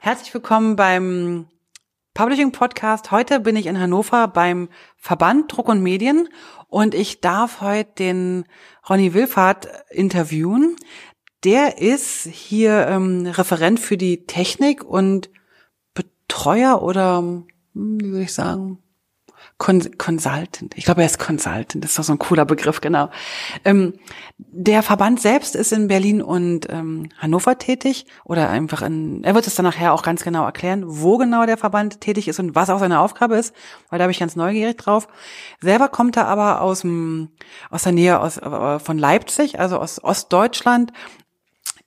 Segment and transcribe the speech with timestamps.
[0.00, 1.48] Herzlich willkommen beim
[2.14, 3.10] Publishing Podcast.
[3.10, 6.28] Heute bin ich in Hannover beim Verband Druck und Medien
[6.68, 8.44] und ich darf heute den
[8.88, 10.76] Ronny Wilfahrt interviewen.
[11.42, 15.30] Der ist hier ähm, Referent für die Technik und
[15.94, 17.44] Betreuer oder, hm,
[17.74, 18.78] wie würde ich sagen,
[19.58, 20.72] Consultant.
[20.76, 21.82] Ich glaube, er ist Consultant.
[21.82, 23.10] Das ist doch so ein cooler Begriff, genau.
[23.64, 23.94] Ähm,
[24.38, 29.48] der Verband selbst ist in Berlin und ähm, Hannover tätig oder einfach in, er wird
[29.48, 32.70] es dann nachher auch ganz genau erklären, wo genau der Verband tätig ist und was
[32.70, 33.52] auch seine Aufgabe ist,
[33.90, 35.08] weil da bin ich ganz neugierig drauf.
[35.60, 37.30] Selber kommt er aber aus dem,
[37.68, 40.92] aus der Nähe aus, äh, von Leipzig, also aus Ostdeutschland,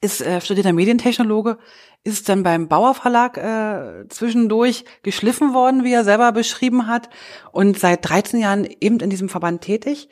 [0.01, 1.57] ist äh, studierter Medientechnologe,
[2.03, 7.09] ist dann beim Bauer Verlag äh, zwischendurch geschliffen worden, wie er selber beschrieben hat,
[7.51, 10.09] und seit 13 Jahren eben in diesem Verband tätig.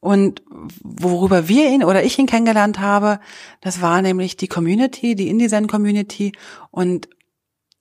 [0.00, 0.42] Und
[0.82, 3.20] worüber wir ihn oder ich ihn kennengelernt habe,
[3.62, 6.32] das war nämlich die Community, die InDesign-Community.
[6.70, 7.08] Und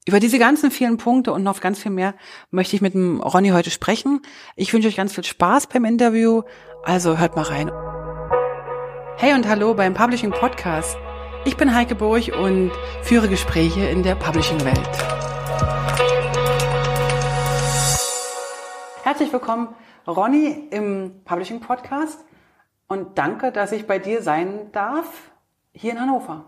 [0.08, 2.16] über diese ganzen vielen Punkte und noch ganz viel mehr
[2.50, 4.22] möchte ich mit dem Ronny heute sprechen.
[4.56, 6.44] Ich wünsche euch ganz viel Spaß beim Interview.
[6.84, 7.70] Also hört mal rein.
[9.18, 10.98] Hey und hallo beim Publishing Podcast.
[11.46, 14.90] Ich bin Heike Burg und führe Gespräche in der Publishing-Welt.
[19.04, 19.76] Herzlich willkommen,
[20.08, 22.24] Ronny, im Publishing Podcast
[22.88, 25.32] und danke, dass ich bei dir sein darf,
[25.74, 26.46] hier in Hannover.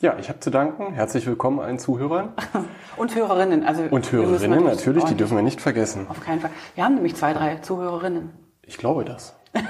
[0.00, 0.92] Ja, ich habe zu danken.
[0.92, 2.32] Herzlich willkommen allen Zuhörern.
[2.96, 3.64] und Hörerinnen.
[3.64, 6.06] Also und Hörerinnen, natürlich, die dürfen wir nicht vergessen.
[6.08, 6.50] Auf keinen Fall.
[6.76, 8.30] Wir haben nämlich zwei, drei Zuhörerinnen.
[8.62, 9.34] Ich glaube das.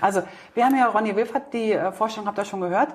[0.00, 0.22] also,
[0.54, 2.92] wir haben ja Ronny Wilfert, die äh, Vorstellung habt ihr schon gehört.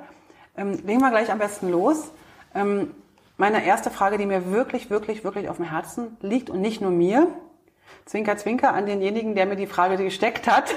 [0.58, 2.10] Ähm, legen wir gleich am besten los.
[2.56, 2.92] Ähm,
[3.38, 6.90] meine erste Frage, die mir wirklich, wirklich, wirklich auf dem Herzen liegt und nicht nur
[6.90, 7.28] mir.
[8.06, 10.74] Zwinker, zwinker an denjenigen, der mir die Frage gesteckt hat.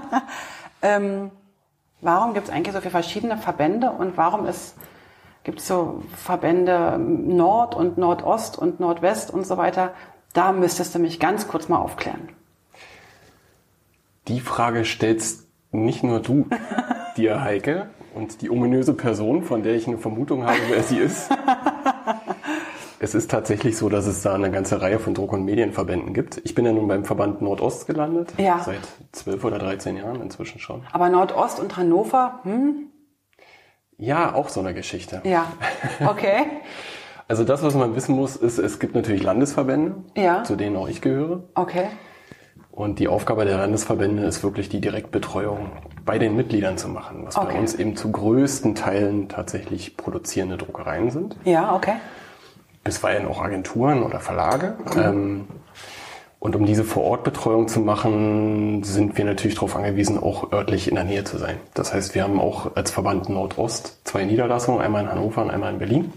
[0.82, 1.30] ähm,
[2.00, 4.46] warum gibt es eigentlich so viele verschiedene Verbände und warum
[5.42, 9.92] gibt es so Verbände Nord und Nordost und Nordwest und so weiter?
[10.32, 12.28] Da müsstest du mich ganz kurz mal aufklären.
[14.28, 16.46] Die Frage stellst nicht nur du
[17.16, 21.30] dir, Heike, und die ominöse Person, von der ich eine Vermutung habe, wer sie ist.
[23.00, 26.40] es ist tatsächlich so, dass es da eine ganze Reihe von Druck- und Medienverbänden gibt.
[26.44, 28.32] Ich bin ja nun beim Verband Nordost gelandet.
[28.38, 28.60] Ja.
[28.60, 28.80] Seit
[29.12, 30.82] zwölf oder dreizehn Jahren inzwischen schon.
[30.92, 32.88] Aber Nordost und Hannover, hm?
[33.98, 35.20] Ja, auch so eine Geschichte.
[35.24, 35.46] Ja.
[36.06, 36.46] Okay.
[37.26, 40.44] also das, was man wissen muss, ist, es gibt natürlich Landesverbände, ja.
[40.44, 41.42] zu denen auch ich gehöre.
[41.54, 41.88] Okay.
[42.78, 45.72] Und die Aufgabe der Landesverbände ist wirklich die Direktbetreuung
[46.04, 47.54] bei den Mitgliedern zu machen, was okay.
[47.54, 51.34] bei uns eben zu größten Teilen tatsächlich produzierende Druckereien sind.
[51.42, 51.94] Ja, okay.
[52.84, 54.76] Bisweilen auch Agenturen oder Verlage.
[54.94, 55.02] Mhm.
[55.02, 55.48] Ähm,
[56.38, 61.02] und um diese Vorortbetreuung zu machen, sind wir natürlich darauf angewiesen, auch örtlich in der
[61.02, 61.56] Nähe zu sein.
[61.74, 65.72] Das heißt, wir haben auch als Verband Nordost zwei Niederlassungen, einmal in Hannover und einmal
[65.72, 66.12] in Berlin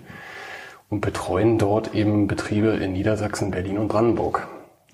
[0.91, 4.47] und betreuen dort eben Betriebe in Niedersachsen, Berlin und Brandenburg.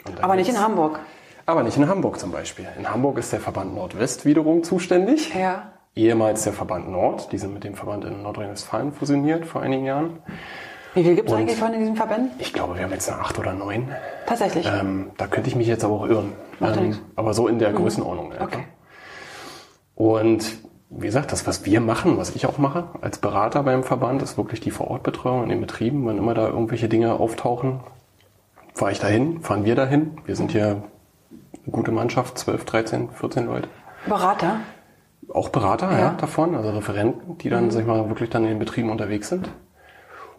[0.05, 1.01] Und Aber nicht in Hamburg.
[1.47, 2.67] Aber nicht in Hamburg zum Beispiel.
[2.77, 5.33] In Hamburg ist der Verband Nordwest wiederum zuständig.
[5.33, 5.71] Ja.
[5.95, 7.31] Ehemals der Verband Nord.
[7.31, 10.19] Die sind mit dem Verband in Nordrhein-Westfalen fusioniert vor einigen Jahren.
[10.93, 12.31] Wie viel gibt es eigentlich von diesen Verbänden?
[12.39, 13.87] Ich glaube, wir haben jetzt eine acht oder neun.
[14.25, 14.67] Tatsächlich.
[14.67, 16.33] Ähm, da könnte ich mich jetzt aber auch irren.
[16.59, 17.75] Ähm, aber so in der mhm.
[17.75, 18.33] Größenordnung.
[18.41, 18.65] Okay.
[19.95, 20.57] Und
[20.89, 24.37] wie gesagt, das, was wir machen, was ich auch mache als Berater beim Verband, ist
[24.37, 26.05] wirklich die Vorortbetreuung in den Betrieben.
[26.07, 27.79] Wenn immer da irgendwelche Dinge auftauchen,
[28.73, 30.17] fahre ich dahin, fahren wir dahin.
[30.25, 30.83] Wir sind hier
[31.71, 33.69] gute Mannschaft, 12, 13, 14 Leute.
[34.07, 34.59] Berater?
[35.33, 37.71] Auch Berater, ja, ja davon, also Referenten, die dann, mhm.
[37.71, 39.49] sag ich mal, wirklich dann in den Betrieben unterwegs sind.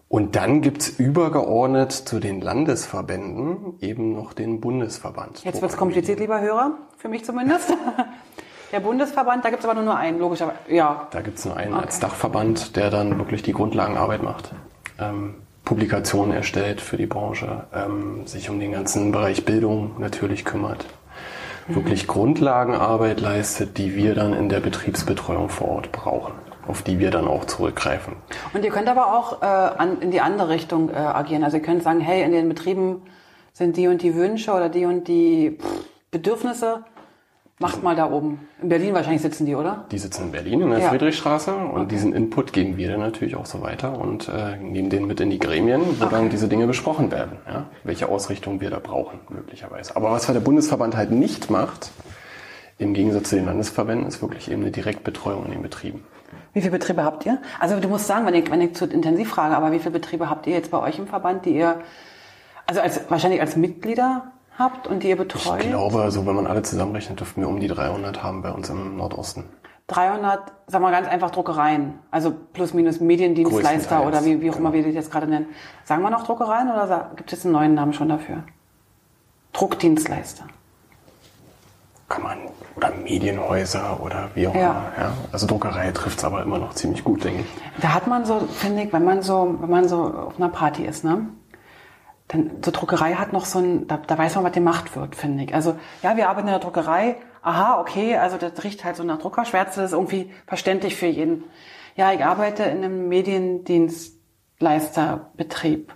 [0.08, 5.44] Und dann gibt's übergeordnet zu den Landesverbänden eben noch den Bundesverband.
[5.44, 7.74] Jetzt wird's kompliziert, lieber Hörer, für mich zumindest.
[8.72, 10.58] Der Bundesverband, da gibt's aber nur einen, logischerweise.
[10.68, 11.08] Ja.
[11.10, 11.84] Da gibt's nur einen okay.
[11.84, 14.50] als Dachverband, der dann wirklich die Grundlagenarbeit macht.
[14.98, 20.86] Ähm, Publikationen erstellt für die Branche, ähm, sich um den ganzen Bereich Bildung natürlich kümmert
[21.68, 26.32] wirklich Grundlagenarbeit leistet, die wir dann in der Betriebsbetreuung vor Ort brauchen,
[26.66, 28.16] auf die wir dann auch zurückgreifen.
[28.54, 31.44] Und ihr könnt aber auch äh, an, in die andere Richtung äh, agieren.
[31.44, 33.02] Also ihr könnt sagen, hey, in den Betrieben
[33.52, 35.58] sind die und die Wünsche oder die und die
[36.10, 36.84] Bedürfnisse
[37.60, 38.46] Macht mal da oben.
[38.62, 39.84] In Berlin wahrscheinlich sitzen die, oder?
[39.90, 40.88] Die sitzen in Berlin in der ja.
[40.90, 41.86] Friedrichstraße und okay.
[41.88, 45.30] diesen Input geben wir dann natürlich auch so weiter und äh, nehmen den mit in
[45.30, 46.14] die Gremien, wo okay.
[46.14, 47.66] dann diese Dinge besprochen werden, ja?
[47.82, 49.96] welche Ausrichtung wir da brauchen möglicherweise.
[49.96, 51.90] Aber was der Bundesverband halt nicht macht,
[52.78, 56.04] im Gegensatz zu den Landesverbänden, ist wirklich eben eine Direktbetreuung in den Betrieben.
[56.52, 57.40] Wie viele Betriebe habt ihr?
[57.58, 60.30] Also du musst sagen, wenn ich, wenn ich zu intensiv frage, aber wie viele Betriebe
[60.30, 61.80] habt ihr jetzt bei euch im Verband, die ihr,
[62.66, 65.60] also als, wahrscheinlich als Mitglieder habt und die ihr betreut?
[65.60, 68.68] Ich glaube, also wenn man alle zusammenrechnet, dürften wir um die 300 haben bei uns
[68.68, 69.44] im Nordosten.
[69.88, 74.68] 300, sagen wir ganz einfach Druckereien, also plus minus Mediendienstleister oder wie, wie auch genau.
[74.68, 75.46] immer wir die jetzt gerade nennen.
[75.84, 78.42] Sagen wir noch Druckereien oder gibt es einen neuen Namen schon dafür?
[79.54, 80.44] Druckdienstleister.
[82.10, 82.38] Kann man,
[82.76, 84.60] oder Medienhäuser oder wie auch Ja.
[84.60, 84.92] immer.
[84.98, 85.12] Ja.
[85.32, 87.80] Also Druckerei trifft es aber immer noch ziemlich gut, denke ich.
[87.82, 90.84] Da hat man so, finde ich, wenn man so, wenn man so auf einer Party
[90.84, 91.26] ist, ne?
[92.28, 95.44] Dann, so Druckerei hat noch so ein, da, da weiß man, was gemacht wird, finde
[95.44, 95.54] ich.
[95.54, 97.16] Also, ja, wir arbeiten in der Druckerei.
[97.42, 101.44] Aha, okay, also das riecht halt so nach Druckerschwärze, das ist irgendwie verständlich für jeden.
[101.96, 105.92] Ja, ich arbeite in einem Mediendienstleisterbetrieb.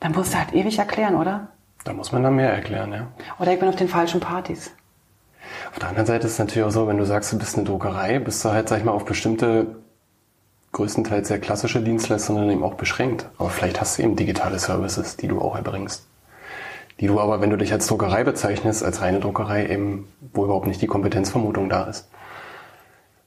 [0.00, 1.48] Dann musst du halt ewig erklären, oder?
[1.84, 3.08] Da muss man dann mehr erklären, ja.
[3.38, 4.72] Oder ich bin auf den falschen Partys.
[5.70, 7.64] Auf der anderen Seite ist es natürlich auch so, wenn du sagst, du bist eine
[7.64, 9.76] Druckerei, bist du halt, sag ich mal, auf bestimmte,
[10.72, 13.28] größtenteils sehr klassische Dienstleistungen eben auch beschränkt.
[13.38, 16.06] Aber vielleicht hast du eben digitale Services, die du auch erbringst.
[17.00, 20.66] Die du aber, wenn du dich als Druckerei bezeichnest, als reine Druckerei eben, wo überhaupt
[20.66, 22.08] nicht die Kompetenzvermutung da ist.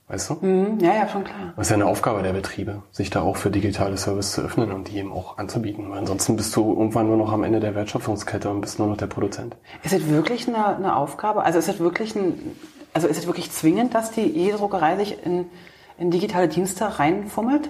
[0.08, 0.34] Weißt du?
[0.46, 1.54] Mhm, ja, ja, schon klar.
[1.56, 4.72] Das ist ja eine Aufgabe der Betriebe, sich da auch für digitale Services zu öffnen
[4.72, 5.90] und die eben auch anzubieten.
[5.90, 8.98] Weil ansonsten bist du irgendwann nur noch am Ende der Wertschöpfungskette und bist nur noch
[8.98, 9.56] der Produzent.
[9.84, 11.44] Ist es wirklich eine, eine Aufgabe?
[11.44, 12.56] Also ist es wirklich ein,
[12.94, 15.48] also ist es wirklich zwingend, dass die jede Druckerei sich in,
[15.98, 17.70] in digitale Dienste reinfummelt?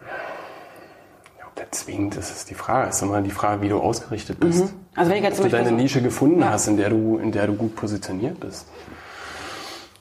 [0.00, 2.88] Ja, ob der zwingend ist, ist die Frage.
[2.88, 4.72] Es ist immer die Frage, wie du ausgerichtet bist.
[4.96, 6.50] Also wenn ich jetzt Ob du deine Nische gefunden Ja.
[6.50, 8.66] hast, in der du, in der du gut positioniert bist.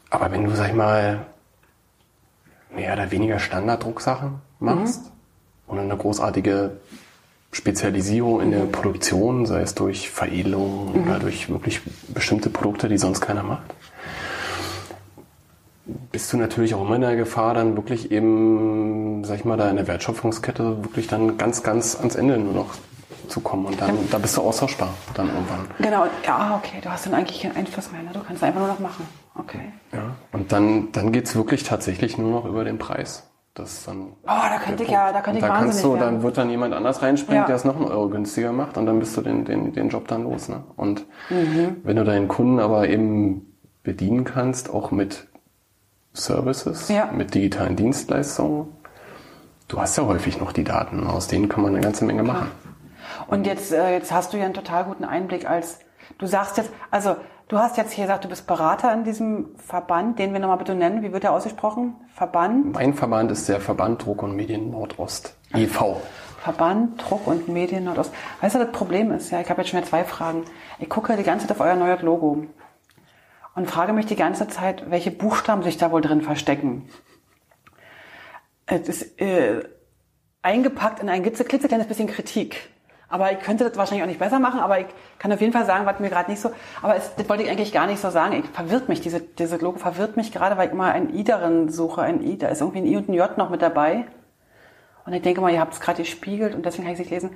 [0.09, 1.25] Aber wenn du, sag ich mal,
[2.75, 5.09] mehr oder weniger Standarddrucksachen machst Mhm.
[5.67, 6.77] und eine großartige
[7.51, 11.03] Spezialisierung in der Produktion, sei es durch Veredelung Mhm.
[11.09, 13.73] oder durch wirklich bestimmte Produkte, die sonst keiner macht,
[16.11, 19.69] bist du natürlich auch immer in der Gefahr, dann wirklich eben, sag ich mal, da
[19.69, 22.69] in der Wertschöpfungskette wirklich dann ganz, ganz ans Ende nur noch
[23.27, 23.65] zu kommen.
[23.65, 25.67] Und dann, da bist du austauschbar dann irgendwann.
[25.79, 28.09] Genau, ja, okay, du hast dann eigentlich keinen Einfluss mehr, ne?
[28.13, 29.05] du kannst einfach nur noch machen.
[29.35, 29.71] Okay.
[29.93, 30.15] Ja.
[30.31, 33.25] Und dann, dann geht's wirklich tatsächlich nur noch über den Preis.
[33.53, 35.93] Das ist dann Oh, da könnte ich ja, da könnte ich da kannst wahnsinnig du,
[35.99, 36.13] werden.
[36.15, 37.47] dann wird dann jemand anders reinspringen, Ja.
[37.47, 40.07] der es noch einen Euro günstiger macht und dann bist du den, den, den Job
[40.07, 40.49] dann los.
[40.49, 40.63] Ne?
[40.75, 41.77] Und Mhm.
[41.83, 43.45] wenn du deinen Kunden aber eben
[43.83, 45.27] bedienen kannst, auch mit
[46.13, 47.09] Services, Ja.
[47.11, 48.67] mit digitalen Dienstleistungen,
[49.67, 52.49] du hast ja häufig noch die Daten, aus denen kann man eine ganze Menge machen.
[53.27, 55.79] Und jetzt, äh, jetzt hast du ja einen total guten Einblick als,
[56.17, 57.15] du sagst jetzt, also
[57.47, 60.75] du hast jetzt hier gesagt, du bist Berater in diesem Verband, den wir nochmal bitte
[60.75, 61.01] nennen.
[61.03, 61.95] Wie wird der ausgesprochen?
[62.15, 62.73] Verband?
[62.73, 66.01] Mein Verband ist der Verband Druck und Medien Nordost, e.V.
[66.41, 68.11] Verband, Druck und Medien Nordost.
[68.41, 70.43] Weißt du, das Problem ist, ja, ich habe jetzt schon wieder zwei Fragen.
[70.79, 72.45] Ich gucke die ganze Zeit auf euer neues Logo
[73.59, 76.87] und frage mich die ganze Zeit, welche Buchstaben sich da wohl drin verstecken.
[78.65, 79.63] Es ist äh,
[80.41, 82.69] eingepackt in ein klitzekleines bisschen Kritik.
[83.09, 84.85] Aber ich könnte das wahrscheinlich auch nicht besser machen, aber ich
[85.17, 86.51] kann auf jeden Fall sagen, was mir gerade nicht so,
[86.81, 88.33] aber es, das wollte ich eigentlich gar nicht so sagen.
[88.33, 91.67] Ich verwirrt mich, diese, diese Logo verwirrt mich gerade, weil ich immer ein I darin
[91.67, 94.05] suche, ein I, da ist irgendwie ein I und ein J noch mit dabei.
[95.05, 97.11] Und ich denke mal, ihr habt es gerade gespiegelt und deswegen kann ich es nicht
[97.11, 97.35] lesen.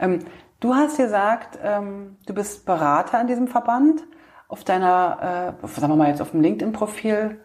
[0.00, 0.20] Ähm,
[0.60, 4.04] du hast gesagt, ähm, du bist Berater in diesem Verband.
[4.48, 7.38] Auf deiner, äh, sagen wir mal jetzt auf dem LinkedIn-Profil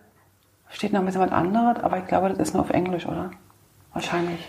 [0.70, 3.32] steht noch ein bisschen was anderes, aber ich glaube, das ist nur auf Englisch, oder?
[3.92, 4.48] Wahrscheinlich.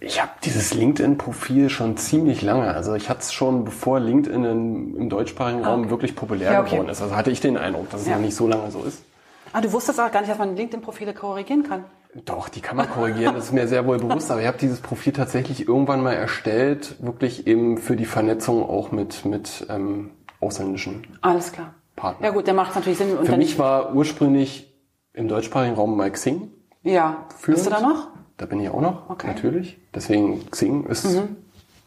[0.00, 2.72] Ich habe dieses LinkedIn-Profil schon ziemlich lange.
[2.74, 5.90] Also ich hatte es schon, bevor LinkedIn in, im deutschsprachigen Raum okay.
[5.90, 6.70] wirklich populär Ja, okay.
[6.70, 7.02] geworden ist.
[7.02, 8.14] Also hatte ich den Eindruck, dass es Ja.
[8.14, 9.04] noch nicht so lange so ist.
[9.52, 11.84] Ah, du wusstest auch gar nicht, dass man LinkedIn-Profile korrigieren kann.
[12.24, 14.30] Doch, die kann man korrigieren, das ist mir sehr wohl bewusst.
[14.30, 18.90] Aber ich habe dieses Profil tatsächlich irgendwann mal erstellt, wirklich eben für die Vernetzung auch
[18.92, 21.74] mit, mit ähm, ausländischen Alles klar.
[21.96, 22.24] Partnern.
[22.24, 23.18] Ja gut, der macht natürlich Sinn.
[23.24, 24.72] Für mich war ursprünglich
[25.12, 26.48] im deutschsprachigen Raum mal Xing.
[26.82, 27.26] ja.
[27.36, 27.56] führend.
[27.62, 28.08] Bist du da noch?
[28.36, 29.26] Da bin ich auch noch, Okay.
[29.26, 29.78] natürlich.
[29.94, 31.20] Deswegen Xing ist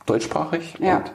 [0.05, 0.75] deutschsprachig.
[0.79, 0.98] Ja.
[0.98, 1.12] Und,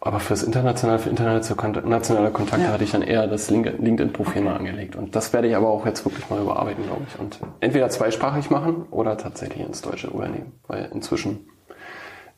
[0.00, 2.72] aber fürs internationale, für internationale Kontakte Ja.
[2.72, 4.96] hatte ich dann eher das Link- LinkedIn-Profil mal angelegt.
[4.96, 7.20] Und das werde ich aber auch jetzt wirklich mal überarbeiten, glaube ich.
[7.20, 10.52] Und entweder zweisprachig machen oder tatsächlich ins Deutsche übernehmen.
[10.66, 11.46] Weil inzwischen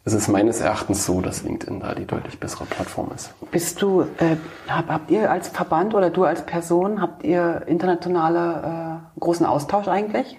[0.04, 3.32] ist es meines Erachtens so, dass LinkedIn da die deutlich bessere Plattform ist.
[3.50, 4.36] Bist du, äh,
[4.68, 9.88] hab, habt ihr als Verband oder du als Person, habt ihr internationale äh, großen Austausch
[9.88, 10.38] eigentlich?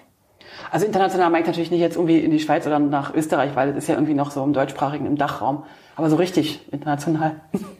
[0.70, 3.68] Also international meine ich natürlich nicht jetzt irgendwie in die Schweiz oder nach Österreich, weil
[3.68, 5.64] das ist ja irgendwie noch so im deutschsprachigen, im Dachraum.
[5.96, 7.40] Aber so richtig international.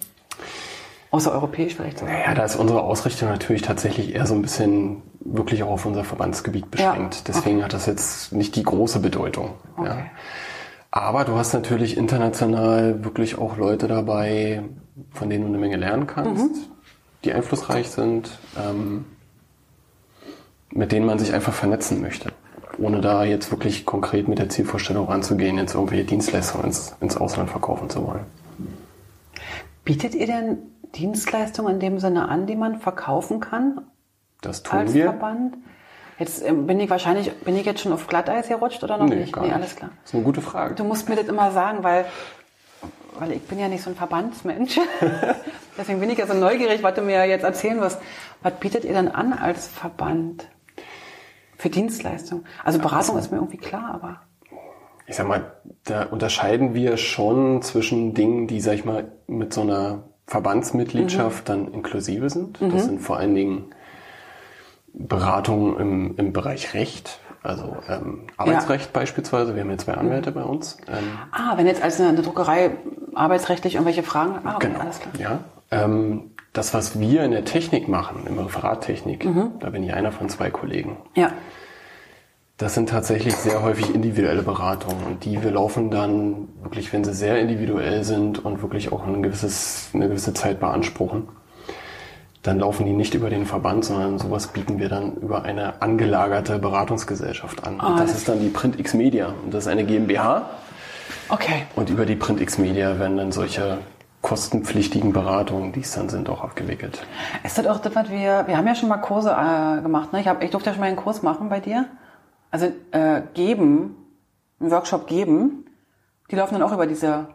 [1.13, 2.13] Außereuropäisch vielleicht sogar.
[2.13, 6.05] Naja, da ist unsere Ausrichtung natürlich tatsächlich eher so ein bisschen wirklich auch auf unser
[6.05, 7.15] Verbandsgebiet beschränkt.
[7.15, 9.55] Ja, Deswegen hat das jetzt nicht die große Bedeutung.
[9.83, 9.99] Ja.
[10.91, 14.63] Aber du hast natürlich international wirklich auch Leute dabei,
[15.11, 16.51] von denen du eine Menge lernen kannst, Mhm.
[17.25, 19.05] die einflussreich sind, ähm,
[20.71, 22.33] mit denen man sich einfach vernetzen möchte.
[22.79, 27.51] Ohne da jetzt wirklich konkret mit der Zielvorstellung ranzugehen, jetzt irgendwelche Dienstleistungen ins, ins Ausland
[27.51, 28.25] verkaufen zu wollen.
[29.85, 30.59] Bietet ihr denn
[30.95, 33.81] Dienstleistungen in dem Sinne an, die man verkaufen kann?
[34.43, 35.05] Das tun als wir.
[35.05, 35.57] Verband?
[36.19, 39.17] Jetzt ähm, bin ich wahrscheinlich, bin ich jetzt schon auf Glatteis gerutscht oder noch Nee,
[39.17, 39.33] nicht?
[39.33, 39.57] gar nee, nicht.
[39.57, 39.91] alles klar.
[40.03, 40.75] Das ist eine gute Frage.
[40.75, 42.07] Du musst mir das immer sagen, weil,
[43.19, 44.79] weil ich bin ja nicht so ein Verbandsmensch.
[45.79, 47.99] Deswegen bin ich ja so neugierig, was du mir jetzt erzählen wirst.
[48.43, 50.49] Was bietet ihr denn an als Verband
[51.59, 52.47] für Dienstleistungen?
[52.65, 54.21] Also Beratung ist mir irgendwie klar, aber
[55.07, 55.53] ich sag mal,
[55.85, 61.73] da unterscheiden wir schon zwischen Dingen, die, sag ich mal, mit so einer Verbandsmitgliedschaft dann
[61.73, 62.59] inklusive sind.
[62.61, 63.67] Das sind vor allen Dingen
[64.99, 69.55] Beratungen im, im Bereich Recht, also ähm, Arbeitsrecht beispielsweise.
[69.55, 70.79] Wir haben hier zwei Anwälte bei uns.
[70.89, 72.73] Ähm, ah, wenn jetzt als eine, Druckerei
[73.15, 74.81] arbeitsrechtlich irgendwelche Fragen, ah, okay, Genau.
[74.81, 75.13] alles klar.
[75.19, 75.39] Ja.
[75.71, 79.29] Ähm, das, was wir in der Technik machen, im Referattechnik,
[79.61, 80.97] da bin ich einer von zwei Kollegen.
[81.15, 81.33] Ja,
[82.57, 87.13] Das sind tatsächlich sehr häufig individuelle Beratungen und die wir laufen dann wirklich, wenn sie
[87.13, 91.29] sehr individuell sind und wirklich auch ein gewisses, eine gewisse Zeit beanspruchen,
[92.47, 96.59] dann laufen die nicht über den Verband, sondern sowas bieten wir dann über eine angelagerte
[96.59, 97.81] Beratungsgesellschaft an.
[97.81, 100.49] Ah, und das das- ist dann die Print X Media und das ist eine GmbH
[101.29, 101.63] okay.
[101.75, 103.79] und über die Print X Media werden dann solche
[104.23, 107.07] kostenpflichtigen Beratungen, die es dann sind, auch abgewickelt.
[107.45, 110.21] Ist das auch das, was wir, wir haben ja schon mal Kurse äh, gemacht, ne?
[110.21, 111.87] Ich, hab, ich durfte ja schon mal einen Kurs machen bei dir.
[112.51, 113.95] Also äh, geben,
[114.59, 115.67] einen Workshop geben,
[116.31, 117.29] die laufen dann auch über diese,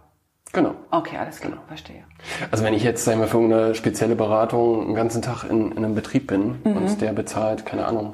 [0.53, 0.71] Genau.
[0.91, 2.03] okay, alles klar, verstehe.
[2.51, 5.77] Also wenn ich jetzt sagen wir, für eine spezielle Beratung einen ganzen Tag in, in
[5.77, 6.77] einem Betrieb bin Mhm.
[6.77, 8.13] und der bezahlt, keine Ahnung,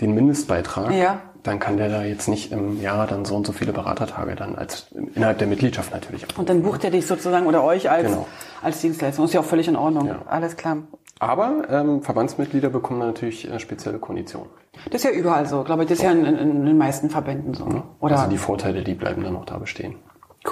[0.00, 1.20] den Mindestbeitrag, Ja.
[1.42, 4.54] dann kann der da jetzt nicht im Jahr dann so und so viele Beratertage dann
[4.56, 6.24] als innerhalb der Mitgliedschaft natürlich.
[6.38, 8.26] Und dann bucht er dich sozusagen oder euch als, Genau.
[8.62, 9.24] als Dienstleistung.
[9.24, 10.06] Ist ja auch völlig in Ordnung.
[10.06, 10.22] Ja.
[10.26, 10.78] Alles klar.
[11.18, 14.48] Aber ähm, Verbandsmitglieder bekommen natürlich äh, spezielle Konditionen.
[14.90, 15.88] Das ist ja überall so, glaube ich.
[15.88, 17.64] Das ist ja in, in, in den meisten Verbänden so.
[17.66, 17.82] ne?
[18.00, 19.96] Oder Also die Vorteile, die bleiben dann auch da bestehen.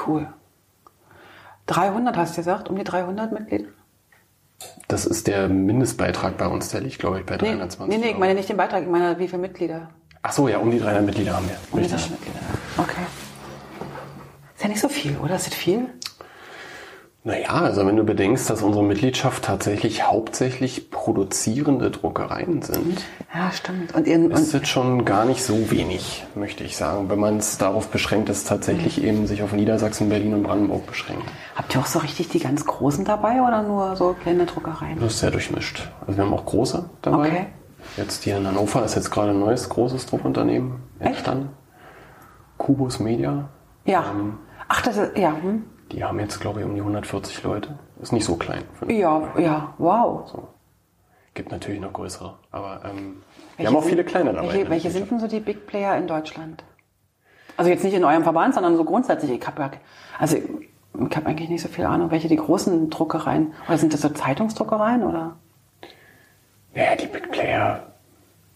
[0.07, 0.29] cool.
[1.71, 3.69] 300 hast du gesagt, um die 300 Mitglieder?
[4.89, 8.05] Das ist der Mindestbeitrag bei uns, der liegt, glaube ich, bei Nee, 320 nee, nee,
[8.07, 8.21] ich Euro.
[8.21, 9.89] meine nicht den Beitrag, ich meine, wie viele Mitglieder?
[10.23, 11.57] Ach so, ja, um die 300 Mitglieder haben wir.
[11.71, 12.01] Um die Richtig.
[12.03, 12.41] 300 Mitglieder.
[12.77, 13.07] Okay.
[14.55, 15.37] Ist ja nicht so viel, oder?
[15.37, 15.89] Ist das viel?
[17.23, 23.95] Naja, also wenn du bedenkst, dass unsere Mitgliedschaft tatsächlich hauptsächlich produzierende Druckereien sind, Ja, stimmt.
[23.95, 27.11] Und, und ist das schon gar nicht so wenig, möchte ich sagen.
[27.11, 30.87] Wenn man es darauf beschränkt, dass es tatsächlich eben sich auf Niedersachsen, Berlin und Brandenburg
[30.87, 31.25] beschränkt.
[31.55, 34.99] habt ihr auch so richtig die ganz großen dabei oder nur so kleine Druckereien?
[34.99, 35.91] Das ist sehr durchmischt.
[36.07, 37.29] Also wir haben auch große dabei.
[37.29, 37.47] Okay.
[37.99, 41.51] Jetzt hier in Hannover ist jetzt gerade ein neues großes Druckunternehmen entstanden.
[42.57, 43.49] Kubus Media.
[43.85, 44.05] Ja.
[44.11, 45.33] Ähm, Ach, das ist, ja.
[45.33, 45.65] Hm?
[45.93, 47.79] Die haben jetzt, glaube ich, um die 140 Leute.
[48.01, 48.63] Ist nicht so klein.
[48.89, 49.43] Ja, Druckerei.
[49.43, 50.29] ja, wow.
[50.31, 50.49] So.
[51.35, 52.35] Gibt natürlich noch größere.
[52.51, 53.23] Aber ähm,
[53.57, 54.53] wir haben auch sind- viele kleine dabei.
[54.55, 56.65] Welche, welche sind denn so die Big Player in Deutschland?
[57.57, 59.31] Also jetzt nicht in eurem Verband, sondern so grundsätzlich.
[59.31, 59.71] Ich habe ja,
[60.19, 64.01] also ich habe eigentlich nicht so viel Ahnung, welche die großen Druckereien oder sind das
[64.01, 65.37] so Zeitungsdruckereien oder?
[66.75, 67.90] Naja, die Big Player,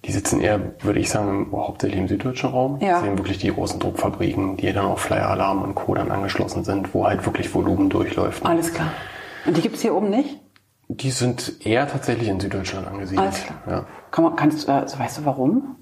[0.04, 2.78] die sitzen eher, würde ich sagen, hauptsächlich im süddeutschen Raum.
[2.80, 2.92] Ja.
[2.94, 5.94] Das sind wirklich die großen Druckfabriken, die dann auf Flyer Alarm und Co.
[5.94, 8.44] dann angeschlossen sind, wo halt wirklich Volumen durchläuft.
[8.44, 8.92] Alles klar.
[9.46, 10.38] Und die gibt's hier oben nicht?
[10.88, 13.26] Die sind eher tatsächlich in Süddeutschland angesiedelt.
[13.26, 13.58] Alles klar.
[13.66, 13.86] Ja.
[14.10, 15.76] Kann man, kannst, du, also weißt du warum?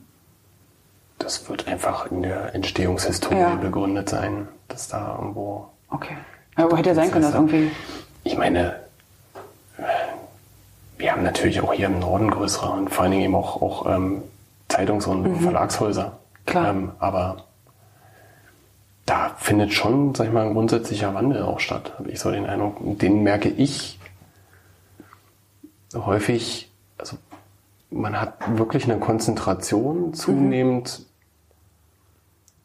[1.19, 3.55] Das wird einfach in der Entstehungshistorie Ja.
[3.57, 5.69] begründet sein, dass da irgendwo.
[5.91, 6.17] Okay.
[6.57, 7.71] Wo hätte ja sein können, dass irgendwie.
[8.25, 8.77] Ich meine,
[11.03, 13.87] wir haben natürlich auch hier im Norden größere und vor allen Dingen eben auch, auch
[13.93, 14.23] ähm,
[14.69, 16.07] Zeitungs- und Verlagshäuser.
[16.07, 16.47] Mhm.
[16.47, 16.71] Klar.
[16.71, 17.45] Ähm, aber
[19.05, 22.47] da findet schon, sag ich mal, ein grundsätzlicher Wandel auch statt, habe ich so den
[22.47, 22.77] Eindruck.
[22.99, 23.99] Den merke ich
[25.95, 27.17] häufig, also
[27.91, 31.05] man hat wirklich eine Konzentration zunehmend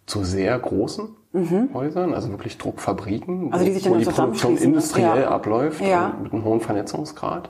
[0.06, 1.10] zu sehr großen
[1.74, 3.54] Häusern, also wirklich Druckfabriken, Mhm.
[3.54, 5.30] Also die sich wo dann die Produktion industriell Ja.
[5.30, 6.14] abläuft Ja.
[6.22, 7.50] mit einem hohen Vernetzungsgrad.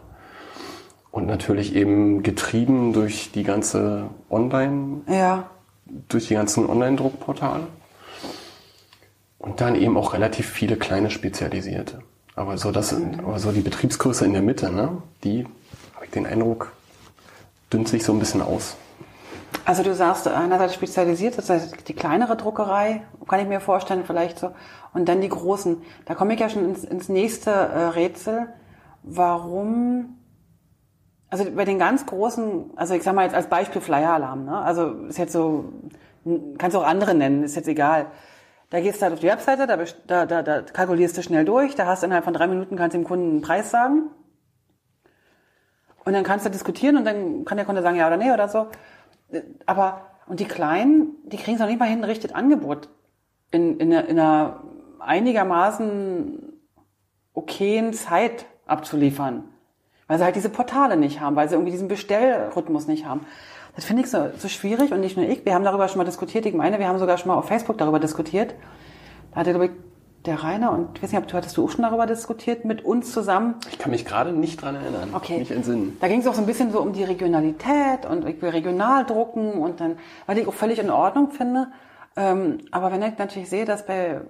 [1.17, 5.50] Und natürlich eben getrieben durch die ganze Online, Ja.
[6.09, 7.65] durch die ganzen Online-Druckportale.
[9.39, 12.03] Und dann eben auch relativ viele kleine spezialisierte.
[12.36, 15.47] Aber so das, aber so die Betriebsgröße in der Mitte, ne, die
[15.95, 16.71] habe ich den Eindruck,
[17.74, 18.77] dünnt sich so ein bisschen aus.
[19.65, 24.38] Also du sagst einerseits spezialisiert, das heißt die kleinere Druckerei, kann ich mir vorstellen, vielleicht
[24.38, 24.51] so,
[24.93, 25.81] und dann die großen.
[26.05, 28.50] Da komme ich ja schon ins, ins nächste äh, Rätsel.
[29.01, 30.13] Warum?
[31.29, 34.57] Also bei den ganz großen, also ich sag mal jetzt als Beispiel Flyer Alarm, ne?
[34.60, 35.74] Also ist jetzt so,
[36.57, 38.07] kannst du auch andere nennen, ist jetzt egal.
[38.69, 41.75] Da gehst du halt auf die Webseite, da, da, da, da kalkulierst du schnell durch,
[41.75, 44.10] da hast innerhalb von drei Minuten kannst du dem Kunden einen Preis sagen.
[46.05, 48.48] Und dann kannst du diskutieren und dann kann der Kunde sagen, ja oder nee oder
[48.48, 48.67] so.
[49.65, 52.89] Aber, und die Kleinen, die kriegen es noch nicht mal hin, ein richtiges Angebot
[53.51, 54.63] in, in, in einer
[55.00, 56.53] einigermaßen
[57.34, 59.43] okayen Zeit abzuliefern.
[60.08, 63.22] Weil sie halt diese Portale nicht haben, weil sie irgendwie diesen Bestellrhythmus nicht haben.
[63.76, 65.46] Das finde ich so, so schwierig und nicht nur ich.
[65.46, 66.46] Wir haben darüber schon mal diskutiert.
[66.46, 68.56] Ich meine, wir haben sogar schon mal auf Facebook darüber diskutiert.
[69.32, 69.72] Da hatte, glaube ich,
[70.26, 72.84] der Rainer und ich weiß nicht, ob du hattest du auch schon darüber diskutiert mit
[72.84, 73.56] uns zusammen.
[73.72, 75.12] Ich kann mich gerade nicht dran erinnern.
[75.14, 75.40] Okay.
[75.40, 75.98] Nicht entsinnen.
[76.02, 79.06] Da ging es auch so ein bisschen so um die Regionalität und ich will regional
[79.06, 81.68] drucken und dann, weil ich auch völlig in Ordnung finde.
[82.16, 84.22] Ähm, aber wenn ich natürlich sehe, dass bei,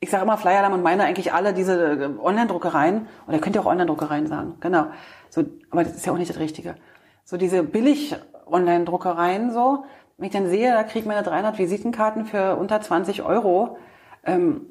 [0.00, 3.62] ich sage immer Flyerlam und meine eigentlich alle diese äh, Online-Druckereien, oder ihr könnt ja
[3.62, 4.86] auch Online-Druckereien sagen, genau.
[5.30, 6.76] So, aber das ist ja auch nicht das Richtige.
[7.24, 8.14] So diese billig
[8.46, 9.84] Online-Druckereien so,
[10.16, 13.78] wenn ich dann sehe, da kriege ich meine 300 Visitenkarten für unter 20 Euro,
[14.24, 14.66] ähm,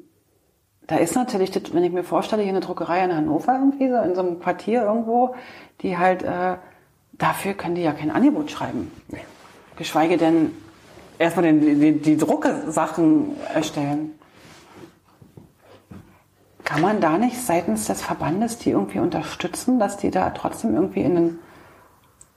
[0.86, 3.96] da ist natürlich, das, wenn ich mir vorstelle, hier eine Druckerei in Hannover irgendwie, so
[3.96, 5.34] in so einem Quartier irgendwo,
[5.80, 6.56] die halt, äh,
[7.12, 8.90] dafür können die ja kein Angebot schreiben.
[9.76, 10.50] Geschweige denn
[11.18, 14.12] erstmal den, die, die Druckesachen erstellen.
[16.64, 21.02] Kann man da nicht seitens des Verbandes die irgendwie unterstützen, dass die da trotzdem irgendwie
[21.02, 21.38] in den,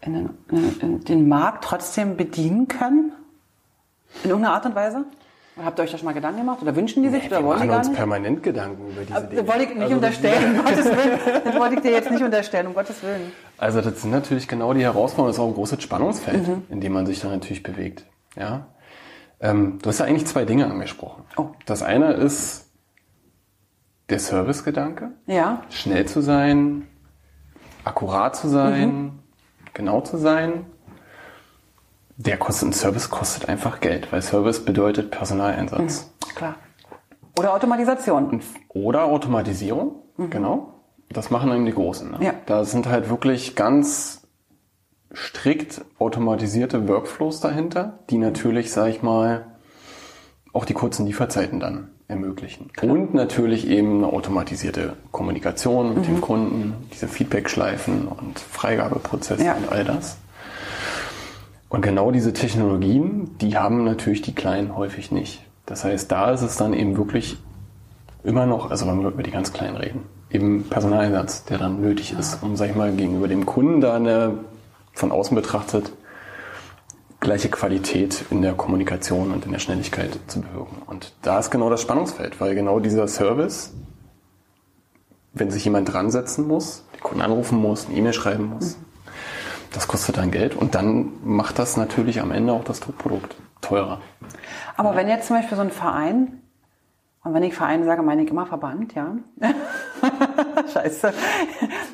[0.01, 3.13] in den, in den, Markt trotzdem bedienen können?
[4.23, 5.05] In irgendeiner Art und Weise?
[5.63, 6.61] Habt ihr euch da schon mal Gedanken gemacht?
[6.61, 7.23] Oder wünschen die sich?
[7.23, 7.97] Nee, oder wollen die gar uns nicht?
[7.97, 9.41] permanent Gedanken über diese Dinge.
[9.41, 11.19] Das wollte ich nicht Also, unterstellen, um Gottes Willen.
[11.45, 13.31] Das wollte ich dir jetzt nicht unterstellen, um Gottes Willen.
[13.57, 15.29] Also das sind natürlich genau die Herausforderungen.
[15.29, 16.63] Das ist auch ein großes Spannungsfeld, Mhm.
[16.69, 18.05] in dem man sich dann natürlich bewegt.
[18.35, 18.67] Ja.
[19.39, 21.23] Ähm, du hast ja eigentlich zwei Dinge angesprochen.
[21.37, 21.47] Oh.
[21.65, 22.66] Das eine ist
[24.09, 26.87] der Servicegedanke, Ja, schnell zu sein,
[27.83, 29.11] akkurat zu sein, Mhm.
[29.73, 30.65] genau zu sein.
[32.17, 36.11] Der kostet, ein Service kostet einfach Geld, weil Service bedeutet Personaleinsatz.
[36.35, 36.55] klar.
[37.37, 38.41] Oder Automatisation.
[38.69, 40.73] Oder Automatisierung, genau.
[41.09, 42.09] Das machen eben die Großen.
[42.11, 42.17] Ne?
[42.21, 42.33] Ja.
[42.47, 44.23] Da sind halt wirklich ganz
[45.13, 49.45] strikt automatisierte Workflows dahinter, die natürlich, sag ich mal,
[50.53, 52.69] auch die kurzen Lieferzeiten dann ermöglichen.
[52.81, 56.03] Und natürlich eben eine automatisierte Kommunikation mit Mhm.
[56.13, 59.55] dem Kunden, diese Feedback-Schleifen und Freigabeprozesse Ja.
[59.55, 60.17] und all das.
[61.69, 65.41] Und genau diese Technologien, die haben natürlich die Kleinen häufig nicht.
[65.65, 67.37] Das heißt, da ist es dann eben wirklich
[68.23, 72.15] immer noch, also wenn wir über die ganz Kleinen reden, eben Personaleinsatz, der dann nötig
[72.17, 74.35] ist, um, sag ich mal, gegenüber dem Kunden da eine,
[74.93, 75.91] von außen betrachtet,
[77.19, 80.81] gleiche Qualität in der Kommunikation und in der Schnelligkeit zu bewirken.
[80.85, 83.73] Und da ist genau das Spannungsfeld, weil genau dieser Service,
[85.33, 88.77] wenn sich jemand dran setzen muss, den Kunden anrufen muss, eine E-Mail schreiben muss,
[89.71, 93.99] das kostet dann Geld und dann macht das natürlich am Ende auch das Druckprodukt teurer.
[94.75, 96.41] Aber wenn jetzt zum Beispiel so ein Verein,
[97.23, 99.17] und wenn ich Verein sage, meine ich immer Verband, ja.
[100.73, 101.13] Scheiße.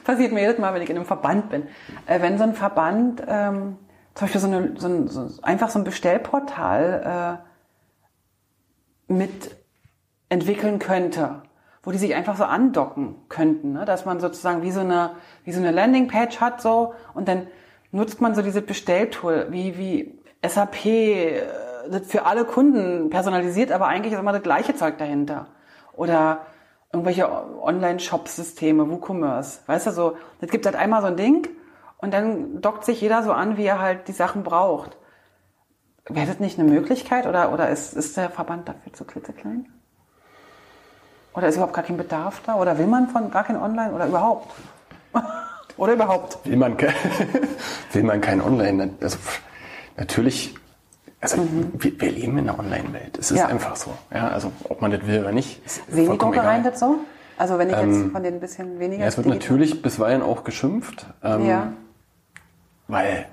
[0.03, 1.63] Passiert mir jedes Mal, wenn ich in einem Verband bin.
[2.05, 3.77] Äh, wenn so ein Verband ähm,
[4.15, 7.39] zum Beispiel so, eine, so, ein, so einfach so ein Bestellportal
[9.09, 9.55] äh, mit
[10.29, 11.41] entwickeln könnte,
[11.83, 13.85] wo die sich einfach so andocken könnten, ne?
[13.85, 15.11] dass man sozusagen wie so eine
[15.43, 17.47] wie so eine Landingpage hat so und dann
[17.91, 21.43] nutzt man so diese Bestelltool wie wie SAP äh,
[22.03, 25.47] für alle Kunden personalisiert, aber eigentlich ist immer das gleiche Zeug dahinter
[25.93, 26.45] oder
[26.91, 31.49] irgendwelche Online-Shop-Systeme, WooCommerce, weißt du so, das gibt halt einmal so ein Ding
[32.03, 34.97] und dann dockt sich jeder so an, wie er halt die Sachen braucht.
[36.09, 39.67] Wäre das nicht eine Möglichkeit oder, oder ist, ist der Verband dafür zu klitzeklein?
[41.33, 42.55] Oder ist überhaupt gar kein Bedarf da?
[42.55, 44.53] Oder will man von gar kein Online oder überhaupt?
[45.77, 46.37] oder überhaupt?
[46.45, 46.93] Will man, ke-
[47.93, 49.17] will man kein Online, also
[49.95, 50.55] natürlich,
[51.21, 51.37] also
[51.73, 53.17] wir, wir leben in einer Online-Welt.
[53.17, 53.47] Es ist Ja.
[53.47, 53.91] einfach so.
[54.13, 56.97] Ja, also ob man das will oder nicht, ist Sehen die Druckereien das so?
[57.37, 59.03] Also wenn ich jetzt von den bisschen weniger...
[59.03, 61.73] Ja, es wird natürlich bisweilen auch geschimpft, ähm, Ja.
[62.87, 63.25] Weil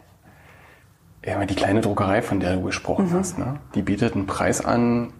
[1.24, 3.14] ja, die kleine Druckerei, von der du gesprochen Mhm.
[3.14, 5.12] hast, ne, die bietet einen Preis an,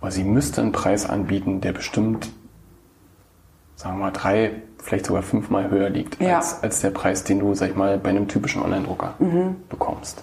[0.00, 2.30] oder sie müsste einen Preis anbieten, der bestimmt,
[3.74, 6.36] sagen wir mal, drei, vielleicht sogar fünfmal höher liegt Ja.
[6.36, 9.56] als, als der Preis, den du, sag ich mal, bei einem typischen Online-Drucker Mhm.
[9.68, 10.22] bekommst.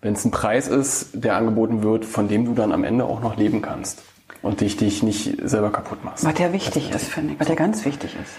[0.00, 3.20] Wenn es ein Preis ist, der angeboten wird, von dem du dann am Ende auch
[3.20, 4.04] noch leben kannst
[4.42, 6.24] und dich, dich nicht selber kaputt machst.
[6.24, 7.40] Was der wichtig ist, finde ich.
[7.40, 8.34] Was der ganz wichtig ist.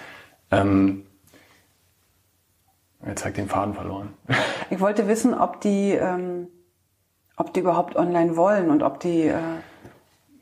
[0.52, 1.04] Ähm,
[3.06, 4.14] jetzt ich den Faden verloren.
[4.70, 6.50] Ich wollte wissen, ob die, ähm,
[7.38, 9.28] ob die überhaupt online wollen und ob die...
[9.28, 9.42] Äh,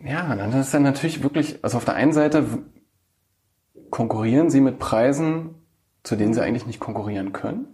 [0.03, 2.43] Ja, dann ist dann natürlich wirklich, also auf der einen Seite
[3.91, 5.53] konkurrieren sie mit Preisen,
[6.01, 7.67] zu denen sie eigentlich nicht konkurrieren können.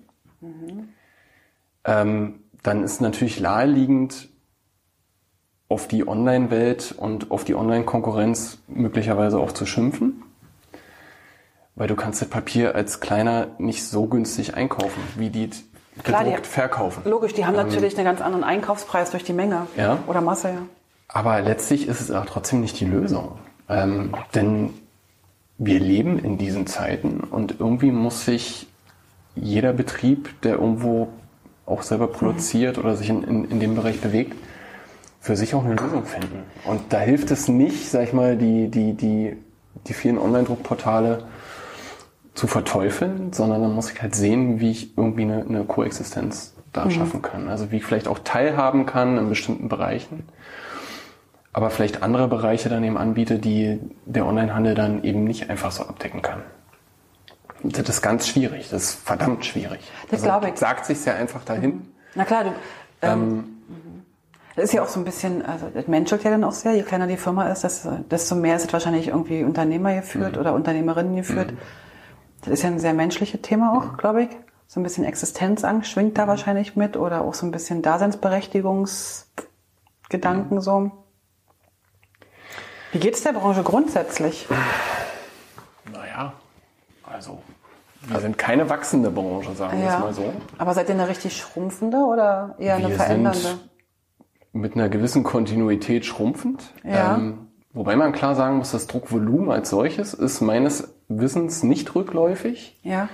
[1.85, 4.29] Ähm, dann ist natürlich naheliegend,
[5.71, 10.20] auf die Online-Welt und auf die Online-Konkurrenz möglicherweise auch zu schimpfen.
[11.81, 15.49] Weil du kannst das Papier als kleiner nicht so günstig einkaufen, wie die
[16.03, 17.01] Klar, die- gedruckt verkaufen.
[17.09, 19.65] logisch, die haben natürlich einen ganz anderen Einkaufspreis durch die Menge.
[19.75, 19.97] Ja.
[20.05, 20.61] Oder Masse, ja.
[21.07, 23.39] Aber letztlich ist es auch trotzdem nicht die Lösung.
[23.67, 24.75] Ähm, denn
[25.57, 28.67] wir leben in diesen Zeiten und irgendwie muss sich
[29.33, 31.07] jeder Betrieb, der irgendwo
[31.65, 34.35] auch selber produziert oder sich in, in, in dem Bereich bewegt,
[35.19, 36.43] für sich auch eine Lösung finden.
[36.63, 39.35] Und da hilft es nicht, sag ich mal, die, die, die,
[39.87, 41.23] die vielen Online-Druckportale
[42.41, 46.85] zu verteufeln, sondern dann muss ich halt sehen, wie ich irgendwie eine, eine Koexistenz da
[46.85, 46.89] mhm.
[46.89, 47.49] schaffen kann.
[47.49, 50.23] Also wie ich vielleicht auch teilhaben kann in bestimmten Bereichen,
[51.53, 55.83] aber vielleicht andere Bereiche dann eben anbiete, die der Onlinehandel dann eben nicht einfach so
[55.83, 56.41] abdecken kann.
[57.61, 59.81] Das ist ganz schwierig, das ist verdammt schwierig.
[60.09, 60.57] Das also, glaube ich.
[60.57, 61.69] Sagt sich ja einfach dahin.
[61.69, 61.81] Mhm.
[62.15, 62.49] Na klar, du,
[63.03, 64.03] ähm, ähm,
[64.55, 66.81] das ist ja auch so ein bisschen, also das menschelt ja dann auch sehr, je
[66.81, 67.63] kleiner die Firma ist,
[68.09, 70.41] desto mehr ist es wahrscheinlich irgendwie Unternehmer geführt mhm.
[70.41, 71.51] oder Unternehmerinnen geführt.
[71.51, 71.57] Mhm.
[72.41, 74.29] Das ist ja ein sehr menschliches Thema auch, glaube ich.
[74.67, 80.91] So ein bisschen Existenzangst schwingt da wahrscheinlich mit oder auch so ein bisschen Daseinsberechtigungsgedanken so.
[82.91, 84.47] Wie geht's der Branche grundsätzlich?
[85.91, 86.33] Naja,
[87.03, 87.41] also
[88.07, 90.33] wir sind keine wachsende Branche, sagen wir es mal so.
[90.57, 93.39] Aber seid ihr eine richtig schrumpfende oder eher eine wir verändernde?
[93.39, 93.69] Sind
[94.53, 96.73] mit einer gewissen Kontinuität schrumpfend.
[96.83, 97.15] Ja.
[97.15, 102.77] Ähm, wobei man klar sagen muss, das Druckvolumen als solches ist meines Wissens nicht rückläufig.
[102.83, 103.09] Ja.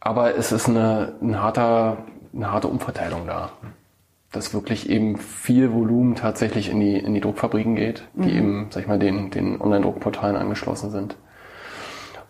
[0.00, 1.98] Aber es ist eine, ein harter,
[2.34, 3.52] eine harte Umverteilung da.
[4.32, 8.38] Dass wirklich eben viel Volumen tatsächlich in die, in die Druckfabriken geht, die mhm.
[8.38, 11.16] eben, sag ich mal, den, den Online-Druckportalen angeschlossen sind.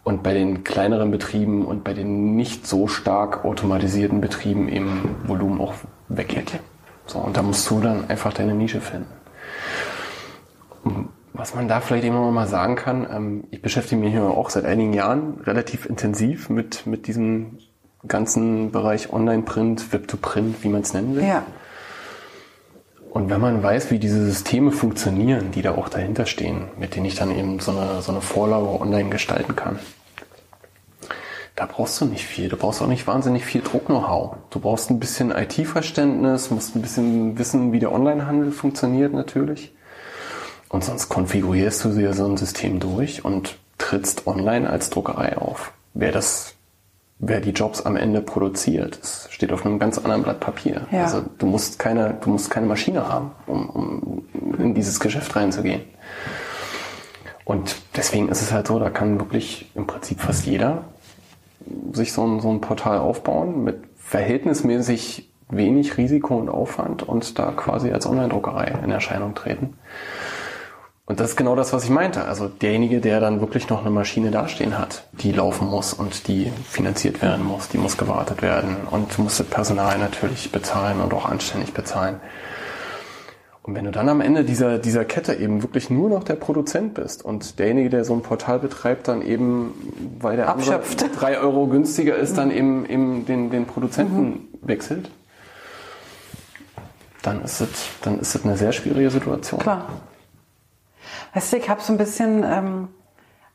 [0.04, 5.60] Und bei den kleineren Betrieben und bei den nicht so stark automatisierten Betrieben eben Volumen
[5.60, 5.74] auch
[6.08, 6.58] weggeht.
[7.06, 9.06] So, und da musst du dann einfach deine Nische finden.
[11.34, 14.64] Was man da vielleicht immer mal sagen kann, ähm, ich beschäftige mich hier auch seit
[14.64, 17.58] einigen Jahren relativ intensiv mit, mit diesem
[18.06, 21.24] ganzen Bereich Online-Print, Web-to-Print, wie man es nennen will.
[21.24, 21.44] Ja.
[23.10, 27.06] Und wenn man weiß, wie diese Systeme funktionieren, die da auch dahinter stehen, mit denen
[27.06, 29.78] ich dann eben so eine, so eine Vorlage online gestalten kann,
[31.54, 32.48] da brauchst du nicht viel.
[32.48, 34.36] Du brauchst auch nicht wahnsinnig viel Druck-Know-how.
[34.50, 39.74] Du brauchst ein bisschen IT-Verständnis, musst ein bisschen wissen, wie der Onlinehandel funktioniert natürlich.
[40.72, 45.72] Und sonst konfigurierst du dir so ein System durch und trittst online als Druckerei auf.
[45.92, 46.54] Wer das,
[47.18, 50.86] wer die Jobs am Ende produziert, das steht auf einem ganz anderen Blatt Papier.
[50.90, 51.04] Ja.
[51.04, 54.24] Also du musst keine, du musst keine Maschine haben, um, um
[54.58, 55.82] in dieses Geschäft reinzugehen.
[57.44, 60.84] Und deswegen ist es halt so, da kann wirklich im Prinzip fast jeder
[61.92, 67.52] sich so ein, so ein Portal aufbauen mit verhältnismäßig wenig Risiko und Aufwand und da
[67.52, 69.74] quasi als Online-Druckerei in Erscheinung treten.
[71.04, 72.24] Und das ist genau das, was ich meinte.
[72.26, 76.52] Also derjenige, der dann wirklich noch eine Maschine dastehen hat, die laufen muss und die
[76.68, 81.24] finanziert werden muss, die muss gewartet werden und muss das Personal natürlich bezahlen und auch
[81.26, 82.20] anständig bezahlen.
[83.64, 86.94] Und wenn du dann am Ende dieser, dieser Kette eben wirklich nur noch der Produzent
[86.94, 89.72] bist und derjenige, der so ein Portal betreibt, dann eben,
[90.20, 91.04] weil der Abschöpft.
[91.20, 94.48] drei Euro günstiger ist, dann eben, eben den, den Produzenten mhm.
[94.62, 95.10] wechselt,
[97.22, 97.68] dann ist es,
[98.02, 99.60] dann ist es eine sehr schwierige Situation.
[99.60, 99.88] Klar.
[101.34, 102.88] Weißt du, ich habe so ein bisschen, ähm,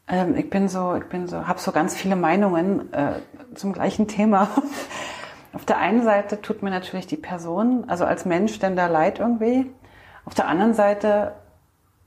[0.07, 3.19] ähm, ich bin so, ich bin so, habe so ganz viele Meinungen äh,
[3.53, 4.49] zum gleichen Thema.
[5.53, 9.19] Auf der einen Seite tut mir natürlich die Person, also als Mensch, denn da leid
[9.19, 9.71] irgendwie.
[10.25, 11.33] Auf der anderen Seite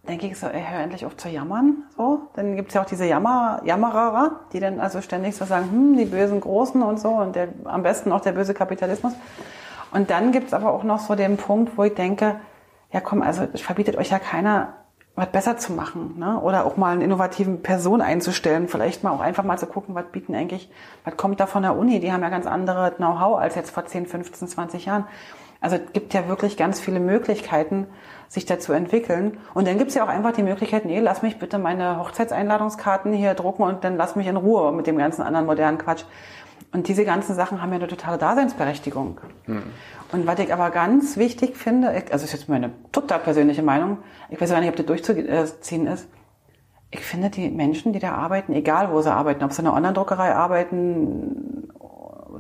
[0.09, 1.85] denke ich so, ey, hör endlich auf zu jammern.
[1.97, 5.97] So, dann gibt's ja auch diese Jammer, Jammerer, die dann also ständig so sagen, hm,
[5.97, 9.13] die bösen Großen und so und der, am besten auch der böse Kapitalismus.
[9.93, 12.41] Und dann gibt's aber auch noch so den Punkt, wo ich denke,
[12.93, 14.75] ja komm, also verbietet euch ja keiner,
[15.17, 16.19] was besser zu machen.
[16.19, 16.41] Ne?
[16.41, 18.69] Oder auch mal eine innovative Person einzustellen.
[18.69, 20.71] Vielleicht mal auch einfach mal zu gucken, was bieten eigentlich,
[21.05, 22.01] was kommt da von der Uni?
[22.01, 25.05] Die haben ja ganz andere Know-how als jetzt vor 10, 15, 20 Jahren.
[25.61, 27.87] Also es gibt ja wirklich ganz viele Möglichkeiten,
[28.29, 29.39] sich da zu entwickeln.
[29.53, 33.13] Und dann gibt es ja auch einfach die Möglichkeit, nee, lass mich bitte meine Hochzeitseinladungskarten
[33.13, 36.05] hier drucken und dann lass mich in Ruhe mit dem ganzen anderen modernen Quatsch.
[36.73, 39.21] Und diese ganzen Sachen haben ja eine totale Daseinsberechtigung.
[39.47, 39.65] Hm.
[40.13, 44.41] Und was ich aber ganz wichtig finde, also ist jetzt meine total persönliche Meinung, ich
[44.41, 46.09] weiß gar nicht, ob das durchzuziehen ist,
[46.91, 49.77] ich finde die Menschen, die da arbeiten, egal wo sie arbeiten, ob sie in einer
[49.77, 51.69] Online-Druckerei arbeiten,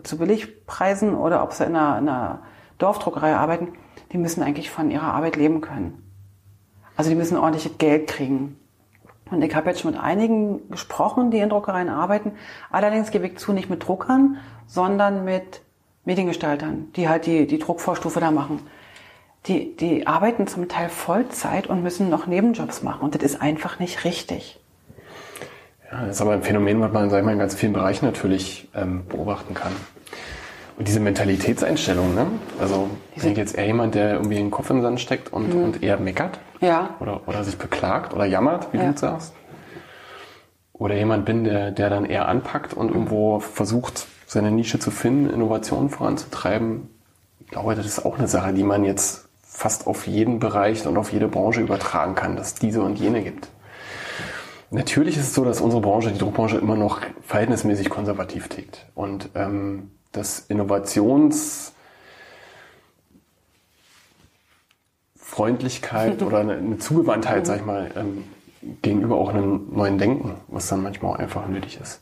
[0.02, 2.42] zu Billigpreisen oder ob sie in einer, in einer
[2.78, 3.74] Dorfdruckerei arbeiten,
[4.12, 6.02] die müssen eigentlich von ihrer Arbeit leben können.
[6.96, 8.58] Also die müssen ordentliches Geld kriegen.
[9.30, 12.32] Und ich habe jetzt schon mit einigen gesprochen, die in Druckereien arbeiten.
[12.70, 15.62] Allerdings gebe ich zu, nicht mit Druckern, sondern mit
[16.10, 18.60] Mediengestaltern, die halt die, die Druckvorstufe da machen.
[19.46, 23.02] Die, die arbeiten zum Teil Vollzeit und müssen noch Nebenjobs machen.
[23.02, 24.58] Und das ist einfach nicht richtig.
[25.90, 28.06] Ja, das ist aber ein Phänomen, was man, sag ich mal, in ganz vielen Bereichen
[28.06, 29.72] natürlich ähm, beobachten kann.
[30.76, 32.26] Und diese Mentalitätseinstellung, ne?
[32.58, 35.54] Also ich denke jetzt eher jemand, der irgendwie den Kopf in den Sand steckt und,
[35.54, 35.62] mhm.
[35.62, 36.40] und eher meckert.
[36.60, 36.96] Ja.
[36.98, 38.90] Oder, oder sich beklagt oder jammert, wie ja.
[38.90, 39.32] du sagst.
[40.72, 45.28] oder jemand bin, der, der dann eher anpackt und irgendwo versucht, seine Nische zu finden,
[45.28, 46.88] Innovationen voranzutreiben.
[47.40, 50.96] Ich glaube, das ist auch eine Sache, die man jetzt fast auf jeden Bereich und
[50.98, 53.48] auf jede Branche übertragen kann, dass es diese und jene gibt.
[54.70, 58.86] Natürlich ist es so, dass unsere Branche, die Druckbranche, immer noch verhältnismäßig konservativ tickt.
[58.94, 61.72] Und ähm, das Innovations
[65.16, 68.22] Freundlichkeit oder eine, eine Zugewandtheit, sag ich mal, ähm,
[68.80, 72.00] gegenüber auch einem neuen Denken, was dann manchmal auch einfach nötig ist.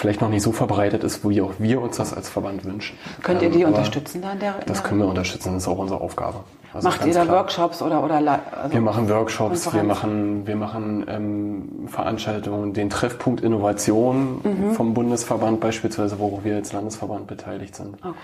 [0.00, 2.96] Vielleicht noch nicht so verbreitet ist, wie auch wir uns das als Verband wünschen.
[3.22, 4.38] Könnt ihr die unterstützen dann?
[4.38, 6.38] Der, das können wir unterstützen, das ist auch unsere Aufgabe.
[6.72, 7.36] Also Macht ihr da klar.
[7.36, 13.42] Workshops oder oder also Wir machen Workshops, wir machen wir machen ähm, Veranstaltungen, den Treffpunkt
[13.42, 14.72] Innovation mhm.
[14.72, 17.96] vom Bundesverband beispielsweise, wo wir als Landesverband beteiligt sind.
[18.02, 18.14] Okay.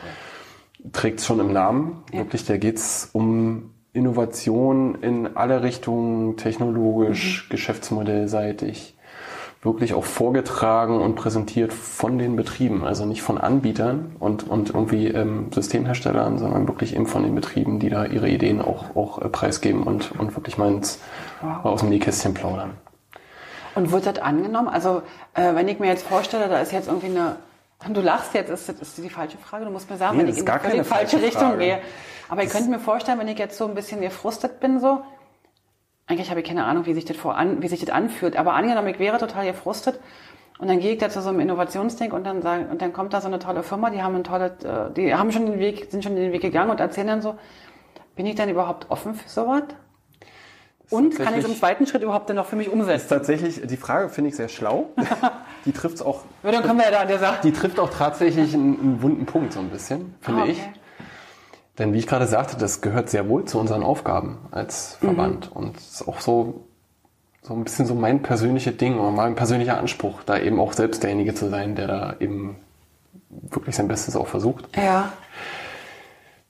[0.95, 2.05] Trägt es schon im Namen.
[2.11, 2.21] Ja.
[2.21, 7.53] Wirklich, da geht's um Innovation in alle Richtungen, technologisch, mhm.
[7.53, 8.96] geschäftsmodellseitig,
[9.67, 15.09] wirklich auch vorgetragen und präsentiert von den Betrieben, also nicht von Anbietern und, und irgendwie
[15.09, 19.29] ähm, Systemherstellern, sondern wirklich eben von den Betrieben, die da ihre Ideen auch, auch äh,
[19.29, 21.01] preisgeben und, und wirklich mal, ins,
[21.43, 21.65] wow.
[21.65, 22.71] aus dem Nähkästchen plaudern.
[23.75, 24.69] Und wird das angenommen?
[24.69, 25.03] Also
[25.35, 27.37] äh, wenn ich mir jetzt vorstelle, da ist jetzt irgendwie eine
[27.89, 29.65] Du lachst jetzt, ist das ist die falsche Frage.
[29.65, 31.59] Du musst mir sagen, nee, wenn ich in die falsche Richtung Frage.
[31.59, 31.79] gehe.
[32.29, 35.03] Aber ihr könnt mir vorstellen, wenn ich jetzt so ein bisschen gefrustet bin, so,
[36.07, 38.37] eigentlich habe ich keine Ahnung, wie sich das, vor an, wie sich das anfühlt.
[38.37, 40.01] Aber angenommen, ich wäre total gefrustet
[40.59, 43.13] und dann gehe ich da zu so einem Innovationsding und dann sagen, und dann kommt
[43.13, 45.91] da so eine tolle Firma, die haben ein tolles, äh, die haben schon den Weg,
[45.91, 47.37] sind schon den Weg gegangen und erzählen dann so,
[48.15, 49.65] bin ich dann überhaupt offen für sowas?
[50.89, 53.03] Und kann ich es im zweiten Schritt überhaupt dann noch für mich umsetzen?
[53.03, 54.91] Ist tatsächlich, die Frage finde ich sehr schlau.
[55.65, 56.23] die trifft auch.
[56.45, 57.41] Dann können wir ja da an der Sache.
[57.43, 60.53] Die trifft auch tatsächlich einen, einen wunden Punkt so ein bisschen, finde ah, okay.
[60.53, 60.76] ich.
[61.79, 65.51] Denn wie ich gerade sagte, das gehört sehr wohl zu unseren Aufgaben als Verband.
[65.51, 65.57] Mhm.
[65.57, 66.65] Und ist auch so,
[67.43, 71.03] so ein bisschen so mein persönliches Ding oder mein persönlicher Anspruch, da eben auch selbst
[71.03, 72.57] derjenige zu sein, der da eben
[73.29, 74.65] wirklich sein Bestes auch versucht.
[74.77, 75.13] Ja.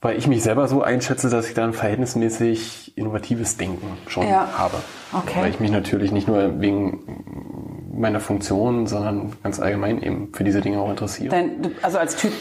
[0.00, 4.48] Weil ich mich selber so einschätze, dass ich da ein verhältnismäßig innovatives Denken schon ja.
[4.56, 4.76] habe.
[5.12, 5.40] Okay.
[5.40, 10.61] Weil ich mich natürlich nicht nur wegen meiner Funktion, sondern ganz allgemein eben für diese
[10.61, 11.30] Dinge auch interessiere.
[11.30, 12.32] Dein, also als Typ.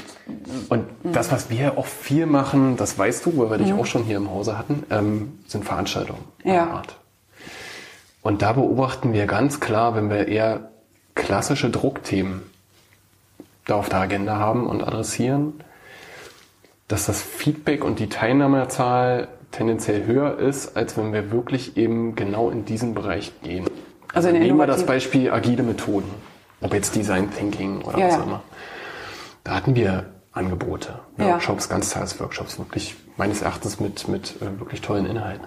[0.69, 1.13] Und mhm.
[1.13, 3.79] das, was wir auch viel machen, das weißt du, weil wir dich mhm.
[3.79, 6.23] auch schon hier im Hause hatten, ähm, sind Veranstaltungen.
[6.43, 6.67] Ja.
[6.67, 6.97] Art.
[8.21, 10.71] Und da beobachten wir ganz klar, wenn wir eher
[11.13, 12.41] klassische Druckthemen
[13.65, 15.53] da auf der Agenda haben und adressieren,
[16.87, 22.49] dass das Feedback und die Teilnahmezahl tendenziell höher ist, als wenn wir wirklich eben genau
[22.49, 23.65] in diesen Bereich gehen.
[24.15, 26.10] Also, nehmen wir das Beispiel agile Methoden,
[26.62, 28.41] ob jetzt Design Thinking oder ja, was auch immer.
[29.43, 31.71] Da hatten wir Angebote, Workshops, ja.
[31.71, 35.45] Ganztagesworkshops, wirklich meines Erachtens mit, mit äh, wirklich tollen Inhalten.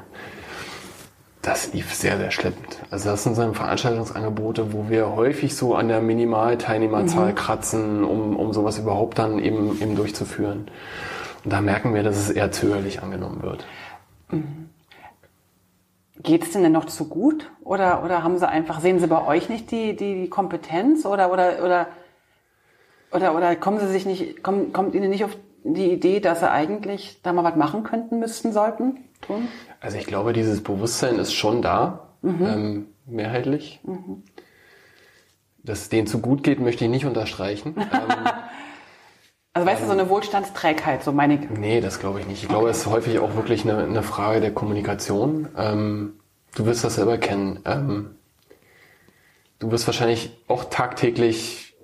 [1.42, 2.78] Das lief sehr, sehr schleppend.
[2.90, 7.34] Also das sind so Veranstaltungsangebote, wo wir häufig so an der Minimalteilnehmerzahl mhm.
[7.36, 10.70] kratzen, um, um sowas überhaupt dann eben, eben durchzuführen.
[11.44, 13.66] Und da merken wir, dass es eher zögerlich angenommen wird.
[14.30, 14.68] Mhm.
[16.22, 17.50] Geht es denn noch zu gut?
[17.62, 21.06] Oder, oder haben Sie einfach, sehen Sie bei euch nicht die, die, die Kompetenz?
[21.06, 21.86] Oder, oder, oder,
[23.12, 26.50] oder, oder kommen Sie sich nicht, kommt, kommt Ihnen nicht auf die Idee, dass Sie
[26.50, 29.48] eigentlich da mal was machen könnten, müssten, sollten, tun?
[29.80, 32.46] Also ich glaube, dieses Bewusstsein ist schon da, mhm.
[32.46, 33.80] ähm, mehrheitlich.
[33.84, 34.24] Mhm.
[35.62, 37.74] Dass es denen zu gut geht, möchte ich nicht unterstreichen.
[37.78, 38.26] ähm,
[39.58, 41.50] also weißt du, so eine Wohlstandsträgheit, so meine ich.
[41.50, 42.38] Nee, das glaube ich nicht.
[42.38, 42.54] Ich okay.
[42.54, 45.48] glaube, es ist häufig auch wirklich eine, eine Frage der Kommunikation.
[45.56, 46.14] Ähm,
[46.54, 47.60] du wirst das selber kennen.
[47.64, 48.16] Ähm,
[49.58, 51.76] du wirst wahrscheinlich auch tagtäglich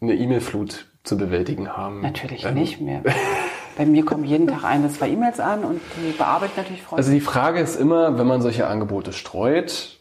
[0.00, 2.00] eine E-Mail-Flut zu bewältigen haben.
[2.00, 3.02] Natürlich ähm, nicht mehr.
[3.76, 7.06] Bei mir kommen jeden Tag ein bis zwei E-Mails an und die bearbeite natürlich freundlich.
[7.06, 9.93] Also die Frage ist immer, wenn man solche Angebote streut,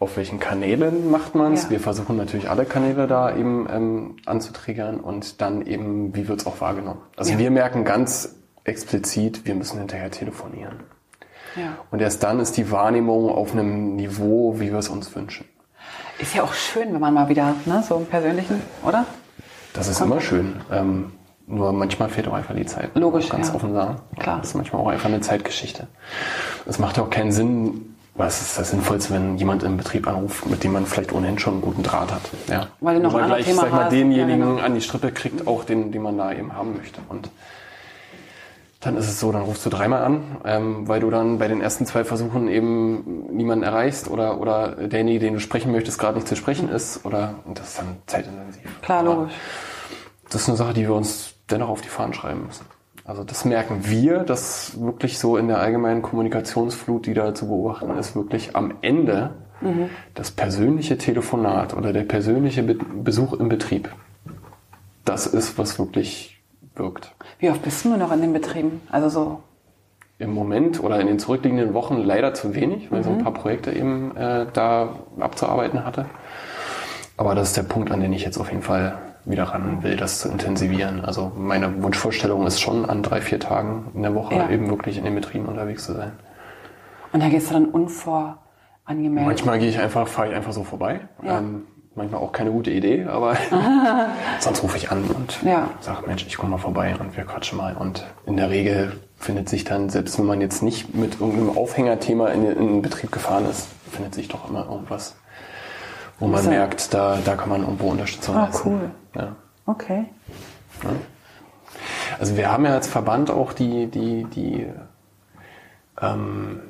[0.00, 1.64] auf welchen Kanälen macht man es.
[1.64, 1.70] Ja.
[1.70, 6.46] Wir versuchen natürlich alle Kanäle da eben ähm, anzutriggern und dann eben, wie wird es
[6.46, 7.00] auch wahrgenommen.
[7.16, 7.38] Also ja.
[7.38, 10.80] wir merken ganz explizit, wir müssen hinterher telefonieren.
[11.56, 11.78] Ja.
[11.90, 15.46] Und erst dann ist die Wahrnehmung auf einem Niveau, wie wir es uns wünschen.
[16.18, 19.06] Ist ja auch schön, wenn man mal wieder ne, so im Persönlichen, oder?
[19.72, 20.60] Das ist Kommt immer schön.
[20.70, 21.12] Ähm,
[21.46, 22.90] nur manchmal fehlt auch einfach die Zeit.
[22.94, 23.54] Logisch, ganz ja.
[23.54, 24.00] offen sagen.
[24.18, 24.38] Klar.
[24.38, 25.86] Das ist manchmal auch einfach eine Zeitgeschichte.
[26.66, 30.64] Es macht auch keinen Sinn, was ist das Sinnvollste, wenn jemand im Betrieb anruft, mit
[30.64, 32.22] dem man vielleicht ohnehin schon einen guten Draht hat?
[32.48, 32.66] Ja.
[32.80, 34.60] Weil du noch ein gleich, Thema sag mal, denjenigen ja, genau.
[34.60, 37.00] an die Strippe kriegt, auch den, den man da eben haben möchte.
[37.08, 37.30] Und
[38.80, 41.60] dann ist es so, dann rufst du dreimal an, ähm, weil du dann bei den
[41.60, 46.28] ersten zwei Versuchen eben niemanden erreichst oder, oder derjenige, den du sprechen möchtest, gerade nicht
[46.28, 47.04] zu sprechen ist.
[47.04, 48.80] Oder und das ist dann zeitintensiv.
[48.82, 49.32] Klar, logisch.
[50.28, 52.66] das ist eine Sache, die wir uns dennoch auf die Fahnen schreiben müssen.
[53.08, 57.90] Also das merken wir, dass wirklich so in der allgemeinen Kommunikationsflut, die da zu beobachten
[57.98, 59.90] ist, wirklich am Ende Mhm.
[60.14, 63.90] Das persönliche Telefonat oder der persönliche Be Besuch im Betrieb,
[65.04, 66.40] das ist, was wirklich
[66.74, 67.14] wirkt.
[67.38, 68.80] Wie oft bist du nur noch in den Betrieben?
[68.90, 69.40] Also so
[70.18, 73.04] im Moment oder in den zurückliegenden Wochen leider zu wenig, weil mhm.
[73.04, 76.06] so ein paar Projekte eben äh, da abzuarbeiten hatte.
[77.16, 79.96] Aber das ist der Punkt, an den ich jetzt auf jeden Fall wieder ran will,
[79.96, 81.04] das zu intensivieren.
[81.04, 84.50] Also meine Wunschvorstellung ist schon, an drei, vier Tagen in der Woche ja.
[84.50, 86.12] eben wirklich in den Betrieben unterwegs zu sein.
[87.12, 89.26] Und da gehst du dann unvorangemeldet?
[89.26, 91.00] Manchmal gehe ich einfach, fahre ich einfach so vorbei.
[91.22, 91.38] Ja.
[91.38, 91.64] Ähm,
[91.98, 93.36] manchmal auch keine gute Idee, aber
[94.40, 95.68] sonst rufe ich an und ja.
[95.80, 97.76] sage, Mensch, ich komme mal vorbei und wir quatschen mal.
[97.76, 102.28] Und in der Regel findet sich dann, selbst wenn man jetzt nicht mit irgendeinem Aufhängerthema
[102.28, 105.16] in, in den Betrieb gefahren ist, findet sich doch immer irgendwas,
[106.18, 106.50] wo man so.
[106.50, 108.68] merkt, da, da kann man irgendwo Unterstützung ah, leisten.
[108.68, 108.90] cool.
[109.14, 109.36] Ja.
[109.66, 110.06] Okay.
[110.82, 110.90] Ja.
[112.18, 114.66] Also wir haben ja als Verband auch die, die, die
[116.00, 116.60] ähm,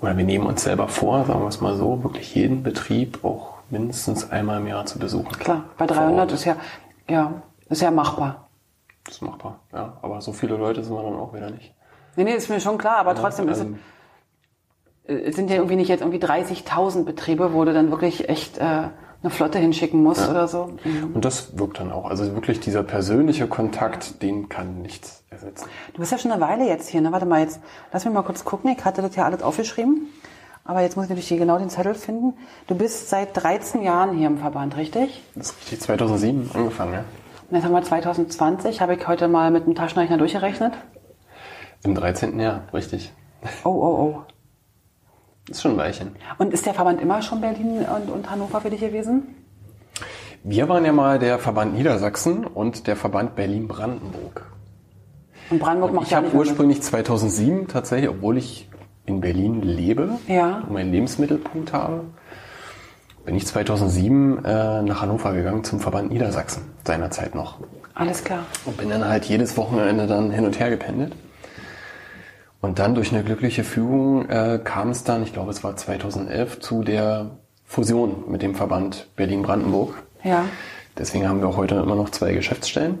[0.00, 3.54] oder wir nehmen uns selber vor, sagen wir es mal so, wirklich jeden Betrieb auch
[3.70, 5.32] mindestens einmal im Jahr zu besuchen.
[5.38, 6.56] Klar, bei 300 ist ja,
[7.08, 8.48] ja, ist ja machbar.
[9.08, 9.96] Ist machbar, ja.
[10.02, 11.72] Aber so viele Leute sind wir dann auch wieder nicht.
[12.16, 13.78] Nee, nee, ist mir schon klar, aber ja, trotzdem ist ähm,
[15.04, 18.58] es, es sind ja irgendwie nicht jetzt irgendwie 30.000 Betriebe, wo du dann wirklich echt
[18.58, 18.88] äh,
[19.26, 20.30] eine Flotte hinschicken musst ja.
[20.30, 20.70] oder so.
[20.84, 21.14] Mhm.
[21.14, 22.08] Und das wirkt dann auch.
[22.08, 25.68] Also wirklich dieser persönliche Kontakt, den kann nichts ersetzen.
[25.92, 27.12] Du bist ja schon eine Weile jetzt hier, ne?
[27.12, 27.60] Warte mal, jetzt
[27.92, 28.74] lass mich mal kurz gucken.
[28.76, 30.08] Ich hatte das ja alles aufgeschrieben.
[30.64, 32.34] Aber jetzt muss ich natürlich hier genau den Zettel finden.
[32.66, 35.22] Du bist seit 13 Jahren hier im Verband, richtig?
[35.34, 37.04] Das ist richtig, 2007 angefangen, ja.
[37.48, 40.74] Und jetzt haben wir 2020, habe ich heute mal mit dem Taschenrechner durchgerechnet.
[41.84, 42.40] Im 13.
[42.40, 43.12] Jahr, richtig.
[43.62, 44.22] Oh, oh, oh.
[45.46, 46.16] Das ist schon ein Weilchen.
[46.38, 49.34] Und ist der Verband immer schon Berlin und, und Hannover für dich gewesen?
[50.42, 54.46] Wir waren ja mal der Verband Niedersachsen und der Verband Berlin-Brandenburg.
[55.50, 58.68] Und Brandenburg macht ich ja Ich habe ursprünglich 2007 tatsächlich, obwohl ich
[59.06, 60.58] in Berlin lebe ja.
[60.58, 62.04] und meinen Lebensmittelpunkt habe,
[63.24, 67.58] bin ich 2007 äh, nach Hannover gegangen zum Verband Niedersachsen, seinerzeit noch.
[67.94, 68.44] Alles klar.
[68.64, 71.14] Und bin dann halt jedes Wochenende dann hin und her gependelt.
[72.66, 76.58] Und dann durch eine glückliche Fügung äh, kam es dann, ich glaube es war 2011,
[76.58, 77.30] zu der
[77.64, 79.94] Fusion mit dem Verband Berlin-Brandenburg.
[80.24, 80.46] Ja.
[80.98, 82.98] Deswegen haben wir auch heute immer noch zwei Geschäftsstellen.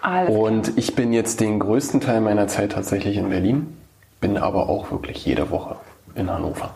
[0.00, 0.78] Alles und klar.
[0.78, 3.76] ich bin jetzt den größten Teil meiner Zeit tatsächlich in Berlin,
[4.18, 5.76] bin aber auch wirklich jede Woche
[6.14, 6.70] in Hannover.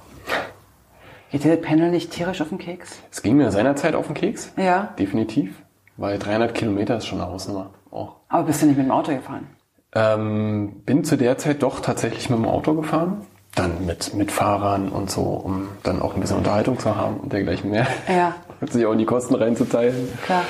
[1.30, 2.98] Geht dir das Panel nicht tierisch auf den Keks?
[3.10, 4.52] Es ging mir seinerzeit auf den Keks.
[4.58, 4.92] Ja.
[4.98, 5.54] Definitiv.
[5.96, 7.70] Weil 300 Kilometer ist schon eine Hausnummer.
[7.90, 8.16] Auch.
[8.28, 9.46] Aber bist du nicht mit dem Auto gefahren?
[9.94, 13.26] Ähm, bin zu der Zeit doch tatsächlich mit dem Auto gefahren.
[13.54, 17.32] Dann mit, mit Fahrern und so, um dann auch ein bisschen Unterhaltung zu haben und
[17.32, 17.86] dergleichen mehr.
[18.08, 18.34] Ja.
[18.62, 20.08] Und sich auch in die Kosten reinzuteilen.
[20.24, 20.44] Klar.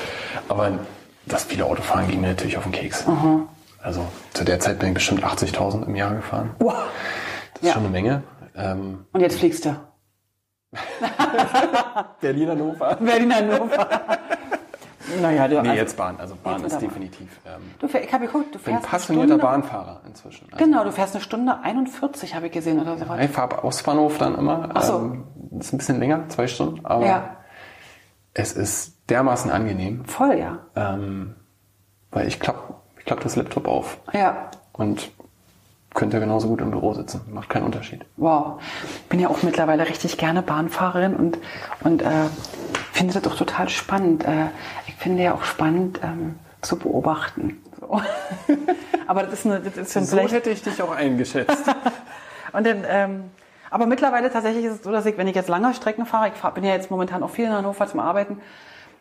[0.47, 0.71] Aber
[1.25, 3.07] das viele Autofahren ging mir natürlich auf den Keks.
[3.07, 3.47] Mhm.
[3.81, 6.51] Also zu der Zeit bin ich bestimmt 80.000 im Jahr gefahren.
[6.59, 6.75] Wow.
[7.55, 7.73] Das ist ja.
[7.73, 8.23] schon eine Menge.
[8.55, 9.75] Ähm, und jetzt fliegst du?
[12.21, 12.97] Berlin Hannover.
[15.21, 16.19] Naja, du, nee, also, jetzt Bahn.
[16.19, 17.27] Also Bahn ist definitiv.
[17.45, 18.81] Ähm, du, ich habe geguckt, du fährst.
[18.81, 20.47] Bin passionierter Bahnfahrer inzwischen.
[20.51, 23.05] Also genau, du fährst eine Stunde 41, habe ich gesehen oder so.
[23.19, 24.69] Ich fahre aus Bahnhof dann immer.
[24.73, 24.97] Ach so.
[24.99, 25.25] Ähm,
[25.59, 27.37] ist ein bisschen länger, zwei Stunden, aber ja.
[28.33, 30.05] es ist dermaßen angenehm.
[30.05, 30.59] Voll, ja.
[30.75, 31.35] Ähm,
[32.11, 33.97] weil ich klappe ich klapp das Laptop auf.
[34.13, 34.49] Ja.
[34.71, 35.11] Und
[35.93, 37.21] könnte genauso gut im Büro sitzen.
[37.31, 38.05] Macht keinen Unterschied.
[38.17, 38.61] Wow.
[39.09, 41.37] Bin ja auch mittlerweile richtig gerne Bahnfahrerin und,
[41.83, 42.07] und äh,
[42.91, 44.25] finde das auch total spannend.
[44.25, 44.47] Äh,
[44.87, 47.61] ich finde ja auch spannend ähm, zu beobachten.
[47.79, 48.01] So.
[49.07, 51.65] aber das ist eine, das ist so hätte ich dich auch eingeschätzt.
[52.53, 53.23] und dann, ähm,
[53.69, 56.35] aber mittlerweile tatsächlich ist es so, dass ich, wenn ich jetzt lange Strecken fahre, ich
[56.35, 58.39] fahr, bin ja jetzt momentan auch viel in Hannover zum Arbeiten,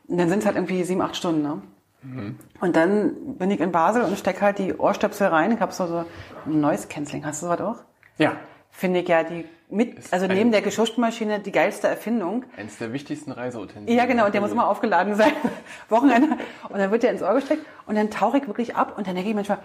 [0.09, 1.43] dann sind es halt irgendwie sieben, acht Stunden.
[1.43, 1.63] Ne?
[2.03, 2.39] Mhm.
[2.61, 5.53] Und dann bin ich in Basel und stecke halt die Ohrstöpsel rein.
[5.53, 6.05] Ich habe so, so
[6.47, 7.25] ein Noise Cancelling.
[7.25, 7.77] Hast du sowas auch?
[8.19, 8.33] Ja.
[8.71, 12.45] Finde ich ja die mit, ist also neben der Geschirrspülmaschine die geilste Erfindung.
[12.57, 13.97] Eines der wichtigsten Reiseutensilien.
[13.97, 14.27] Ja, genau.
[14.27, 15.33] Und der muss immer aufgeladen sein.
[15.89, 16.37] Wochenende.
[16.69, 19.15] Und dann wird der ins Ohr gesteckt und dann tauche ich wirklich ab und dann
[19.15, 19.59] denke ich manchmal,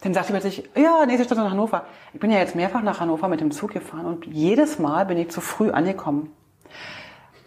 [0.00, 1.84] dann sagt ich plötzlich, ja, nächste Station nach Hannover.
[2.14, 5.18] Ich bin ja jetzt mehrfach nach Hannover mit dem Zug gefahren und jedes Mal bin
[5.18, 6.32] ich zu früh angekommen.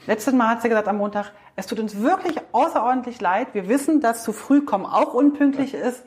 [0.05, 3.49] Letztes Mal hat sie gesagt am Montag, es tut uns wirklich außerordentlich leid.
[3.53, 6.03] Wir wissen, dass zu früh kommen auch unpünktlich ist.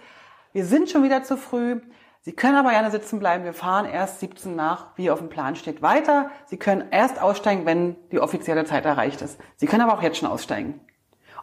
[0.52, 1.80] Wir sind schon wieder zu früh.
[2.20, 3.44] Sie können aber gerne sitzen bleiben.
[3.44, 6.30] Wir fahren erst 17 nach, wie auf dem Plan steht, weiter.
[6.46, 9.38] Sie können erst aussteigen, wenn die offizielle Zeit erreicht ist.
[9.56, 10.80] Sie können aber auch jetzt schon aussteigen.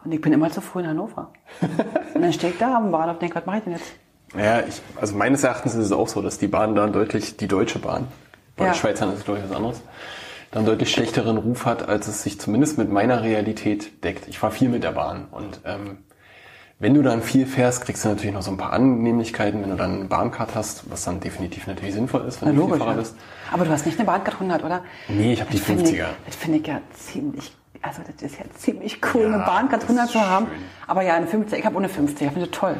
[0.04, 1.32] Und ich bin immer zu früh in Hannover.
[2.14, 3.92] und dann stehe ich da am Bahnhof und denke, was mache ich denn jetzt?
[4.36, 7.48] Ja, ich, also meines Erachtens ist es auch so, dass die Bahn dann deutlich, die
[7.48, 8.06] deutsche Bahn,
[8.56, 8.72] bei ja.
[8.72, 9.82] den Schweizern ist es durchaus anderes,
[10.50, 14.28] dann deutlich schlechteren Ruf hat, als es sich zumindest mit meiner Realität deckt.
[14.28, 15.98] Ich fahre viel mit der Bahn und ähm,
[16.78, 19.76] Wenn du dann viel fährst, kriegst du natürlich noch so ein paar Annehmlichkeiten, wenn du
[19.76, 22.92] dann eine Bahncard hast, was dann definitiv natürlich sinnvoll ist, wenn Na, du logisch, Vielfahrer
[22.96, 22.98] ja.
[23.00, 23.16] bist.
[23.50, 24.82] Aber du hast nicht eine Bahncard 100, oder?
[25.08, 26.06] Nee, ich habe die Das finde ich- 50er.
[26.26, 29.88] Das finde ich ja ziemlich, also das ist ja ziemlich cool, Ja, eine Bahncard das
[29.88, 30.46] 100 ist zu haben.
[30.48, 30.56] schön.
[30.86, 32.76] Aber ja, eine 50, ich habe ohne 50, ich finde das toll.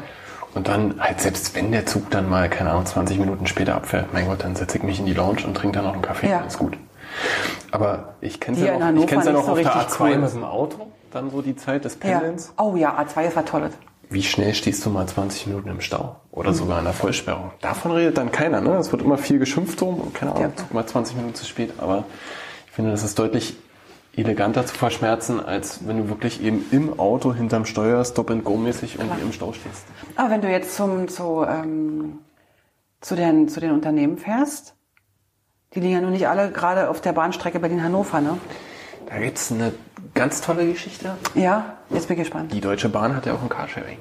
[0.53, 4.13] Und dann halt selbst wenn der Zug dann mal, keine Ahnung, 20 Minuten später abfährt,
[4.13, 6.29] mein Gott, dann setze ich mich in die Lounge und trinke dann noch einen Kaffee,
[6.29, 6.41] Ja.
[6.41, 6.77] ist gut.
[7.71, 9.81] Aber ich kenne es ja noch, ich kenn's ja nicht noch so auf der richtig
[9.97, 10.17] A2 cool.
[10.17, 12.19] mit dem Auto, dann so die Zeit des Ja.
[12.19, 12.53] Pendelns.
[12.57, 13.73] Oh ja, A2 ist was Tolles.
[14.09, 16.03] Wie schnell stehst du mal 20 Minuten im Stau?
[16.31, 16.39] Mhm.
[16.39, 17.51] Oder sogar in der Vollsperrung?
[17.61, 18.77] Davon redet dann keiner, ne?
[18.77, 20.63] Es wird immer viel geschimpft drum und keine Ahnung, Ja.
[20.71, 21.73] Mal 20 Minuten zu spät.
[21.79, 22.05] Aber
[22.67, 23.57] ich finde, das ist deutlich
[24.15, 29.31] eleganter zu verschmerzen, als wenn du wirklich eben im Auto hinterm Steuer Stop-and-Go-mäßig irgendwie im
[29.33, 29.83] Stau stehst.
[30.15, 32.19] Aber wenn du jetzt zum, zu, ähm,
[33.01, 34.73] zu, den, zu den Unternehmen fährst,
[35.77, 38.39] die liegen ja nun nicht alle gerade auf der Bahnstrecke Berlin-Hannover, ne?
[39.07, 39.73] Da gibt's eine
[40.15, 41.15] ganz tolle Geschichte.
[41.35, 42.51] Ja, jetzt bin ich gespannt.
[42.51, 43.99] Die Deutsche Bahn hat ja auch ein Carsharing.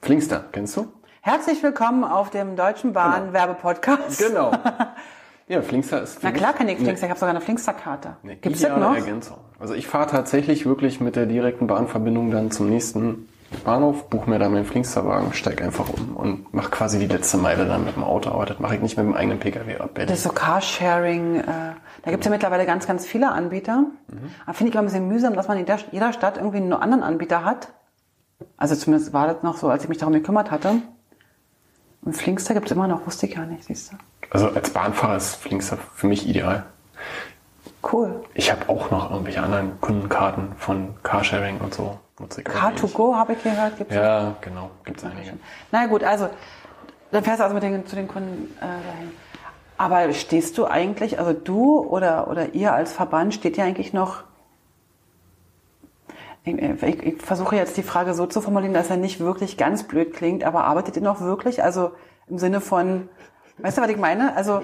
[0.00, 0.86] Flingster, kennst du?
[1.20, 4.20] Herzlich willkommen auf dem Deutschen Bahn Werbepodcast.
[4.20, 4.52] Genau.
[5.48, 6.20] ja, Flingster ist.
[6.22, 8.16] Na klar kenne ich eine- Flingster, ich habe sogar eine Flingster-Karte.
[8.22, 8.94] eine Gibt's das noch?
[8.94, 9.38] Ergänzung.
[9.58, 13.28] Also ich fahre tatsächlich wirklich mit der direkten Bahnverbindung dann zum nächsten
[13.64, 17.66] Bahnhof, buche mir da meinen Flingsterwagen, steig einfach um und mache quasi die letzte Meile
[17.66, 18.30] dann mit dem Auto.
[18.30, 19.90] Aber das mache ich nicht mit dem eigenen Pkw ab.
[19.94, 21.40] Das ist so Carsharing.
[21.40, 21.44] Äh,
[22.02, 23.86] da gibt's ja mittlerweile ganz, ganz viele Anbieter.
[24.08, 24.30] Mhm.
[24.46, 26.72] Aber finde ich immer ein bisschen mühsam, dass man in der, jeder Stadt irgendwie einen
[26.72, 27.72] anderen Anbieter hat.
[28.56, 30.76] Also zumindest war das noch so, als ich mich darum gekümmert hatte.
[32.02, 33.96] Und Flingster gibt's immer noch, wusste ich gar nicht, siehst du.
[34.30, 36.64] Also als Bahnfahrer ist Flingster für mich ideal.
[37.82, 38.22] Cool.
[38.34, 41.98] Ich habe auch noch irgendwelche anderen Kundenkarten von Carsharing und so.
[42.18, 42.80] Nutze ich auch wenig.
[42.82, 44.70] Car2Go habe ich gehört, gibt's Ja, genau.
[44.84, 45.32] Gibt's einige.
[45.72, 46.28] Na gut, also
[47.10, 49.12] dann fährst du also mit den, zu den Kunden äh, dahin.
[49.78, 54.24] Aber stehst du eigentlich, also du oder, oder ihr als Verband, steht ja eigentlich noch,
[56.44, 59.84] ich, ich, ich versuche jetzt die Frage so zu formulieren, dass er nicht wirklich ganz
[59.84, 61.62] blöd klingt, aber arbeitet ihr noch wirklich?
[61.62, 61.92] Also
[62.28, 63.08] im Sinne von,
[63.58, 64.36] weißt du, was ich meine?
[64.36, 64.62] Also,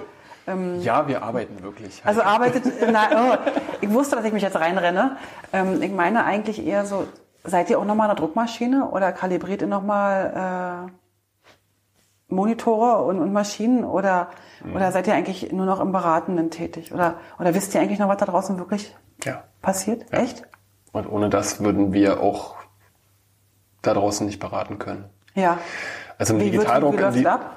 [0.79, 2.01] Ja, wir arbeiten wirklich.
[2.05, 3.37] also arbeitet, na, oh,
[3.81, 5.17] ich wusste, dass ich mich jetzt reinrenne.
[5.51, 7.05] Ähm, ich meine eigentlich eher so,
[7.43, 13.83] seid ihr auch nochmal eine Druckmaschine oder kalibriert ihr nochmal äh, Monitore und, und Maschinen
[13.83, 14.29] oder,
[14.73, 16.93] oder seid ihr eigentlich nur noch im Beratenden tätig?
[16.93, 19.43] Oder, oder wisst ihr eigentlich noch, was da draußen wirklich ja.
[19.61, 20.11] passiert?
[20.13, 20.43] Echt?
[20.93, 22.55] Und ohne das würden wir auch
[23.81, 25.09] da draußen nicht beraten können.
[25.35, 25.57] Ja.
[26.17, 27.56] Also im Wie, wird, Digitaldruck, wie läuft das Di- ab?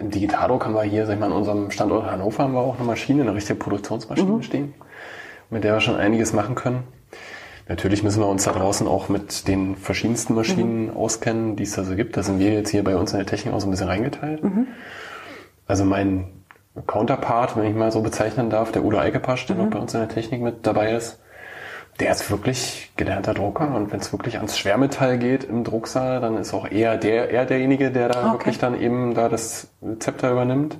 [0.00, 2.76] Im Digitaldruck haben wir hier, sag ich mal, an unserem Standort Hannover haben wir auch
[2.76, 4.42] eine Maschine, eine richtige Produktionsmaschine Mhm.
[4.42, 4.74] stehen,
[5.50, 6.84] mit der wir schon einiges machen können.
[7.68, 10.96] Natürlich müssen wir uns da draußen auch mit den verschiedensten Maschinen Mhm.
[10.96, 12.16] auskennen, die es da so gibt.
[12.16, 14.42] Da sind wir jetzt hier bei uns in der Technik auch so ein bisschen reingeteilt.
[14.44, 14.68] Mhm.
[15.66, 16.28] Also mein
[16.86, 19.54] Counterpart, wenn ich mal so bezeichnen darf, der Udo Eikepasch, Mhm.
[19.54, 21.18] der noch bei uns in der Technik mit dabei ist,
[22.00, 26.36] der ist wirklich gelernter Drucker und wenn es wirklich ans Schwermetall geht im Drucksaal, dann
[26.36, 28.32] ist auch eher der, eher derjenige, der da Okay.
[28.32, 29.68] wirklich dann eben da das
[29.98, 30.78] Zepter übernimmt,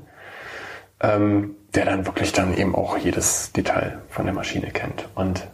[1.01, 5.09] ähm, der dann wirklich dann eben auch jedes Detail von der Maschine kennt.
[5.15, 5.47] Und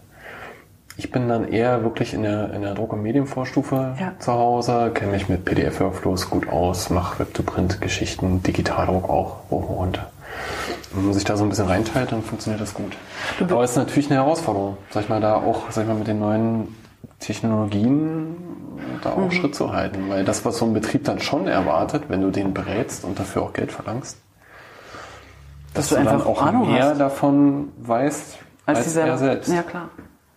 [0.97, 4.13] ich bin dann eher wirklich in der, in der Druck- und Medienvorstufe Ja.
[4.19, 10.11] zu Hause, kenne mich mit PDF-Workflows gut aus, mache Web-to-Print-Geschichten, Digitaldruck auch hoch und runter.
[10.95, 12.93] Wenn man sich da so ein bisschen reinteilt, dann funktioniert das gut.
[13.41, 16.07] Aber es ist natürlich eine Herausforderung, sag ich mal, da auch, sag ich mal, mit
[16.07, 16.75] den neuen
[17.19, 18.37] Technologien
[19.03, 19.25] da Mhm.
[19.25, 20.09] auch Schritt zu halten.
[20.09, 23.43] Weil das, was so ein Betrieb dann schon erwartet, wenn du den berätst und dafür
[23.43, 24.19] auch Geld verlangst,
[25.75, 27.01] dass, du du, dann einfach auch Ahnung mehr hast.
[27.01, 29.53] davon weißt als, Als dieser, er selbst.
[29.53, 29.89] Ja, klar.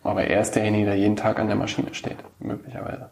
[0.04, 3.10] Aber er ist derjenige, der jeden Tag an der Maschine steht, möglicherweise.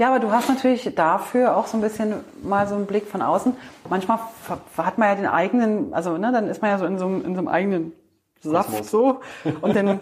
[0.00, 3.20] Ja, aber du hast natürlich dafür auch so ein bisschen mal so einen Blick von
[3.20, 3.54] außen.
[3.90, 4.18] Manchmal
[4.78, 7.22] hat man ja den eigenen, also ne, dann ist man ja so in so einem,
[7.22, 7.92] in so einem eigenen
[8.40, 8.90] Saft Kosmos.
[8.90, 9.20] so.
[9.60, 10.00] Und dann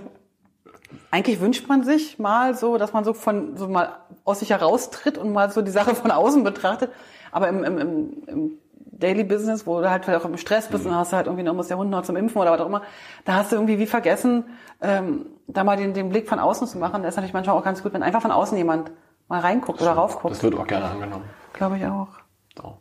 [1.11, 5.19] eigentlich wünscht man sich mal so, dass man so von so mal aus sich heraustritt
[5.19, 6.93] und mal so die Sache von außen betrachtet.
[7.33, 10.87] Aber im, im, im, im Daily Business, wo du halt vielleicht auch im Stress bist
[10.87, 12.83] und hast halt irgendwie noch muss der Hund noch zum Impfen oder was auch immer,
[13.25, 14.45] da hast du irgendwie wie vergessen,
[14.81, 17.03] ähm, da mal den, den Blick von außen zu machen.
[17.03, 18.93] Da ist natürlich manchmal auch ganz gut, wenn einfach von außen jemand
[19.29, 20.35] mal reinguckt oder raufguckt.
[20.35, 21.25] Das wird auch gerne angenommen.
[21.53, 22.09] Glaube ich auch.
[22.57, 22.79] So.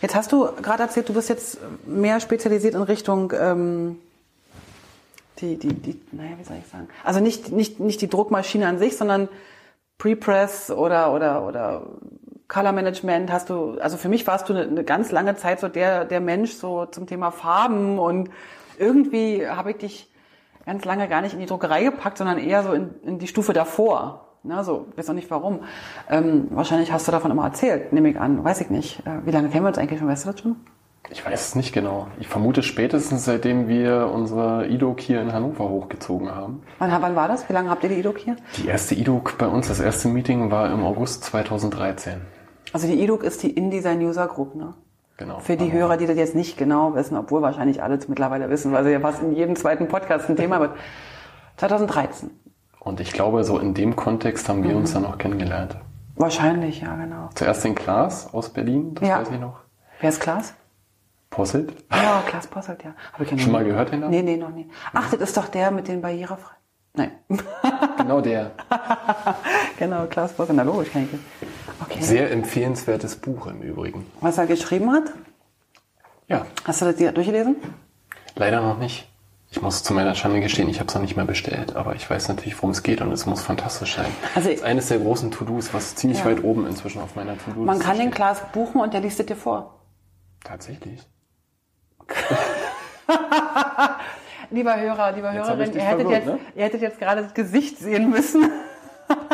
[0.00, 3.98] Jetzt hast du gerade erzählt, du bist jetzt mehr spezialisiert in Richtung ähm,
[5.40, 6.88] die, die, die, naja, wie soll ich sagen?
[7.04, 9.28] Also nicht, nicht, nicht die Druckmaschine an sich, sondern
[9.98, 11.86] Prepress oder, oder, oder
[12.48, 15.68] Color Management hast du, also für mich warst du eine, eine ganz lange Zeit so
[15.68, 18.30] der, der Mensch so zum Thema Farben und
[18.78, 20.12] irgendwie habe ich dich
[20.66, 23.52] ganz lange gar nicht in die Druckerei gepackt, sondern eher so in, in die Stufe
[23.52, 24.29] davor.
[24.42, 25.60] Na, so, weiß auch nicht warum.
[26.08, 29.00] Ähm, wahrscheinlich hast du davon immer erzählt, nehme ich an, weiß ich nicht.
[29.06, 30.56] Äh, wie lange kennen wir uns eigentlich schon, weißt du das schon?
[31.10, 32.06] Ich weiß es nicht genau.
[32.20, 36.62] Ich vermute spätestens, seitdem wir unsere IDOC hier in Hannover hochgezogen haben.
[36.78, 37.48] Wann, wann war das?
[37.48, 38.36] Wie lange habt ihr die IDOC hier?
[38.56, 42.20] Die erste IDOC bei uns, das erste Meeting war im August 2013.
[42.72, 44.74] Also die IDOC ist die InDesign User Group, ne?
[45.16, 45.40] Genau.
[45.40, 48.84] Für die Hörer, die das jetzt nicht genau wissen, obwohl wahrscheinlich alle mittlerweile wissen, weil
[48.84, 50.72] sie ja fast in jedem zweiten Podcast ein Thema wird.
[51.58, 52.30] 2013.
[52.80, 55.76] Und ich glaube, so in dem Kontext haben wir uns dann noch kennengelernt.
[56.16, 57.28] Wahrscheinlich, ja, genau.
[57.34, 59.20] Zuerst den Klaas aus Berlin, das Ja.
[59.20, 59.60] weiß ich noch.
[60.00, 60.54] Wer ist Klaas?
[61.30, 61.72] Posselt.
[61.92, 62.94] Ja, Klaas Posselt, ja.
[63.12, 64.10] Hab ich Schon mal gehört den Namen?
[64.10, 64.68] Nee, nee, noch nie.
[64.92, 66.54] Ach, das ist doch der mit den barrierefrei.
[66.94, 67.12] Nein.
[67.98, 68.52] Genau der.
[69.78, 70.56] genau, Klaas Posselt.
[70.56, 71.18] Na logisch, kann ich.
[71.82, 72.00] Okay.
[72.02, 74.06] Sehr empfehlenswertes Buch im Übrigen.
[74.20, 75.04] Was er geschrieben hat?
[76.26, 77.56] Ja, Hast du das durchgelesen?
[78.36, 79.09] leider noch nicht.
[79.52, 82.08] Ich muss zu meiner Schande gestehen, ich habe es noch nicht mehr bestellt, aber ich
[82.08, 84.06] weiß natürlich, worum es geht und es muss fantastisch sein.
[84.36, 86.26] Also- das ist eines der großen To-Dos, was ziemlich Ja.
[86.26, 88.14] weit oben inzwischen auf meiner To-Do-Liste Man kann den steht.
[88.14, 89.80] Klaas buchen und der liest es dir vor.
[90.44, 91.00] Tatsächlich.
[94.52, 96.38] Lieber Hörer, lieber Jetzt Hörerin, ihr hättet, verwirrt, jetzt, ne?
[96.56, 98.50] ihr hättet jetzt gerade das Gesicht sehen müssen.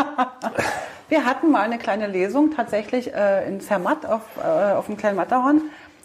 [1.09, 5.17] Wir hatten mal eine kleine Lesung tatsächlich äh, in Zermatt auf, äh, auf dem kleinen
[5.17, 5.63] Matterhorn,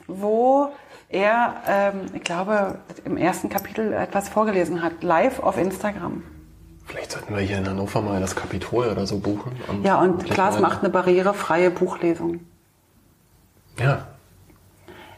[0.08, 0.70] wo
[1.12, 6.24] er, ähm, ich glaube, im ersten Kapitel etwas vorgelesen hat, live auf Instagram.
[6.86, 9.52] Vielleicht sollten wir hier in Hannover mal das Kapitol oder so buchen.
[9.84, 12.42] Ja, und Klaas macht eine barrierefreie Buchlesung.
[13.80, 14.08] Ja,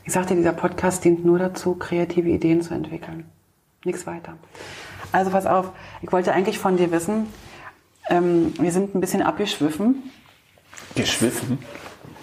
[0.06, 3.26] Ich sagte, dieser Podcast dient nur dazu, kreative Ideen zu entwickeln.
[3.86, 4.34] Nichts weiter.
[5.12, 5.72] Also pass auf,
[6.02, 7.28] ich wollte eigentlich von dir wissen,
[8.10, 10.12] ähm, wir sind ein bisschen abgeschwiffen.
[10.96, 11.58] geschwiffen.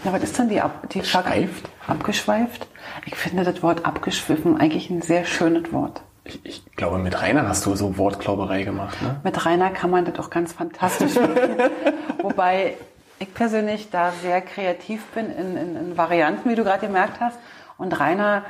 [0.04, 1.68] Ja, was ist denn die, ab, die Schweift?
[1.86, 2.66] Abgeschweift?
[3.04, 6.00] Ich finde das Wort abgeschwiffen eigentlich ein sehr schönes Wort.
[6.24, 9.20] Ich, ich glaube, mit Rainer hast du so Wortklauberei gemacht, ne?
[9.24, 11.70] Mit Rainer kann man das auch ganz fantastisch machen.
[12.22, 12.76] Wobei
[13.18, 17.38] ich persönlich da sehr kreativ bin in, in, in Varianten, wie du gerade gemerkt hast.
[17.76, 18.44] Und Rainer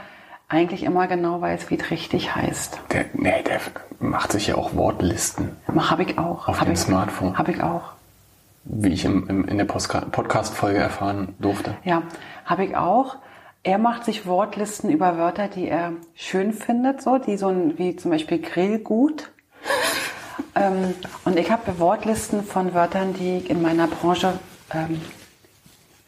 [0.48, 2.80] eigentlich immer genau weiß, wie es richtig heißt.
[2.92, 3.60] Der, nee, der
[4.00, 6.48] macht sich ja auch Wortlisten, Habe ich auch.
[6.48, 7.38] Auf hab dem ich, Smartphone.
[7.38, 7.92] Habe ich auch.
[8.72, 11.76] Wie ich im, im, in der Podcast-Folge erfahren durfte.
[11.84, 12.02] Ja,
[12.44, 13.16] habe ich auch.
[13.62, 17.96] Er macht sich Wortlisten über Wörter, die er schön findet, so, die so ein, wie
[17.96, 19.30] zum Beispiel Grillgut.
[20.54, 20.94] ähm,
[21.24, 24.38] und ich habe Wortlisten von Wörtern, die ich in meiner Branche
[24.72, 25.00] ähm,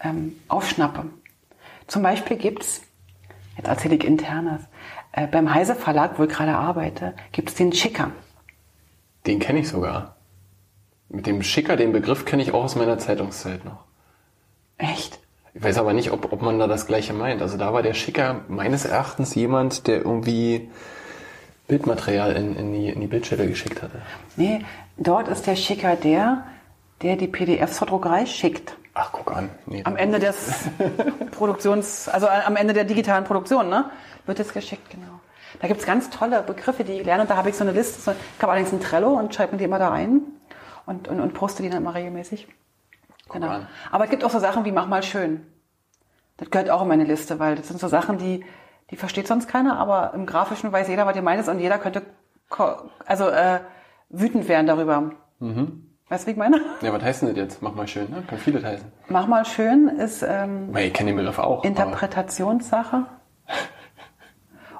[0.02, 1.04] ähm, aufschnappe.
[1.88, 2.82] Zum Beispiel gibt's,
[3.56, 4.62] jetzt erzähle ich internes,
[5.12, 8.12] äh, beim Heise Verlag, wo ich gerade arbeite, gibt's den Schicker.
[9.26, 10.16] Den kenne ich sogar.
[11.12, 13.84] Mit dem Schicker, den Begriff kenne ich auch aus meiner Zeitungszeit noch.
[14.78, 15.18] Echt?
[15.52, 17.42] Ich weiß aber nicht, ob, ob man da das Gleiche meint.
[17.42, 20.70] Also da war der Schicker meines Erachtens jemand, der irgendwie
[21.68, 24.00] Bildmaterial in, in, die, in die Bildstelle geschickt hatte.
[24.36, 24.64] Nee,
[24.96, 26.44] dort ist der Schicker der,
[27.02, 28.74] der die PDFs zur Druckerei schickt.
[28.94, 29.50] Ach, guck an.
[29.66, 30.64] Nee, Am Ende des
[31.32, 33.90] Produktions, also am Ende der digitalen Produktion, ne?
[34.24, 35.20] Wird es geschickt, genau.
[35.60, 37.22] Da gibt's ganz tolle Begriffe, die ich lerne.
[37.22, 38.00] Und da habe ich so eine Liste.
[38.00, 40.22] So, ich habe allerdings ein Trello und schreibe mir die immer da rein
[40.86, 42.48] und, und, und poste die dann immer regelmäßig.
[43.30, 43.48] Genau.
[43.48, 43.66] an.
[43.90, 45.46] Aber es gibt auch so Sachen wie mach mal schön.
[46.36, 48.44] Das gehört auch in meine Liste, weil das sind so Sachen, die,
[48.90, 52.02] die versteht sonst keiner, aber im Grafischen weiß jeder, was ihr meint und jeder könnte
[53.06, 53.60] also äh,
[54.10, 55.12] wütend werden darüber.
[56.08, 56.60] Weißt du, wie ich meine?
[56.82, 57.62] Ja, was heißt denn das jetzt?
[57.62, 58.22] Mach mal schön, ne?
[58.26, 58.86] Kann vieles heißen.
[59.08, 61.64] Mach mal schön ist ähm, ich kenne den Begriff auch.
[61.64, 63.06] Interpretationssache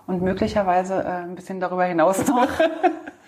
[0.06, 2.48] und möglicherweise äh, ein bisschen darüber hinaus noch.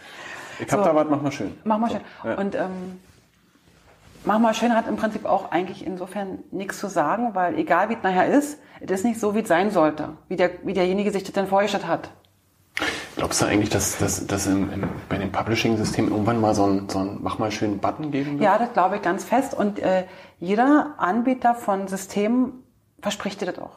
[0.59, 0.85] Ich hab So.
[0.85, 1.53] da was, mach mal schön.
[1.65, 2.01] Mach mal schön.
[2.25, 2.35] Ja.
[2.37, 3.01] Und ähm,
[4.27, 7.95] Mach mal schön hat im Prinzip auch eigentlich insofern nichts zu sagen, weil egal wie
[7.95, 11.11] es nachher ist, es ist nicht so, wie es sein sollte, wie, der, wie derjenige
[11.11, 12.09] sich das denn vorgestellt hat.
[13.17, 16.89] Glaubst du eigentlich, dass, dass, dass im, im, bei den Publishing-Systemen irgendwann mal so ein,
[16.89, 18.43] so ein Mach mal schön Button geben wird?
[18.43, 19.53] Ja, das glaube ich ganz fest.
[19.53, 20.05] Und äh,
[20.41, 22.65] jeder Anbieter von Systemen
[23.03, 23.77] verspricht dir das auch.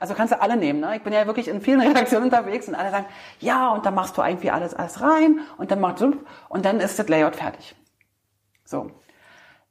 [0.00, 0.80] Also kannst du alle nehmen.
[0.80, 0.96] Ne?
[0.96, 3.06] Ich bin ja wirklich in vielen Redaktionen unterwegs und alle sagen,
[3.40, 6.16] ja, und dann machst du irgendwie alles, alles rein und dann machst du
[6.48, 7.74] und dann ist das Layout fertig.
[8.64, 8.90] So.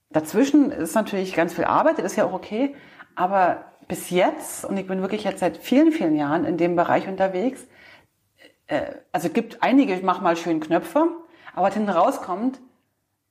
[0.10, 2.76] Dazwischen ist natürlich ganz viel Arbeit, das ist ja auch okay.
[3.16, 7.08] Aber bis jetzt, und ich bin wirklich jetzt seit vielen, vielen Jahren in dem Bereich
[7.08, 7.68] unterwegs,
[8.68, 11.08] äh, also gibt einige, mach mal schön Knöpfe,
[11.54, 12.60] aber was hinten rauskommt,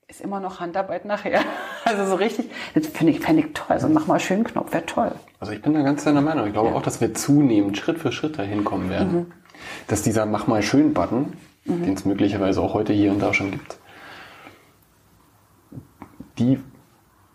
[0.09, 1.41] ist immer noch Handarbeit nachher.
[1.89, 3.67] Also so richtig, das finde ich, fände ich toll.
[3.69, 5.13] Also mach mal schön Knopf, wäre toll.
[5.39, 6.49] Also ich bin da ganz deiner Meinung.
[6.49, 9.13] Ich glaube auch, dass wir zunehmend Schritt für Schritt dahin kommen werden.
[9.13, 9.27] Mhm.
[9.87, 11.35] Dass dieser Mach mal schön Button,
[11.65, 13.79] den es möglicherweise auch heute hier und da schon gibt,
[16.39, 16.59] die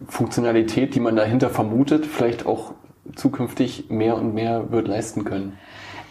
[0.05, 2.73] Funktionalität, die man dahinter vermutet, vielleicht auch
[3.15, 5.57] zukünftig mehr und mehr wird leisten können.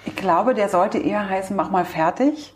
[0.07, 2.55] Ich glaube, der sollte eher heißen, mach mal fertig.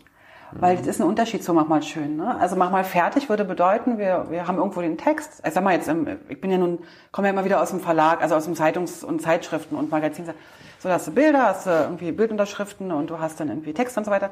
[0.51, 2.17] Weil das ist ein Unterschied so mach mal schön.
[2.17, 2.37] Ne?
[2.39, 5.41] Also mach mal fertig würde bedeuten, wir, wir haben irgendwo den Text.
[5.45, 6.79] Ich sag mal jetzt, ähm, ich bin ja nun,
[7.11, 10.33] komme ja immer wieder aus dem Verlag, also aus dem Zeitungs- und Zeitschriften und Magazinen.
[10.79, 13.97] So, da hast du Bilder, hast du irgendwie Bildunterschriften und du hast dann irgendwie Text
[13.97, 14.29] und so weiter.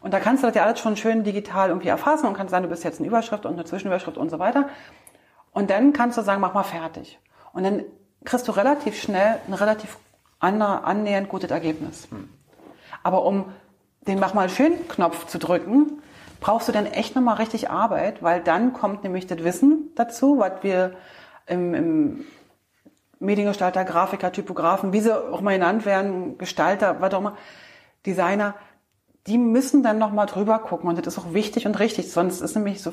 [0.00, 2.64] Und da kannst du das ja alles schon schön digital irgendwie erfassen und kannst sagen,
[2.64, 4.68] du bist jetzt eine Überschrift und eine Zwischenüberschrift und so weiter.
[5.52, 7.20] Und dann kannst du sagen, mach mal fertig.
[7.52, 7.84] Und dann
[8.24, 9.98] kriegst du relativ schnell ein relativ
[10.40, 12.08] annähernd gutes Ergebnis.
[13.02, 13.52] Aber um
[14.06, 16.02] den Mach mal schön Knopf zu drücken,
[16.40, 20.62] brauchst du dann echt nochmal richtig Arbeit, weil dann kommt nämlich das Wissen dazu, was
[20.62, 20.94] wir
[21.46, 22.24] im, im
[23.20, 27.36] Mediengestalter, Grafiker, Typografen, wie sie auch mal genannt werden, Gestalter, was auch immer,
[28.04, 28.56] Designer,
[29.28, 32.56] die müssen dann nochmal drüber gucken und das ist auch wichtig und richtig, sonst ist
[32.56, 32.92] nämlich so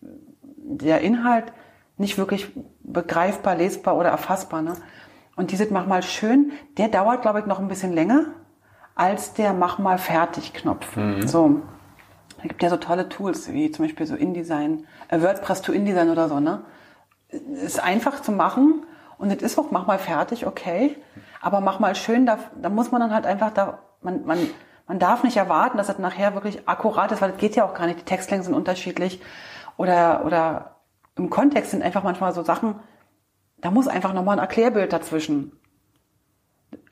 [0.00, 1.52] der Inhalt
[1.96, 2.48] nicht wirklich
[2.82, 4.62] begreifbar, lesbar oder erfassbar.
[4.62, 4.74] Ne?
[5.36, 8.26] Und dieses Mach mal schön, der dauert, glaube ich, noch ein bisschen länger
[8.94, 10.96] als der Mach mal fertig Knopf.
[10.96, 11.26] Mhm.
[11.26, 11.62] So.
[12.38, 16.08] Es gibt ja so tolle Tools, wie zum Beispiel so InDesign, äh, WordPress to InDesign
[16.08, 16.62] oder so, ne?
[17.28, 18.86] Ist einfach zu machen
[19.18, 20.96] und es ist auch, mach mal fertig, okay.
[21.42, 24.38] Aber mach mal schön, da, da muss man dann halt einfach da, man, man,
[24.86, 27.74] man darf nicht erwarten, dass das nachher wirklich akkurat ist, weil das geht ja auch
[27.74, 28.00] gar nicht.
[28.00, 29.20] Die Textlängen sind unterschiedlich
[29.76, 30.76] oder, oder
[31.16, 32.76] im Kontext sind einfach manchmal so Sachen,
[33.58, 35.59] da muss einfach nochmal ein Erklärbild dazwischen.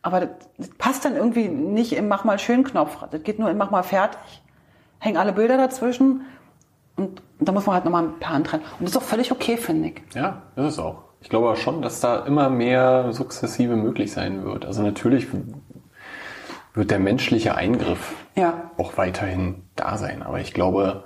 [0.03, 2.97] Aber das, das, passt dann irgendwie nicht im Mach mal schön Knopf.
[3.11, 4.21] Das geht nur im Mach mal fertig.
[4.99, 6.23] Hängen alle Bilder dazwischen
[6.97, 8.61] und da muss man halt nochmal ein Plan dran.
[8.61, 10.15] Und das ist auch völlig okay, finde ich.
[10.15, 11.05] Ja, das ist auch.
[11.21, 14.67] Ich glaube auch schon, dass da immer mehr sukzessive möglich sein wird.
[14.67, 15.29] Also natürlich
[16.75, 18.71] wird der menschliche Eingriff ja.
[18.77, 20.23] auch weiterhin da sein.
[20.23, 21.05] Aber ich glaube,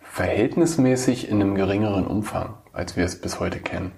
[0.00, 3.92] verhältnismäßig in einem geringeren Umfang, als wir es bis heute kennen.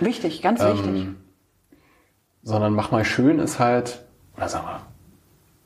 [0.00, 1.06] Wichtig, ganz ähm, wichtig.
[2.44, 4.04] Sondern mach mal schön ist halt,
[4.36, 4.80] na sag mal,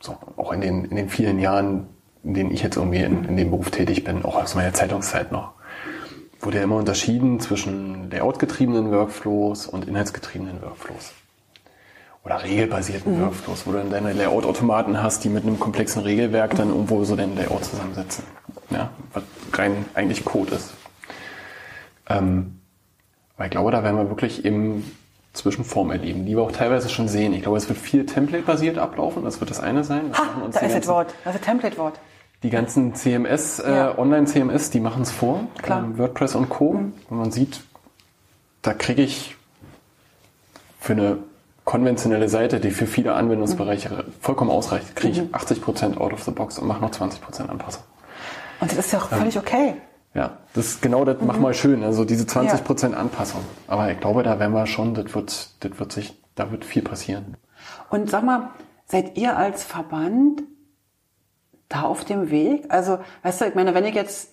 [0.00, 1.88] so, auch in den, in den vielen Jahren,
[2.22, 5.32] in denen ich jetzt irgendwie in, in dem Beruf tätig bin, auch aus meiner Zeitungszeit
[5.32, 5.52] noch,
[6.40, 11.12] wurde ja immer unterschieden zwischen layoutgetriebenen Workflows und inhaltsgetriebenen Workflows.
[12.24, 13.22] Oder regelbasierten mhm.
[13.22, 17.16] Workflows, wo du dann deine Layout-Automaten hast, die mit einem komplexen Regelwerk dann irgendwo so
[17.16, 18.24] dein Layout zusammensetzen
[18.70, 19.22] ja, was
[19.52, 20.74] rein eigentlich Code ist.
[22.08, 22.60] Ähm,
[23.36, 24.84] aber ich glaube, da werden wir wirklich im
[25.32, 27.32] Zwischenform erleben, die wir auch teilweise schon sehen.
[27.32, 30.10] Ich glaube, es wird viel Template-basiert ablaufen, das wird das eine sein.
[30.10, 32.00] Das ha, da ist das Wort, das ist Template-Wort.
[32.42, 33.98] Die ganzen CMS, äh, ja.
[33.98, 35.46] Online-CMS, die machen es vor.
[35.60, 35.82] Klar.
[35.82, 36.74] Ähm, WordPress und Co.
[36.74, 36.92] Mhm.
[37.10, 37.62] Und man sieht,
[38.62, 39.36] da kriege ich
[40.80, 41.18] für eine
[41.64, 44.12] konventionelle Seite, die für viele Anwendungsbereiche mhm.
[44.20, 45.34] vollkommen ausreicht, kriege ich mhm.
[45.34, 47.82] 80% out of the box und mache noch 20% Anpassung.
[48.60, 49.74] Und das ist ja auch völlig ähm, okay.
[50.14, 51.26] Ja, das ist genau das, mhm.
[51.26, 53.00] mach mal schön, also diese 20 Prozent ja.
[53.00, 53.42] Anpassung.
[53.66, 56.82] Aber ich glaube, da werden wir schon, das wird, das wird sich, da wird viel
[56.82, 57.36] passieren.
[57.90, 58.50] Und sag mal,
[58.86, 60.42] seid ihr als Verband
[61.68, 62.66] da auf dem Weg?
[62.70, 64.32] Also, weißt du, ich meine, wenn ich jetzt,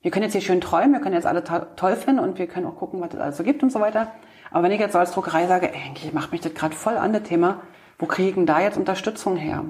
[0.00, 2.66] wir können jetzt hier schön träumen, wir können jetzt alle toll finden und wir können
[2.66, 4.12] auch gucken, was es alles so gibt und so weiter.
[4.50, 6.96] Aber wenn ich jetzt so als Druckerei sage, ey, eigentlich macht mich das gerade voll
[6.96, 7.62] an das Thema,
[7.98, 9.64] wo kriegen da jetzt Unterstützung her?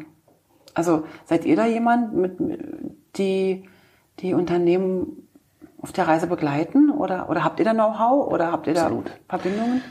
[0.74, 2.36] Also, seid ihr da jemand, mit,
[3.16, 3.66] die
[4.20, 5.25] die Unternehmen
[5.86, 6.90] auf der Reise begleiten?
[6.90, 9.12] Oder, oder habt ihr da Know-how oder habt ihr da Absolut.
[9.28, 9.82] Verbindungen?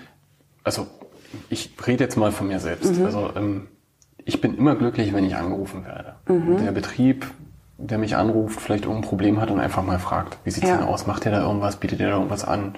[0.65, 0.87] Also
[1.49, 2.97] ich rede jetzt mal von mir selbst.
[2.97, 3.05] Mhm.
[3.05, 3.67] Also ähm,
[4.25, 6.15] ich bin immer glücklich, wenn ich angerufen werde.
[6.27, 6.57] Mhm.
[6.65, 7.25] Der Betrieb,
[7.77, 10.75] der mich anruft, vielleicht irgendein Problem hat und einfach mal fragt, wie sieht's ja.
[10.75, 11.07] denn aus?
[11.07, 11.77] Macht ihr da irgendwas?
[11.77, 12.75] Bietet ihr da irgendwas an?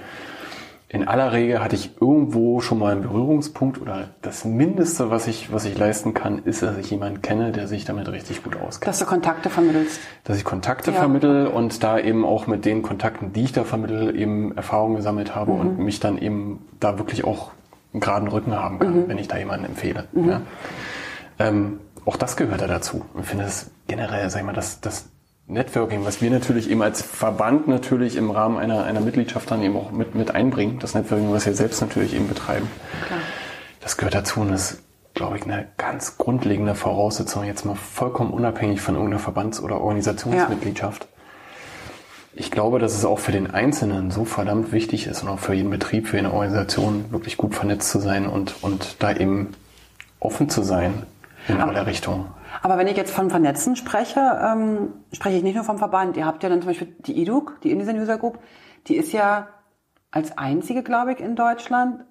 [0.90, 5.52] In aller Regel hatte ich irgendwo schon mal einen Berührungspunkt oder das Mindeste, was ich,
[5.52, 8.88] was ich leisten kann, ist, dass ich jemanden kenne, der sich damit richtig gut auskennt.
[8.88, 10.00] Dass du Kontakte vermittelst.
[10.24, 11.00] Dass ich Kontakte ja.
[11.00, 15.36] vermittel und da eben auch mit den Kontakten, die ich da vermittel, eben Erfahrungen gesammelt
[15.36, 15.60] habe mhm.
[15.60, 17.52] und mich dann eben da wirklich auch
[17.92, 19.08] einen geraden Rücken haben kann, mhm.
[19.10, 20.06] wenn ich da jemanden empfehle.
[20.14, 20.30] Mhm.
[20.30, 20.42] Ja.
[21.40, 23.04] Ähm, auch das gehört da dazu.
[23.20, 25.10] Ich finde es generell, sag ich mal, das, das
[25.48, 29.78] Networking, was wir natürlich eben als Verband natürlich im Rahmen einer, einer Mitgliedschaft dann eben
[29.78, 32.70] auch mit, mit einbringen, das Networking, was wir selbst natürlich eben betreiben.
[33.06, 33.20] Klar.
[33.80, 34.84] Das gehört dazu und das ist,
[35.14, 41.04] glaube ich, eine ganz grundlegende Voraussetzung, jetzt mal vollkommen unabhängig von irgendeiner Verbands- oder Organisationsmitgliedschaft.
[41.04, 41.10] Ja.
[42.34, 45.54] Ich glaube, dass es auch für den Einzelnen so verdammt wichtig ist und auch für
[45.54, 49.54] jeden Betrieb, für eine Organisation wirklich gut vernetzt zu sein und, und da eben
[50.20, 51.04] offen zu sein
[51.48, 52.26] in alle Richtungen.
[52.68, 56.18] Aber wenn ich jetzt von Vernetzen spreche, ähm, spreche ich nicht nur vom Verband.
[56.18, 58.39] Ihr habt ja dann zum Beispiel die IDUC, die InDesign User Group,
[58.88, 59.47] die ist ja
[60.11, 62.03] als einzige, glaube ich, in Deutschland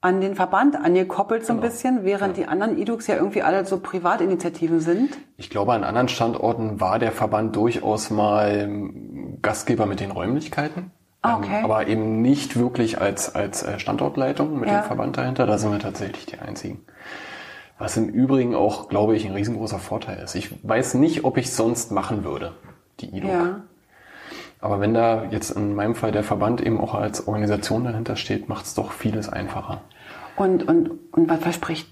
[0.00, 1.68] an den Verband angekoppelt so ein genau.
[1.68, 2.42] bisschen, während ja.
[2.42, 5.16] die anderen IDUCs ja irgendwie alle so Privatinitiativen sind.
[5.36, 8.68] Ich glaube, an anderen Standorten war der Verband durchaus mal
[9.40, 10.90] Gastgeber mit den Räumlichkeiten.
[11.22, 11.58] Ah, okay.
[11.60, 14.80] Ähm, aber eben nicht wirklich als, als äh, Standortleitung mit ja.
[14.80, 15.46] dem Verband dahinter.
[15.46, 16.84] Da sind wir tatsächlich die einzigen.
[17.82, 20.36] Was im Übrigen auch, glaube ich, ein riesengroßer Vorteil ist.
[20.36, 22.52] Ich weiß nicht, ob ich es sonst machen würde,
[23.00, 23.28] die IDOC.
[23.28, 23.60] Ja.
[24.60, 28.48] Aber wenn da jetzt in meinem Fall der Verband eben auch als Organisation dahinter steht,
[28.48, 29.80] macht es doch vieles einfacher.
[30.36, 31.88] Und, und, und was verspricht,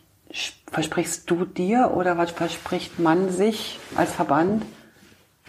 [0.71, 4.63] versprichst du dir oder was verspricht man sich als Verband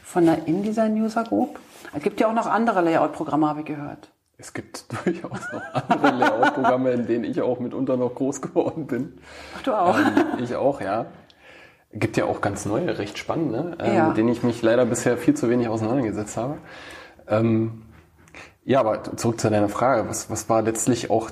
[0.01, 1.59] von der InDesign User Group?
[1.93, 4.09] Es gibt ja auch noch andere Layout-Programme, habe ich gehört.
[4.41, 9.13] Es gibt durchaus noch andere Layout-Programme, in denen ich auch mitunter noch groß geworden bin.
[9.55, 9.97] Ach, du auch?
[9.97, 11.05] Ähm, ich auch, ja.
[11.93, 14.07] Gibt ja auch ganz neue, recht spannende, ähm, ja.
[14.07, 16.57] mit denen ich mich leider bisher viel zu wenig auseinandergesetzt habe.
[17.27, 17.83] Ähm,
[18.65, 20.09] ja, aber zurück zu deiner Frage.
[20.09, 21.29] Was, was war letztlich auch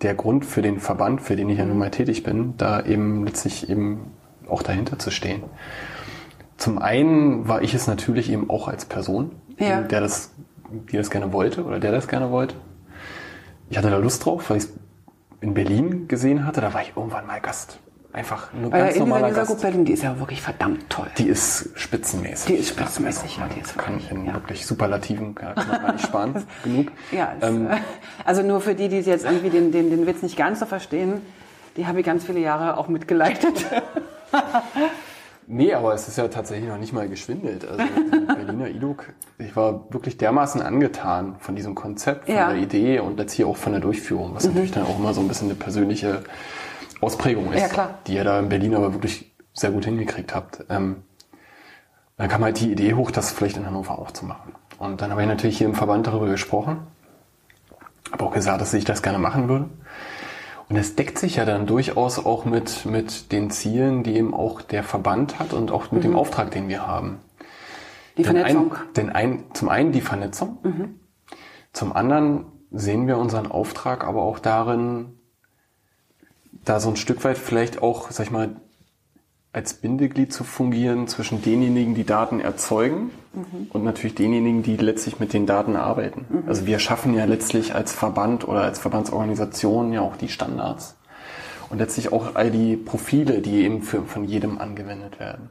[0.00, 3.24] der Grund für den Verband, für den ich ja nun mal tätig bin, da eben
[3.26, 4.12] letztlich eben
[4.48, 5.42] auch dahinter zu stehen?
[6.56, 9.82] Zum einen war ich es natürlich eben auch als Person, ja.
[9.82, 10.32] der das,
[10.72, 12.54] die das gerne wollte oder der das gerne wollte.
[13.70, 14.72] Ich hatte da Lust drauf, weil ich es
[15.40, 16.60] in Berlin gesehen hatte.
[16.60, 17.78] Da war ich irgendwann mal Gast.
[18.12, 19.62] Einfach nur ganz ja, normaler Gast.
[19.62, 21.06] Berlin, die ist ja wirklich verdammt toll.
[21.16, 22.46] Die ist spitzenmäßig.
[22.46, 23.48] Die ist spitzenmäßig, ja.
[23.48, 24.34] Die ist kann ich in ja.
[24.34, 26.92] wirklich Superlativen kann man nicht sparen genug.
[27.10, 27.68] Ja, ähm,
[28.24, 31.22] also nur für die, die jetzt irgendwie den, den, den Witz nicht ganz so verstehen,
[31.78, 33.64] die habe ich ganz viele Jahre auch mitgeleitet.
[35.46, 37.66] Nee, aber es ist ja tatsächlich noch nicht mal geschwindelt.
[37.68, 37.84] Also
[38.26, 42.52] Berliner IDUK, ich war wirklich dermaßen angetan von diesem Konzept, von ja.
[42.52, 44.50] der Idee und letztlich auch von der Durchführung, was mhm.
[44.50, 46.22] natürlich dann auch immer so ein bisschen eine persönliche
[47.00, 47.98] Ausprägung ist, ja, klar.
[48.06, 50.64] die ihr da in Berlin aber wirklich sehr gut hingekriegt habt.
[50.70, 51.02] Ähm,
[52.16, 54.54] dann kam halt die Idee hoch, das vielleicht in Hannover auch zu machen.
[54.78, 56.86] Und dann habe ich natürlich hier im Verband darüber gesprochen,
[58.12, 59.68] habe auch gesagt, dass ich das gerne machen würde.
[60.72, 64.62] Und es deckt sich ja dann durchaus auch mit, mit den Zielen, die eben auch
[64.62, 66.12] der Verband hat und auch mit mhm.
[66.12, 67.18] dem Auftrag, den wir haben.
[68.16, 68.70] Die Vernetzung.
[68.96, 71.00] Denn ein, denn ein, zum einen die Vernetzung, mhm.
[71.74, 75.18] zum anderen sehen wir unseren Auftrag aber auch darin,
[76.64, 78.56] da so ein Stück weit vielleicht auch, sag ich mal,
[79.52, 83.66] als Bindeglied zu fungieren zwischen denjenigen, die Daten erzeugen mhm.
[83.70, 86.24] und natürlich denjenigen, die letztlich mit den Daten arbeiten.
[86.28, 86.48] Mhm.
[86.48, 90.96] Also wir schaffen ja letztlich als Verband oder als Verbandsorganisation ja auch die Standards
[91.68, 95.50] und letztlich auch all die Profile, die eben für, von jedem angewendet werden.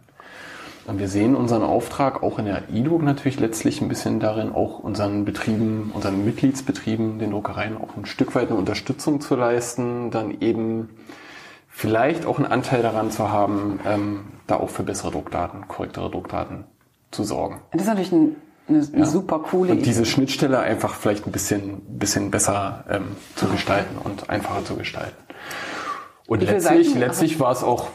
[0.87, 4.79] Und wir sehen unseren Auftrag auch in der IDO natürlich letztlich ein bisschen darin, auch
[4.79, 10.41] unseren Betrieben, unseren Mitgliedsbetrieben, den Druckereien auch ein Stück weit eine Unterstützung zu leisten, dann
[10.41, 10.89] eben
[11.71, 16.65] vielleicht auch einen Anteil daran zu haben, ähm, da auch für bessere Druckdaten, korrektere Druckdaten
[17.09, 17.61] zu sorgen.
[17.71, 18.35] Das ist natürlich ein,
[18.67, 19.05] eine, eine ja.
[19.05, 24.29] super coole Und diese Schnittstelle einfach vielleicht ein bisschen, bisschen besser ähm, zu gestalten und
[24.29, 25.15] einfacher zu gestalten.
[26.27, 27.87] Und letztlich, letztlich war es auch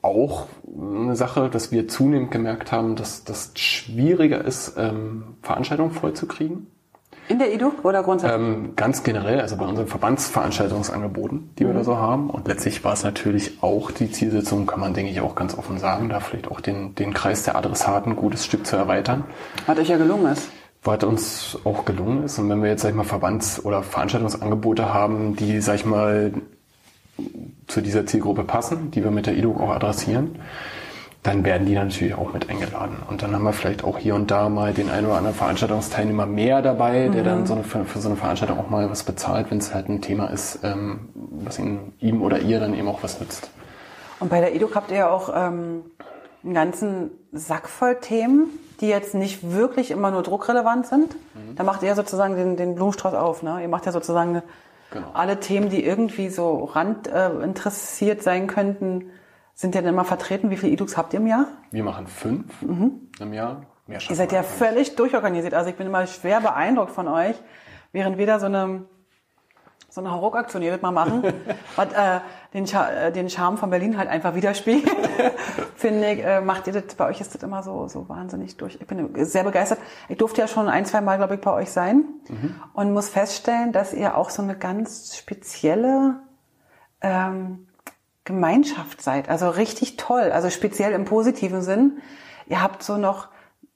[0.00, 6.66] auch eine Sache, dass wir zunehmend gemerkt haben, dass das schwieriger ist, ähm, Veranstaltungen vollzukriegen.
[7.32, 8.38] In der EDUC oder grundsätzlich?
[8.38, 11.68] Ähm, ganz generell, also bei unseren Verbandsveranstaltungsangeboten, die mhm.
[11.68, 12.28] wir da so haben.
[12.28, 15.78] Und letztlich war es natürlich auch die Zielsetzung, kann man, denke ich, auch ganz offen
[15.78, 19.24] sagen, da vielleicht auch den, den Kreis der Adressaten ein gutes Stück zu erweitern.
[19.64, 20.50] Was euch ja gelungen ist.
[20.84, 22.38] Was uns auch gelungen ist.
[22.38, 26.34] Und wenn wir jetzt, sag ich mal, Verbands- oder Veranstaltungsangebote haben, die, sag ich mal,
[27.66, 30.36] zu dieser Zielgruppe passen, die wir mit der EDUC auch adressieren,
[31.22, 32.96] dann werden die natürlich auch mit eingeladen.
[33.08, 36.26] Und dann haben wir vielleicht auch hier und da mal den einen oder anderen Veranstaltungsteilnehmer
[36.26, 37.26] mehr dabei, der mhm.
[37.26, 39.88] dann so eine, für, für, so eine Veranstaltung auch mal was bezahlt, wenn es halt
[39.88, 43.50] ein Thema ist, ähm, was ihn, ihm oder ihr dann eben auch was nützt.
[44.18, 45.84] Und bei der EDUC habt ihr ja auch ähm,
[46.42, 48.46] einen ganzen Sack voll Themen,
[48.80, 51.14] die jetzt nicht wirklich immer nur druckrelevant sind.
[51.14, 51.54] Mhm.
[51.54, 53.44] Da macht ihr sozusagen den, den Blumenstrauß auf.
[53.44, 53.62] Ne?
[53.62, 54.42] Ihr macht ja sozusagen
[54.92, 55.08] Genau.
[55.14, 59.10] Alle Themen, die irgendwie so randinteressiert äh, sein könnten,
[59.54, 60.50] sind ja dann immer vertreten.
[60.50, 61.46] Wie viele E-Dux habt ihr im Jahr?
[61.70, 63.10] Wir machen fünf mhm.
[63.20, 63.66] im Jahr.
[63.86, 65.54] Mehr ihr seid ja völlig durchorganisiert.
[65.54, 67.36] Also ich bin immer schwer beeindruckt von euch,
[67.92, 68.86] während wir da so eine
[69.92, 71.22] so eine Hauruck-Aktion jedes Mal machen,
[71.76, 72.20] was äh,
[72.54, 74.90] den, äh, den Charme von Berlin halt einfach widerspiegelt,
[75.76, 78.78] finde ich, äh, macht ihr das, bei euch ist das immer so, so wahnsinnig durch.
[78.80, 79.78] Ich bin sehr begeistert.
[80.08, 82.54] Ich durfte ja schon ein, zwei Mal, glaube ich, bei euch sein mhm.
[82.72, 86.20] und muss feststellen, dass ihr auch so eine ganz spezielle
[87.02, 87.66] ähm,
[88.24, 89.28] Gemeinschaft seid.
[89.28, 92.00] Also richtig toll, also speziell im positiven Sinn.
[92.46, 93.28] Ihr habt so noch,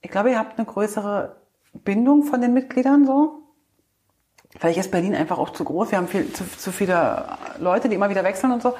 [0.03, 1.36] ich glaube, ihr habt eine größere
[1.72, 3.47] Bindung von den Mitgliedern so
[4.59, 5.90] Vielleicht ist Berlin einfach auch zu groß.
[5.90, 7.26] Wir haben viel, zu, zu viele
[7.59, 8.74] Leute, die immer wieder wechseln und so.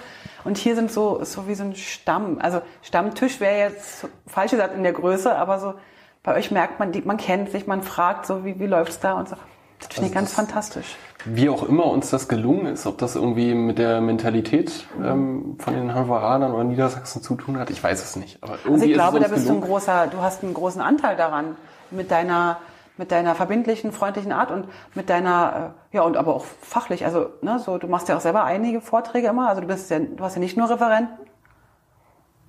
[0.45, 2.39] Und hier sind so, so wie so ein Stamm.
[2.41, 5.75] Also Stammtisch wäre jetzt falsch gesagt in der Größe, aber so
[6.23, 9.29] bei euch merkt man, man kennt sich, man fragt so, wie, wie läuft's da und
[9.29, 9.37] so.
[9.79, 10.97] Das finde also ich ganz fantastisch.
[11.25, 15.75] Wie auch immer uns das gelungen ist, ob das irgendwie mit der Mentalität ähm, von
[15.75, 18.43] den Hannoveranern oder Niedersachsen zu tun hat, ich weiß es nicht.
[18.43, 19.61] Aber irgendwie also ich glaube, da bist gelungen.
[19.61, 21.57] du ein großer, du hast einen großen Anteil daran
[21.91, 22.59] mit deiner
[22.99, 27.05] mit deiner verbindlichen, freundlichen Art und mit deiner, äh, ja, und aber auch fachlich.
[27.05, 29.49] Also, ne, so, du machst ja auch selber einige Vorträge immer.
[29.51, 31.15] Also du bist ja, du hast ja nicht nur Referenten.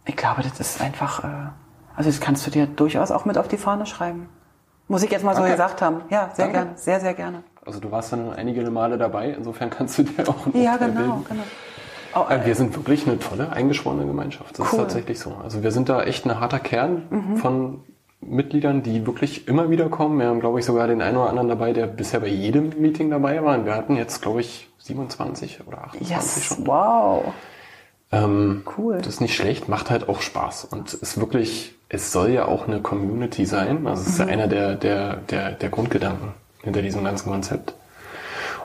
[0.06, 1.28] Ich glaube, das ist einfach, äh,
[1.98, 4.30] Also das kannst du dir durchaus auch mit auf die Fahne schreiben.
[4.88, 5.52] Muss ich jetzt mal so Okay.
[5.52, 6.02] gesagt haben.
[6.10, 6.52] Ja, sehr Danke.
[6.54, 7.44] gerne, sehr, sehr gerne.
[7.68, 10.94] Also du warst dann einige Male dabei, insofern kannst du dir auch ein Ja, genau,
[10.94, 11.26] bilden.
[11.30, 11.44] genau.
[12.16, 14.58] Oh, Äh, Wir sind wirklich eine tolle, eingeschworene Gemeinschaft.
[14.58, 14.66] Das Cool.
[14.66, 14.72] Mhm.
[14.72, 15.36] ist tatsächlich so.
[15.44, 17.82] Also wir sind da echt ein harter Kern von
[18.22, 20.18] Mitgliedern, die wirklich immer wieder kommen.
[20.20, 23.12] Wir haben, glaube ich, sogar den einen oder anderen dabei, der bisher bei jedem Meeting
[23.12, 23.56] dabei war.
[23.58, 26.66] Und wir hatten jetzt, glaube ich, 27 oder 28 yes, schon.
[26.66, 27.26] wow.
[28.12, 28.98] Ähm, Cool.
[28.98, 30.66] Das ist nicht schlecht, macht halt auch Spaß.
[30.66, 33.86] Und ist wirklich, es soll ja auch eine Community sein.
[33.86, 34.32] Also es ist ja Mhm.
[34.32, 36.30] einer der, der, der, der Grundgedanken
[36.64, 37.74] hinter diesem ganzen Konzept.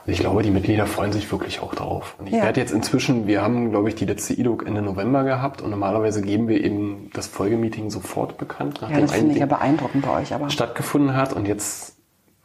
[0.05, 2.17] Und ich glaube, die Mitglieder freuen sich wirklich auch drauf.
[2.19, 2.43] Und ich Ja.
[2.43, 6.23] werde jetzt inzwischen, wir haben, glaube ich, die letzte IDOC Ende November gehabt und normalerweise
[6.23, 10.21] geben wir eben das Folgemeeting sofort bekannt, Ja, nachdem das finde ich ja beeindruckend bei
[10.21, 10.51] euch, aber.
[10.51, 11.33] stattgefunden hat.
[11.33, 11.95] Und jetzt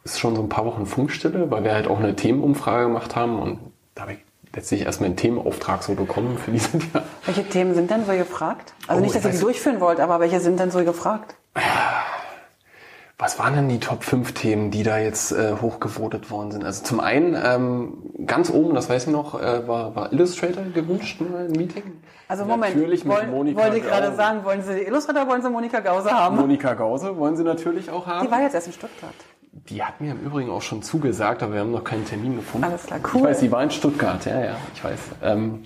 [0.04, 3.40] ist schon so ein paar Wochen Funkstille, weil wir halt auch eine Themenumfrage gemacht haben
[3.40, 3.58] und
[3.96, 4.18] da habe ich
[4.54, 7.02] letztlich erstmal einen Themenauftrag so bekommen für dieses Jahr.
[7.26, 8.72] Welche Themen sind denn so gefragt?
[8.86, 11.34] Also Oh, nicht, dass ihr die durchführen wollt, aber welche sind denn so gefragt?
[13.20, 16.64] Was waren denn die Top 5 Themen, die da jetzt äh, hochgevotet worden sind?
[16.64, 21.20] Also zum einen, ähm, ganz oben, das weiß ich noch, äh, war, war Illustrator gewünscht,
[21.20, 21.82] mal ein Meeting.
[22.28, 25.80] Also Moment, Natürlich mit wollen, Monika wollte gerade sagen, wollen Sie Illustrator wollen Sie Monika
[25.80, 26.36] Gause haben?
[26.36, 28.24] Monika Gause wollen sie natürlich auch haben.
[28.24, 29.14] Die war jetzt erst in Stuttgart.
[29.68, 32.68] Die hat mir im Übrigen auch schon zugesagt, aber wir haben noch keinen Termin gefunden.
[32.68, 33.20] Alles klar, cool.
[33.20, 35.00] Ich weiß, sie war in Stuttgart, ja, ja, ich weiß.
[35.24, 35.62] Ähm,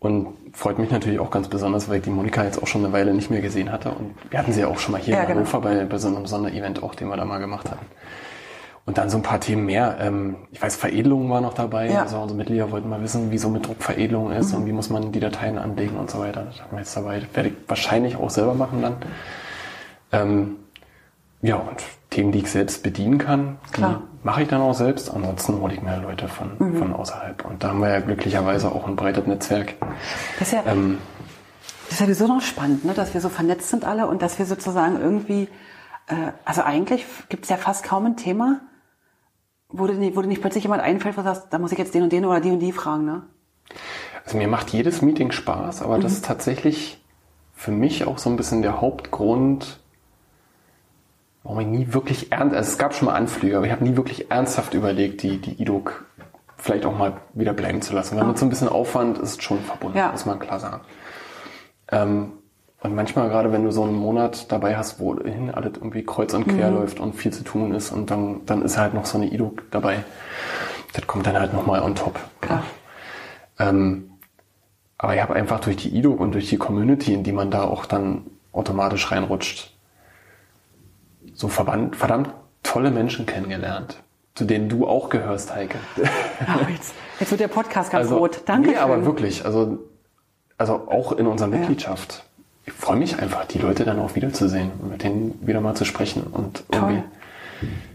[0.00, 2.92] und freut mich natürlich auch ganz besonders, weil ich die Monika jetzt auch schon eine
[2.92, 3.90] Weile nicht mehr gesehen hatte.
[3.90, 5.40] Und wir hatten sie ja auch schon mal hier Ja, in genau.
[5.40, 7.84] Hannover bei, bei so einem Sonderevent auch, den wir da mal gemacht hatten.
[8.86, 9.98] Und dann so ein paar Themen mehr.
[10.00, 11.90] Ähm, ich weiß, Veredelung war noch dabei.
[11.90, 12.02] Ja.
[12.02, 14.88] Also unsere Mitglieder wollten mal wissen, wie so mit Druck Veredelung ist und wie muss
[14.88, 16.44] man die Dateien anlegen und so weiter.
[16.44, 17.20] Das haben wir jetzt dabei.
[17.20, 18.96] Das werde ich wahrscheinlich auch selber machen dann.
[20.12, 20.56] Ähm,
[21.42, 21.82] ja, und
[22.18, 24.02] Themen, die ich selbst bedienen kann, die Klar.
[24.24, 25.08] mache ich dann auch selbst.
[25.08, 27.44] Ansonsten hole ich mir Leute von, von außerhalb.
[27.44, 29.76] Und da haben wir ja glücklicherweise auch ein breites Netzwerk.
[30.40, 30.98] Das ist ja, Ähm,
[31.84, 32.92] das ist ja sowieso noch spannend, ne?
[32.92, 35.48] dass wir so vernetzt sind alle und dass wir sozusagen irgendwie,
[36.08, 38.62] äh, also eigentlich gibt es ja fast kaum ein Thema,
[39.68, 41.78] wo dir, nicht, wo dir nicht plötzlich jemand einfällt, wo du sagst, da muss ich
[41.78, 43.04] jetzt den und den oder die und die fragen.
[43.04, 43.22] Ne?
[44.24, 47.00] Also mir macht jedes Meeting Spaß, aber das ist tatsächlich
[47.54, 49.78] für mich auch so ein bisschen der Hauptgrund,
[51.48, 53.96] warum ich nie wirklich ernst, also es gab schon mal Anflüge, aber ich habe nie
[53.96, 56.04] wirklich ernsthaft überlegt, die, die IDOC
[56.58, 58.18] vielleicht auch mal wieder bleiben zu lassen.
[58.18, 60.10] Weil mit so ein bisschen Aufwand ist schon verbunden, Ja.
[60.10, 60.82] muss man klar sagen.
[61.90, 62.32] Ähm,
[62.82, 66.34] und manchmal, gerade wenn du so einen Monat dabei hast, wo hin alles irgendwie kreuz
[66.34, 69.16] und quer läuft und viel zu tun ist und dann, dann ist halt noch so
[69.16, 70.04] eine IDOC dabei.
[70.92, 72.20] Das kommt dann halt nochmal on top.
[72.42, 72.62] Klar.
[73.58, 74.10] Ähm,
[74.98, 77.64] aber ich habe einfach durch die IDOC und durch die Community, in die man da
[77.64, 79.72] auch dann automatisch reinrutscht,
[81.38, 82.30] so verdammt, verdammt
[82.64, 84.02] tolle Menschen kennengelernt,
[84.34, 85.78] zu denen du auch gehörst, Heike.
[86.46, 88.40] Ach, jetzt, jetzt wird der Podcast ganz Also, rot.
[88.46, 88.70] Danke.
[88.70, 89.78] Nee, aber wirklich, also,
[90.58, 91.48] also auch in unserer.
[91.48, 92.24] Mitgliedschaft.
[92.66, 95.84] Ich freue mich einfach, die Leute dann auch wiederzusehen und mit denen wieder mal zu
[95.86, 97.02] sprechen und irgendwie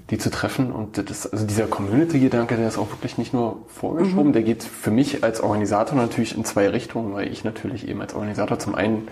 [0.10, 0.72] die zu treffen.
[0.72, 4.34] Und das, also dieser Community-Gedanke, der ist auch wirklich nicht nur vorgeschoben, Mhm.
[4.34, 8.14] der geht für mich als Organisator natürlich in zwei Richtungen, weil ich natürlich eben als
[8.16, 9.08] Organisator zum einen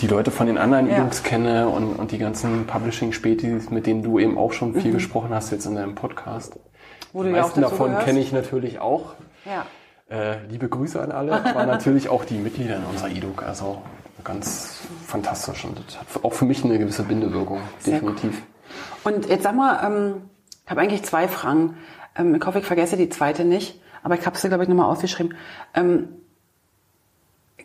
[0.00, 0.98] die Leute von den anderen Ja.
[0.98, 5.30] Jungs kenne und, und die ganzen Publishing-Spätis, mit denen du eben auch schon viel gesprochen
[5.30, 6.56] hast jetzt in deinem Podcast.
[6.56, 6.60] Mhm.
[7.12, 9.14] Wo die meisten davon kenne ich natürlich auch.
[9.44, 9.66] Ja.
[10.08, 13.42] Äh, liebe Grüße an alle, aber natürlich auch die Mitglieder in unserer IDOC.
[13.42, 13.82] Also
[14.22, 18.42] ganz fantastisch und das hat auch für mich eine gewisse Bindewirkung, Sehr definitiv.
[19.04, 20.22] Und jetzt sag mal, ähm,
[20.64, 21.76] ich habe eigentlich zwei Fragen.
[22.16, 24.90] Ähm, ich hoffe, ich vergesse die zweite nicht, aber ich habe sie, glaube ich, nochmal
[24.90, 25.34] ausgeschrieben.
[25.74, 26.08] Ähm,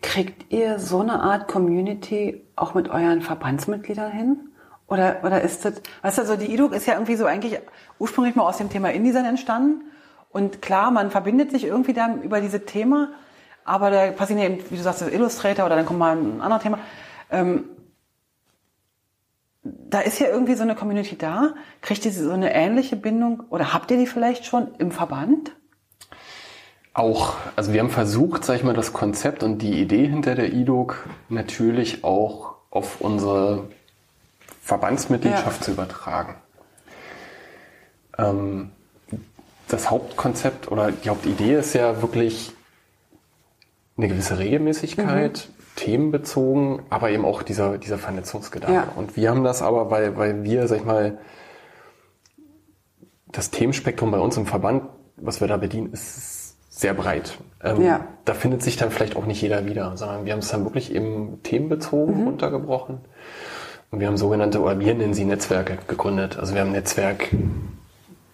[0.02, 4.38] kriegt ihr so eine Art Community auch mit euren Verbandsmitgliedern hin?
[4.88, 7.60] Oder, oder ist das, weißt du, so die IDUC ist ja irgendwie so eigentlich
[7.97, 9.86] ursprünglich mal aus dem Thema InDesign entstanden.
[10.32, 13.10] Und klar, man verbindet sich irgendwie dann über diese Thema,
[13.64, 16.64] aber da passieren ja eben, wie du sagst, Illustrator oder dann kommt mal ein anderes
[16.64, 16.80] Thema.
[17.30, 17.66] Ähm,
[19.64, 21.54] da ist ja irgendwie so eine Community da.
[21.82, 25.52] Kriegt ihr so eine ähnliche Bindung oder habt ihr die vielleicht schon im Verband?
[26.94, 30.52] Auch, also wir haben versucht, sag ich mal, das Konzept und die Idee hinter der
[30.54, 33.70] IDOC natürlich auch auf unsere
[34.62, 35.66] Verbandsmitgliedschaft Ja.
[35.66, 36.36] zu übertragen.
[38.18, 38.72] Ähm,
[39.70, 42.52] das Hauptkonzept oder die Hauptidee ist ja wirklich
[43.98, 48.74] eine gewisse Regelmäßigkeit, themenbezogen, aber eben auch dieser, dieser Vernetzungsgedanke.
[48.74, 48.88] Ja.
[48.98, 51.18] Und wir haben das aber, weil, weil wir, sag ich mal,
[53.32, 54.84] das Themenspektrum bei uns im Verband,
[55.16, 56.41] was wir da bedienen, ist
[56.82, 57.38] sehr breit.
[57.64, 58.02] Ähm, Ja.
[58.26, 60.94] Da findet sich dann vielleicht auch nicht jeder wieder, sondern wir haben es dann wirklich
[60.94, 62.28] eben themenbezogen Mhm.
[62.28, 62.98] runtergebrochen.
[63.92, 66.38] Und wir haben sogenannte, oder wir nennen sie Netzwerke gegründet.
[66.40, 67.30] Also wir haben Netzwerk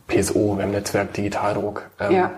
[0.07, 1.89] PSO, wir haben Netzwerk Digitaldruck.
[1.99, 2.31] Ähm, Ja.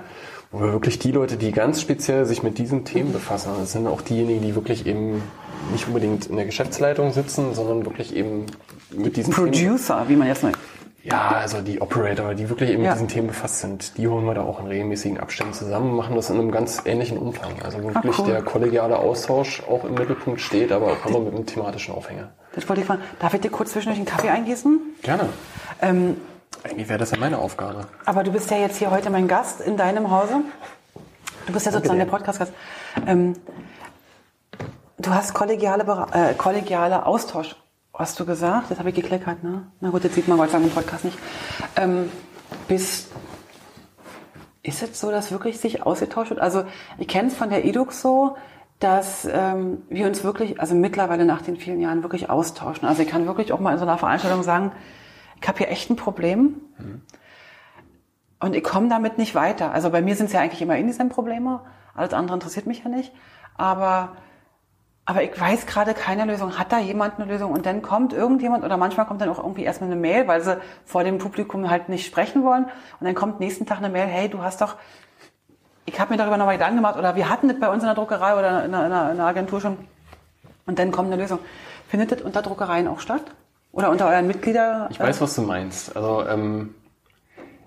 [0.52, 3.86] wo wir wirklich die Leute, die ganz speziell sich mit diesen Themen befassen, das sind
[3.86, 5.22] auch diejenigen, die wirklich eben
[5.72, 8.48] nicht unbedingt in der Geschäftsleitung sitzen, sondern wirklich eben
[8.92, 10.58] mit diesen Producer, Themen, wie man jetzt nennt.
[11.04, 12.90] Ja, also die Operator, die wirklich eben Ja.
[12.90, 16.16] mit diesen Themen befasst sind, die holen wir da auch in regelmäßigen Abständen zusammen, machen
[16.16, 17.52] das in einem ganz ähnlichen Umfang.
[17.64, 18.28] Also wirklich cool.
[18.28, 22.30] der kollegiale Austausch auch im Mittelpunkt steht, aber auch immer mit einem thematischen Aufhänger.
[22.54, 23.02] Das wollte ich fragen.
[23.20, 24.80] Darf ich dir kurz zwischendurch einen Kaffee eingießen?
[25.02, 25.30] Gerne.
[25.82, 26.18] Ähm,
[26.64, 27.88] Eigentlich wäre das ja meine Aufgabe.
[28.06, 30.42] aber du bist ja jetzt hier heute mein Gast in deinem Hause.
[31.48, 32.06] Du bist ja sozusagen dir.
[32.06, 32.52] der Podcast-Gast.
[33.08, 33.36] Ähm,
[34.98, 37.56] du hast kollegiale, äh, kollegiale Austausch,
[38.00, 38.72] hast du gesagt?
[38.72, 39.68] Das habe ich gekleckert, ne?
[39.82, 41.20] Na gut, jetzt sieht man Gott sei Dank im Podcast nicht.
[41.76, 42.10] Ähm,
[42.68, 43.10] bis,
[44.64, 46.40] ist es so, dass wirklich sich ausgetauscht wird?
[46.40, 46.64] Also
[46.98, 48.38] ich kenne es von der EDUX so,
[48.80, 52.88] dass ähm, wir uns wirklich, also mittlerweile nach den vielen Jahren wirklich austauschen.
[52.88, 54.72] Also ich kann wirklich auch mal in so einer Veranstaltung sagen,
[55.42, 56.62] ich habe hier echt ein Problem
[58.40, 59.74] und ich komme damit nicht weiter.
[59.74, 61.62] Also bei mir sind es ja eigentlich immer InDesign-Probleme,
[61.94, 63.12] alles andere interessiert mich ja nicht.
[63.58, 64.16] Aber,
[65.10, 66.60] aber ich weiß gerade keine Lösung.
[66.60, 67.52] Hat da jemand eine Lösung?
[67.52, 70.58] Und dann kommt irgendjemand oder manchmal kommt dann auch irgendwie erstmal eine Mail, weil sie
[70.86, 72.66] vor dem Publikum halt nicht sprechen wollen.
[72.66, 74.76] Und dann kommt nächsten Tag eine Mail, hey, du hast doch
[75.88, 77.96] ich habe mir darüber nochmal Gedanken gemacht oder wir hatten das bei uns in der
[77.96, 79.78] Druckerei oder in einer, in einer, in einer Agentur schon
[80.68, 81.40] und dann kommt eine Lösung.
[81.88, 83.24] Findet das unter Druckereien auch statt?
[83.72, 84.88] Oder unter euren Mitgliedern?
[84.92, 85.96] Ich weiß, was du meinst.
[85.96, 86.76] Also ähm,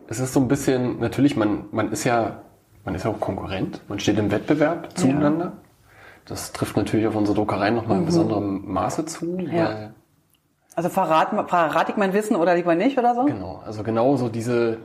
[0.06, 2.42] es ist so ein bisschen, natürlich, man, man ist ja,
[2.84, 5.54] man ist ja auch Konkurrent, man steht im Wettbewerb zueinander.
[6.26, 9.90] Das trifft natürlich auf unsere Druckereien nochmal in besonderem Maße zu, Ja.
[10.74, 13.24] Also verrat, verrate ich mein Wissen oder lieber nicht oder so?
[13.24, 14.78] Genau, also genau so diese,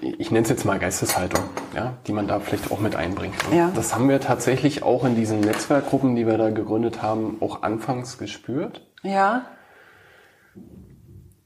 [0.00, 1.44] ich nenne es jetzt mal Geisteshaltung,
[1.74, 3.36] ja, die man da vielleicht auch mit einbringt.
[3.48, 3.70] Und Ja.
[3.74, 8.18] Das haben wir tatsächlich auch in diesen Netzwerkgruppen, die wir da gegründet haben, auch anfangs
[8.18, 8.86] gespürt.
[9.04, 9.42] Ja.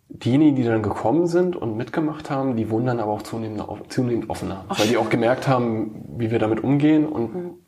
[0.08, 4.30] Diejenigen, die dann gekommen sind und mitgemacht haben, die wurden dann aber auch zunehmend, zunehmend
[4.30, 7.58] offener, weil die auch gemerkt haben, wie wir damit umgehen und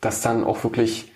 [0.00, 1.12] dass dann auch wirklich,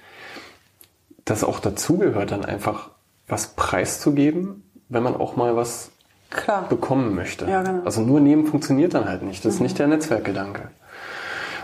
[1.24, 2.90] das auch dazugehört, dann einfach
[3.26, 5.90] was preiszugeben, wenn man auch mal was
[6.30, 6.68] Klar.
[6.68, 7.46] bekommen möchte.
[7.46, 7.84] Ja, genau.
[7.84, 9.44] Also nur nehmen funktioniert dann halt nicht.
[9.44, 10.70] Das ist nicht der Netzwerkgedanke.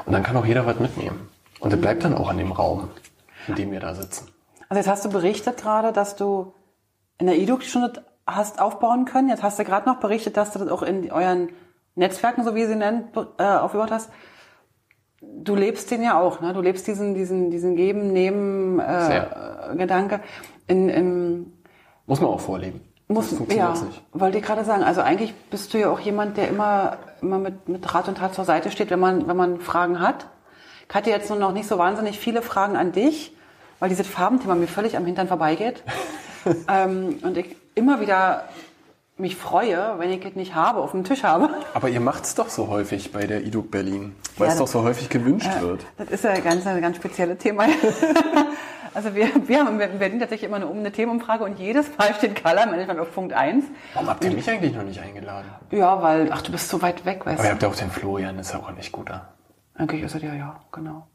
[0.07, 1.29] Und dann kann auch jeder was mitnehmen.
[1.59, 2.89] Und das bleibt dann auch in dem Raum,
[3.49, 4.29] in dem wir da sitzen.
[4.69, 6.55] Also jetzt hast du berichtet gerade, dass du
[7.19, 9.29] in der EDUC schon das hast aufbauen können.
[9.29, 11.51] Jetzt hast du gerade noch berichtet, dass du das auch in euren
[11.97, 14.11] Netzwerken, so wie ihr sie nennt, äh, aufgebaut hast.
[15.21, 16.53] Du lebst den ja auch, ne?
[16.55, 19.75] Du lebst diesen, diesen, diesen Geben, Nehmen, äh, Sehr.
[19.77, 20.21] Gedanke.
[20.67, 21.53] In, in,
[22.07, 22.81] Muss man auch vorleben.
[23.09, 24.03] muss, ja, nicht.
[24.13, 24.83] wollte ich gerade sagen.
[24.83, 28.35] Also eigentlich bist du ja auch jemand, der immer, immer mit, mit Rat und Tat
[28.35, 30.27] zur Seite steht, wenn man, wenn man Fragen hat.
[30.89, 33.37] Ich hatte jetzt nur noch nicht so wahnsinnig viele Fragen an dich,
[33.79, 35.83] weil dieses Farbenthema mir völlig am Hintern vorbeigeht.
[36.69, 38.45] ähm, und ich immer wieder
[39.21, 41.51] mich freue, wenn ich es nicht habe, auf dem Tisch habe.
[41.75, 44.83] Aber ihr macht's doch so häufig bei der IDUC Berlin, weil Ja, es doch so
[44.83, 45.85] häufig gewünscht wird.
[45.99, 47.65] Das ist ja ganz, ein ganz spezielles Thema.
[48.95, 52.43] also wir, wir haben in Berlin tatsächlich immer eine, eine Themenumfrage und jedes Mal steht
[52.43, 53.65] Color Management auf Punkt 1.
[53.95, 55.49] Warum habt ihr mich eigentlich noch nicht eingeladen?
[55.71, 57.53] Ja, weil, ach, du bist so weit weg, weißt Aber ihr du.
[57.53, 59.29] habt ja auch den Florian, ist ja auch nicht guter.
[59.75, 61.07] Eigentlich ist er ja, ja, genau.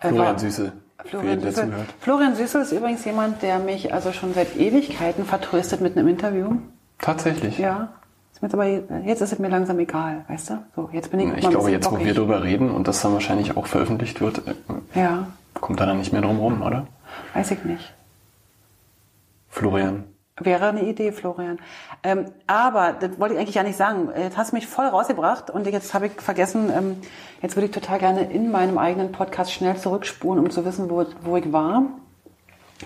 [0.00, 0.72] Äh, Florian war- Süße,
[1.04, 1.86] Florian zuhört.
[2.00, 6.56] Florian Süßel ist übrigens jemand, der mich also schon seit Ewigkeiten vertröstet mit einem Interview.
[6.98, 7.58] Tatsächlich.
[7.58, 7.88] Ja.
[8.40, 10.64] Ist aber jetzt ist es mir langsam egal, weißt du?
[10.76, 12.06] So, jetzt bin ich, Ich glaube, jetzt, wo bockig.
[12.06, 14.54] wir drüber reden und das dann wahrscheinlich auch veröffentlicht wird, äh,
[15.00, 16.86] Ja, kommt da dann nicht mehr drum rum, oder?
[17.34, 17.92] weiß ich nicht.
[19.48, 20.04] Florian.
[20.40, 21.58] Wäre eine Idee, Florian.
[22.04, 24.08] Ähm, aber, das wollte ich eigentlich gar nicht sagen.
[24.16, 26.96] Jetzt hast du mich voll rausgebracht und jetzt habe ich vergessen, ähm,
[27.42, 31.04] jetzt würde ich total gerne in meinem eigenen Podcast schnell zurückspulen, um zu wissen, wo,
[31.22, 31.82] wo ich war.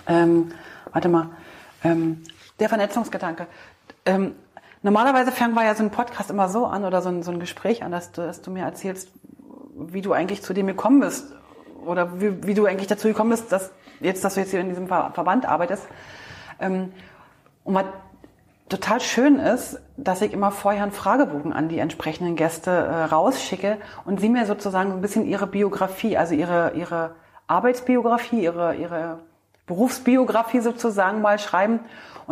[0.07, 0.53] Ähm,
[0.93, 1.29] warte mal.
[1.85, 2.23] Ähm,
[2.59, 3.47] der Vernetzungsgedanke.
[4.05, 4.35] Ähm,
[4.83, 7.41] normalerweise fangen wir ja so einen Podcast immer so an oder so ein, so ein
[7.41, 9.11] Gespräch an, dass du, dass du mir erzählst,
[9.75, 11.35] wie du eigentlich zu dem gekommen bist.
[11.85, 14.69] Oder wie, wie du eigentlich dazu gekommen bist, dass jetzt, dass du jetzt hier in
[14.69, 15.87] diesem Ver Verband arbeitest.
[16.61, 16.93] Ähm,
[17.65, 17.87] und was
[18.69, 23.77] total schön ist, dass ich immer vorher einen Fragebogen an die entsprechenden Gäste äh, rausschicke
[24.05, 27.15] und sie mir sozusagen ein bisschen ihre Biografie, also ihre, ihre
[27.47, 29.19] Arbeitsbiografie, ihre, ihre
[29.67, 31.81] Berufsbiografie sozusagen mal schreiben.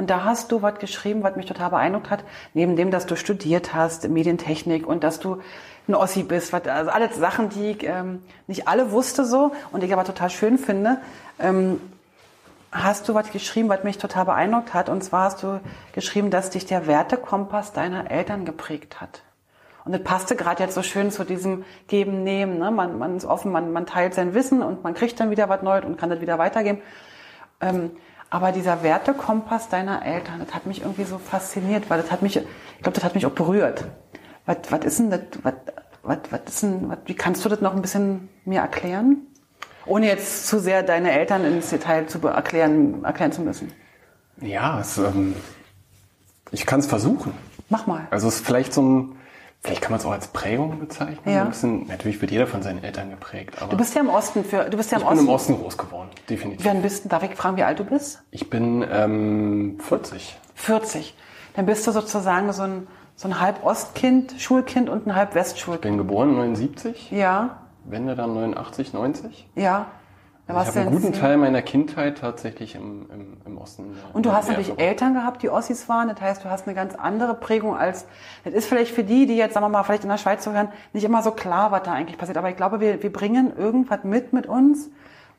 [0.00, 2.24] Und da hast du was geschrieben, was mich total beeindruckt hat.
[2.54, 5.42] Neben dem, dass du studiert hast, Medientechnik und dass du
[5.88, 9.84] ein Ossi bist, was, also alles Sachen, die ich ähm, nicht alle wusste so und
[9.84, 11.02] ich aber total schön finde.
[11.38, 11.82] Ähm,
[12.72, 14.88] hast du was geschrieben, was mich total beeindruckt hat.
[14.88, 15.60] Und zwar hast du
[15.92, 19.20] geschrieben, dass dich der Wertekompass deiner Eltern geprägt hat.
[19.84, 22.58] Und das passte gerade jetzt so schön zu diesem Geben, Nehmen.
[22.58, 22.70] Ne?
[22.70, 25.60] Man, man ist offen, man, man teilt sein Wissen und man kriegt dann wieder was
[25.60, 26.80] Neues und kann das wieder weitergeben.
[27.60, 27.90] Ähm,
[28.30, 32.36] aber dieser Wertekompass deiner Eltern, das hat mich irgendwie so fasziniert, weil das hat mich,
[32.36, 33.84] ich glaube, das hat mich auch berührt.
[34.46, 35.54] Was, was ist denn das, was,
[36.02, 39.26] was, was ist denn, was, wie kannst du das noch ein bisschen mir erklären?
[39.84, 43.72] Ohne jetzt zu sehr deine Eltern ins Detail zu erklären, erklären zu müssen.
[44.40, 45.34] Ja, es, ähm,
[46.52, 47.32] ich kann es versuchen.
[47.68, 48.06] Mach mal.
[48.10, 49.16] Also es ist vielleicht so ein,
[49.62, 51.32] vielleicht kann man es auch als Prägung bezeichnen.
[51.34, 51.44] Ja.
[51.44, 54.64] Bisschen, natürlich wird jeder von seinen Eltern geprägt, aber Du bist ja im Osten für,
[54.70, 55.28] du bist ja im ich bin Osten.
[55.28, 56.66] im Osten groß geworden, definitiv.
[56.66, 58.22] Wann bist darf ich fragen, wie alt du bist?
[58.30, 60.38] Ich bin ähm, 40.
[60.54, 61.14] 40.
[61.54, 62.86] Dann bist du sozusagen so ein,
[63.16, 65.82] so ein halb Ostkind, Schulkind und ein halb Westschulkind.
[65.82, 69.48] Bin geboren 79, Ja, Wende dann 89, 90.
[69.56, 69.86] ja.
[70.52, 71.12] Da Ich habe einen in guten.
[71.12, 73.96] Teil meiner Kindheit tatsächlich im, im, im Osten.
[74.12, 74.86] Und du hast natürlich verbracht.
[74.86, 76.08] Eltern gehabt, die Ossis waren.
[76.08, 78.06] Das heißt, du hast eine ganz andere Prägung als,
[78.44, 80.68] das ist vielleicht für die, die jetzt, sagen wir mal, vielleicht in der Schweiz zuhören,
[80.92, 82.36] nicht immer so klar, was da eigentlich passiert.
[82.38, 84.90] Aber ich glaube, wir, wir bringen irgendwas mit mit uns,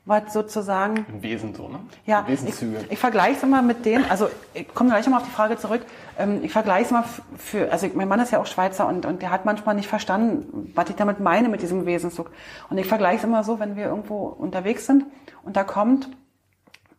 [0.04, 1.78] was sozusagen, Im Wesen so, ne?
[2.06, 2.86] ja, ich, Wesenszüge.
[2.90, 5.82] ich vergleiche es immer mit denen, also ich komme gleich nochmal auf die Frage zurück,
[6.18, 7.04] ähm, ich vergleiche es mal
[7.36, 10.72] für, also mein Mann ist ja auch Schweizer und, und der hat manchmal nicht verstanden,
[10.74, 12.32] was ich damit meine mit diesem Wesenszug.
[12.68, 15.04] Und ich vergleiche es immer so, wenn wir irgendwo unterwegs sind
[15.44, 16.08] und da kommt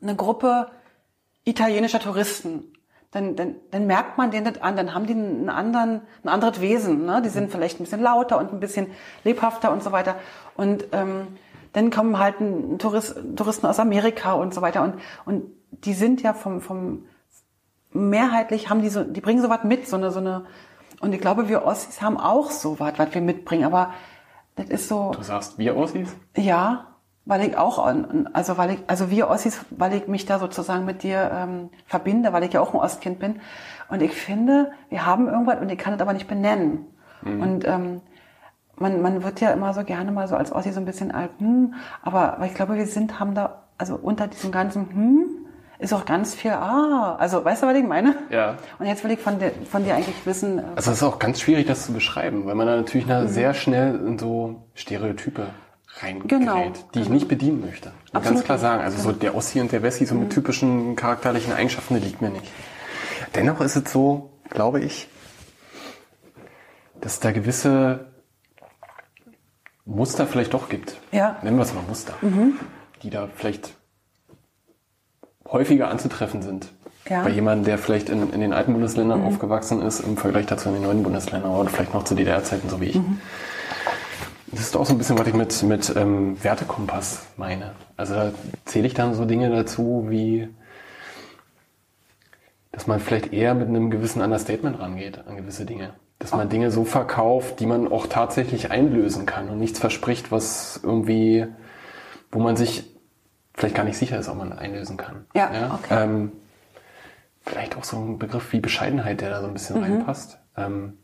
[0.02, 0.68] eine Gruppe
[1.44, 2.74] italienischer Touristen,
[3.12, 6.62] dann, dann, dann merkt man denen das an, dann haben die einen anderen, ein anderes
[6.62, 7.06] Wesen.
[7.06, 7.22] Ne?
[7.22, 8.88] Die sind vielleicht ein bisschen lauter und ein bisschen
[9.24, 10.16] lebhafter und so weiter.
[10.56, 11.28] Und ähm,
[11.74, 12.36] dann kommen halt
[12.80, 14.84] Tourist, Touristen aus Amerika und so weiter.
[14.84, 14.96] Und,
[15.26, 17.06] und die sind ja vom, vom
[17.92, 20.46] mehrheitlich haben die so, die bringen sowas mit, so eine, so eine,
[21.02, 23.94] und ich glaube, wir Ossis haben auch sowas, was wir mitbringen, aber
[24.56, 26.16] das ist so, Du sagst, wir Ossis?
[26.38, 26.88] ja,
[27.26, 27.86] weil ich auch,
[28.34, 32.34] also weil ich, also wir Ossis, weil ich mich da sozusagen mit dir ähm, verbinde,
[32.34, 33.40] weil ich ja auch ein Ostkind bin.
[33.90, 36.86] Und ich finde, wir haben irgendwas und ich kann es aber nicht benennen.
[37.24, 38.02] Und ähm,
[38.78, 41.32] man, man wird ja immer so gerne mal so als Ossi so ein bisschen alt,
[41.40, 45.26] hm, aber, aber ich glaube, wir sind, haben da, also unter diesem ganzen hm,
[45.80, 48.16] ist auch ganz viel, ah, also weißt du, was ich meine?
[48.30, 48.56] Ja.
[48.80, 51.20] Und jetzt will ich von dir, von dir eigentlich wissen, äh, Also es ist auch
[51.20, 53.28] ganz schwierig, das zu beschreiben, weil man da natürlich Mhm.
[53.28, 55.48] sehr schnell in so Stereotype
[56.02, 57.90] reingerät, Genau, die ich nicht bedienen möchte.
[57.90, 58.58] Muss Absolut ganz klar.
[58.58, 58.62] Mhm.
[58.62, 58.84] sagen.
[58.84, 62.30] Also so der Ossi und der Wessi, so mit typischen charakterlichen Eigenschaften, das liegt mir
[62.30, 62.50] nicht.
[63.36, 65.08] Dennoch ist es so, glaube ich,
[67.02, 68.06] dass da gewisse
[69.86, 70.98] Muster vielleicht doch gibt.
[71.12, 71.38] Ja.
[71.44, 72.14] Nennen wir es mal Muster.
[73.02, 73.74] Die da vielleicht
[75.46, 76.68] häufiger anzutreffen sind.
[77.10, 77.24] Ja.
[77.24, 80.76] Bei jemandem, der vielleicht in, in den alten Bundesländern aufgewachsen ist, im Vergleich dazu in
[80.76, 83.00] den neuen Bundesländern oder vielleicht noch zu DDR-Zeiten, so wie ich.
[84.52, 87.72] Das ist auch so ein bisschen, was ich mit, mit ähm, Wertekompass meine.
[87.98, 88.32] Also da
[88.66, 90.48] zähle ich dann so Dinge dazu, wie
[92.72, 95.94] dass man vielleicht eher mit einem gewissen Understatement rangeht an gewisse Dinge.
[96.20, 100.80] Dass man Dinge so verkauft, die man auch tatsächlich einlösen kann und nichts verspricht, was
[100.82, 101.48] irgendwie,
[102.32, 102.90] wo man sich
[103.56, 105.26] vielleicht gar nicht sicher ist, ob man einlösen kann.
[105.36, 106.04] Ja, okay.
[106.04, 106.32] Ähm,
[107.42, 109.84] vielleicht auch so ein Begriff wie Bescheidenheit, der da so ein bisschen Mhm.
[109.84, 110.40] reinpasst.
[110.58, 110.98] Ähm,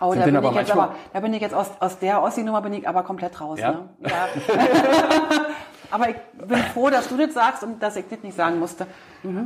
[0.00, 2.22] Oh, da bin, aber ich jetzt manchmal- aber, da bin ich jetzt aus, aus der
[2.22, 3.60] Ossi-Nummer bin ich aber komplett raus.
[3.60, 3.72] Ja?
[3.72, 3.88] Ne?
[4.08, 4.28] ja.
[5.92, 8.86] aber ich bin froh, dass du das sagst und dass ich das nicht sagen musste.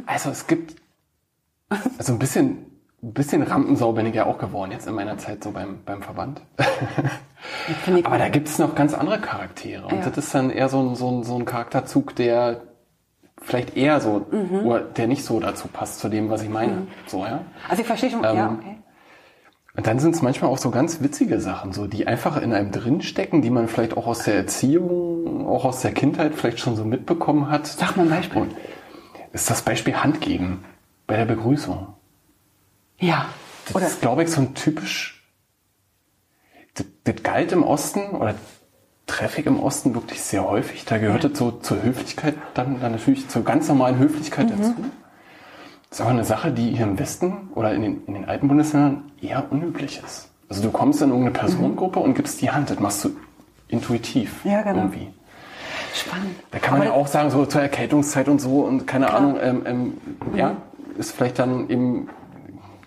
[0.07, 0.77] Also es gibt
[1.99, 5.44] also ein bisschen, ein bisschen Rampensau bin ich ja auch geworden jetzt in meiner Zeit
[5.44, 6.40] so beim, beim Verband.
[8.05, 9.84] Aber da gibt es noch ganz andere Charaktere.
[9.86, 10.09] Und Ja.
[10.09, 12.62] das ist dann eher so ein, so, ein, so ein Charakterzug, der
[13.40, 14.66] vielleicht eher so, Mhm.
[14.66, 16.86] oder der nicht so dazu passt, zu dem, was ich meine.
[17.07, 17.40] So, ja.
[17.68, 18.24] Also ich verstehe schon.
[18.24, 18.76] Ähm, ja, okay.
[19.76, 22.70] Und dann sind es manchmal auch so ganz witzige Sachen, so die einfach in einem
[22.72, 26.84] drinstecken, die man vielleicht auch aus der Erziehung, auch aus der Kindheit vielleicht schon so
[26.86, 27.66] mitbekommen hat.
[27.66, 28.40] Sag mal ein Beispiel.
[28.42, 28.55] Und
[29.34, 30.64] ist das Beispiel Handgeben
[31.07, 31.88] bei der Begrüßung.
[32.99, 33.26] Ja.
[33.66, 35.24] Das Oder ist, glaube ich, so ein typisch.
[36.74, 38.34] Das, das galt im Osten oder
[39.07, 40.84] treffe ich im Osten wirklich sehr häufig.
[40.84, 44.61] Da gehört es so zur Höflichkeit, dann, dann natürlich zur ganz normalen Höflichkeit Mhm.
[44.62, 44.74] dazu.
[45.88, 48.49] Das ist aber eine Sache, die hier im Westen oder in den, in den alten
[48.49, 50.28] Bundesländern eher unüblich ist.
[50.49, 52.70] Also du kommst in irgendeine Personengruppe und gibst die Hand.
[52.70, 53.11] Das machst du
[53.68, 54.78] intuitiv Ja, genau.
[54.82, 55.09] irgendwie.
[55.94, 56.36] spannend.
[56.51, 59.38] Da kann man Aber ja auch sagen, so zur Erkältungszeit und so und keine Ahnung,
[59.40, 59.94] ähm, ähm,
[60.34, 60.57] ja,
[60.99, 62.09] ist vielleicht dann eben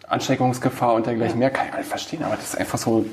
[0.10, 3.06] Ansteckungsgefahr und dergleichen mehr, kann ich halt verstehen, aber das ist einfach so,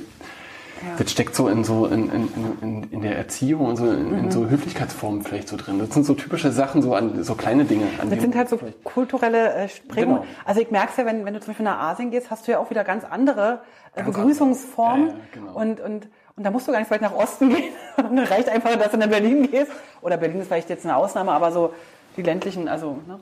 [0.99, 2.29] das steckt so in so in, in,
[2.61, 4.19] in, in der Erziehung und so in, Mhm.
[4.25, 5.79] in so Höflichkeitsformen vielleicht so drin.
[5.79, 7.87] Das sind so typische Sachen, so an so kleine Dinge.
[8.01, 10.21] An Das sind halt so vielleicht- kulturelle äh, Prägungen.
[10.23, 10.33] Genau.
[10.45, 12.53] Also ich merke es ja, wenn, wenn du zum Beispiel nach Asien gehst, hast du
[12.53, 13.61] ja auch wieder ganz andere
[13.95, 15.11] äh, Ganz Begrüßungsformen.
[15.11, 15.17] andere.
[15.19, 15.55] Ja, ja, genau.
[15.59, 17.73] und, und, und da musst du gar nicht vielleicht nach Osten gehen.
[17.97, 19.73] Und dann reicht einfach, dass du nach Berlin gehst.
[20.03, 21.73] Oder Berlin ist vielleicht jetzt eine Ausnahme, aber so
[22.19, 23.19] die ländlichen, also ne?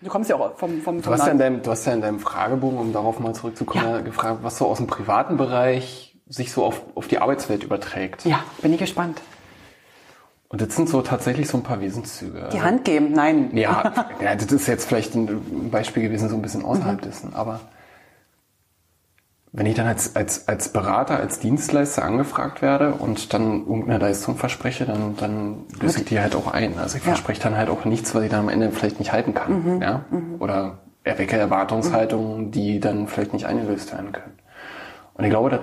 [0.00, 1.92] Du kommst ja auch vom, vom, Du vom hast, ja in deinem, du hast ja
[1.92, 4.00] in deinem Fragebogen, um darauf mal zurückzukommen, Ja.
[4.00, 8.24] gefragt, was so aus dem privaten Bereich sich so auf, auf die Arbeitswelt überträgt.
[8.24, 9.20] Ja, bin ich gespannt.
[10.48, 12.48] Und das sind so tatsächlich so ein paar Wesenszüge.
[12.52, 13.50] Die Hand geben, nein.
[13.56, 17.60] Ja, ja, das ist jetzt vielleicht ein Beispiel gewesen, so ein bisschen außerhalb dessen, aber
[19.52, 24.36] wenn ich dann als, als, als Berater, als Dienstleister angefragt werde und dann irgendeine Leistung
[24.36, 26.78] verspreche, dann, dann löse ich die halt auch ein.
[26.78, 27.10] Also ich ja.
[27.10, 29.76] verspreche dann halt auch nichts, was ich dann am Ende vielleicht nicht halten kann.
[29.76, 29.82] Mhm.
[29.82, 30.04] Ja?
[30.10, 30.36] Mhm.
[30.40, 34.38] Oder erwecke Erwartungshaltungen, die dann vielleicht nicht eingelöst werden können.
[35.14, 35.60] Und ich glaube, das,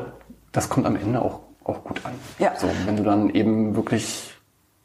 [0.52, 2.14] das kommt am Ende auch, auch gut an.
[2.40, 2.56] Ja.
[2.56, 4.34] So, wenn du dann eben wirklich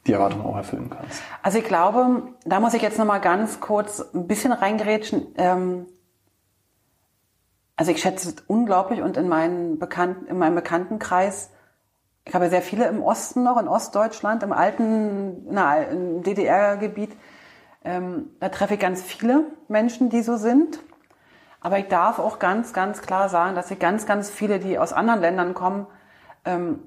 [0.05, 1.21] die Erwartungen auch erfüllen kannst.
[1.41, 5.27] Also ich glaube, da muss ich jetzt nochmal ganz kurz ein bisschen reingerätschen.
[5.37, 5.85] Ähm,
[7.79, 11.49] also ich schätze es unglaublich und in, meinen Bekannten, in meinem Bekanntenkreis,
[12.25, 17.15] ich habe sehr viele im Osten noch, in Ostdeutschland, im alten DDR-Gebiet,
[17.85, 20.81] ähm, da treffe ich ganz viele Menschen, die so sind.
[21.61, 24.91] Aber ich darf auch ganz, ganz klar sagen, dass ich ganz, ganz viele, die aus
[24.91, 25.87] anderen Ländern kommen,
[26.43, 26.83] ähm,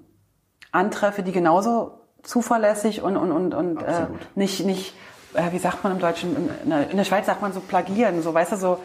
[0.73, 4.95] antreffe, die genauso zuverlässig und, und, und, und äh, nicht, nicht
[5.33, 8.21] äh, wie sagt man im Deutschen, in der, in der Schweiz sagt man so plagieren,
[8.21, 8.79] so weißt du, so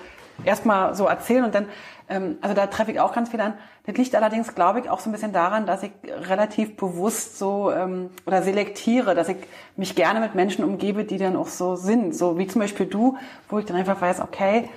[0.43, 1.68] erstmal so erzählen und dann,
[2.09, 3.53] ähm, also da treffe ich auch ganz viel an.
[3.85, 7.72] Das liegt allerdings, glaube ich, auch so ein bisschen daran, dass ich relativ bewusst so
[7.72, 9.38] ähm, oder selektiere, dass ich
[9.76, 12.15] mich gerne mit Menschen umgebe, die dann auch so sind.
[12.15, 13.18] So wie zum Beispiel du,
[13.49, 14.69] wo ich dann einfach weiß, okay,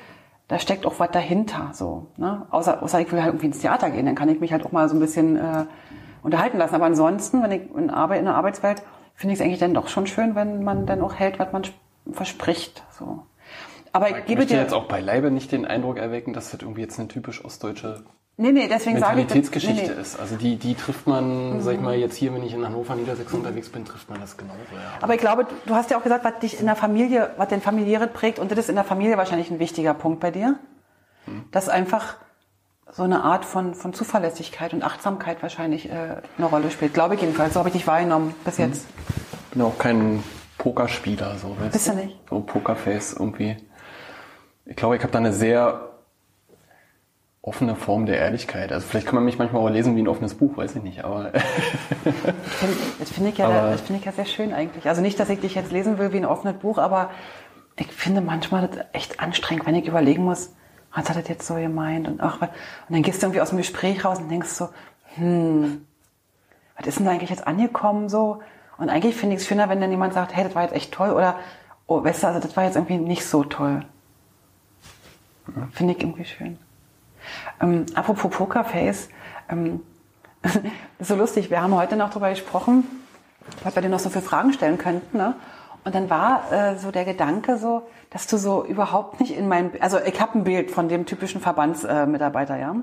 [0.49, 1.70] da steckt auch was dahinter.
[1.73, 2.47] So, ne?
[2.51, 4.73] außer, außer ich will halt irgendwie ins Theater gehen, dann kann ich mich halt auch
[4.73, 5.66] mal so ein bisschen äh,
[6.23, 6.74] unterhalten lassen.
[6.74, 8.82] Aber ansonsten, wenn ich in, Arbeit, in der Arbeitswelt,
[9.15, 11.62] finde ich es eigentlich dann doch schon schön, wenn man dann auch hält, was man
[12.12, 12.82] verspricht.
[12.91, 13.23] So.
[13.93, 16.83] Aber ich, ich gebe dir jetzt auch beileibe nicht den Eindruck erwecken, dass das irgendwie
[16.83, 18.05] jetzt eine typisch ostdeutsche
[18.41, 20.01] nee, nee, deswegen Mentalitätsgeschichte sage ich, nee, nee.
[20.01, 20.19] ist.
[20.19, 21.61] Also die, die trifft man, mhm.
[21.61, 23.45] sag ich mal, jetzt hier, wenn ich in Hannover, Niedersachsen mhm.
[23.45, 24.59] unterwegs bin, trifft man das genauso.
[24.73, 24.99] Ja.
[25.01, 27.61] Aber ich glaube, du hast ja auch gesagt, was dich in der Familie, was den
[27.61, 30.59] Familiäre prägt, und das ist in der Familie wahrscheinlich ein wichtiger Punkt bei dir.
[31.27, 31.45] Mhm.
[31.51, 32.17] Dass einfach
[32.93, 36.95] so eine Art von, von Zuverlässigkeit und Achtsamkeit wahrscheinlich äh, eine Rolle spielt.
[36.95, 37.55] Glaube ich jedenfalls.
[37.55, 38.65] So habe ich dich wahrgenommen bis mhm.
[38.67, 38.87] jetzt.
[39.45, 40.23] Ich bin auch kein
[40.59, 41.57] Pokerspieler, so.
[41.59, 42.17] Weißt Bist du nicht?
[42.29, 43.57] So Pokerface irgendwie
[44.66, 45.91] ich glaube, ich habe da eine sehr
[47.43, 48.70] offene Form der Ehrlichkeit.
[48.70, 51.05] Also vielleicht kann man mich manchmal auch lesen wie ein offenes Buch, weiß ich nicht,
[51.05, 51.32] aber.
[52.99, 54.87] das finde ich, ja, find ich ja sehr schön eigentlich.
[54.87, 57.11] Also nicht, dass ich dich jetzt lesen will wie ein offenes Buch, aber
[57.77, 60.53] ich finde manchmal das echt anstrengend, wenn ich überlegen muss,
[60.95, 62.51] was hat das jetzt so gemeint und ach, und
[62.91, 64.69] dann gehst du irgendwie aus dem Gespräch raus und denkst so,
[65.15, 65.87] hm,
[66.77, 68.41] was ist denn da eigentlich jetzt angekommen so?
[68.77, 70.93] Und eigentlich finde ich es schöner, wenn dann jemand sagt, hey, das war jetzt echt
[70.93, 71.37] toll oder,
[71.87, 73.85] oh, weißt du, also das war jetzt irgendwie nicht so toll.
[75.72, 76.59] Finde ich irgendwie schön.
[77.60, 79.09] Ähm, apropos Pokerface,
[79.48, 79.81] ähm,
[80.98, 82.85] ist so lustig, wir haben heute noch darüber gesprochen,
[83.62, 85.18] was wir dir noch so für Fragen stellen könnten.
[85.18, 85.35] Ne?
[85.85, 89.72] Und dann war äh, so der Gedanke so, dass du so überhaupt nicht in meinem,
[89.81, 92.77] also ich habe ein Bild von dem typischen Verbandsmitarbeiter, äh, ja,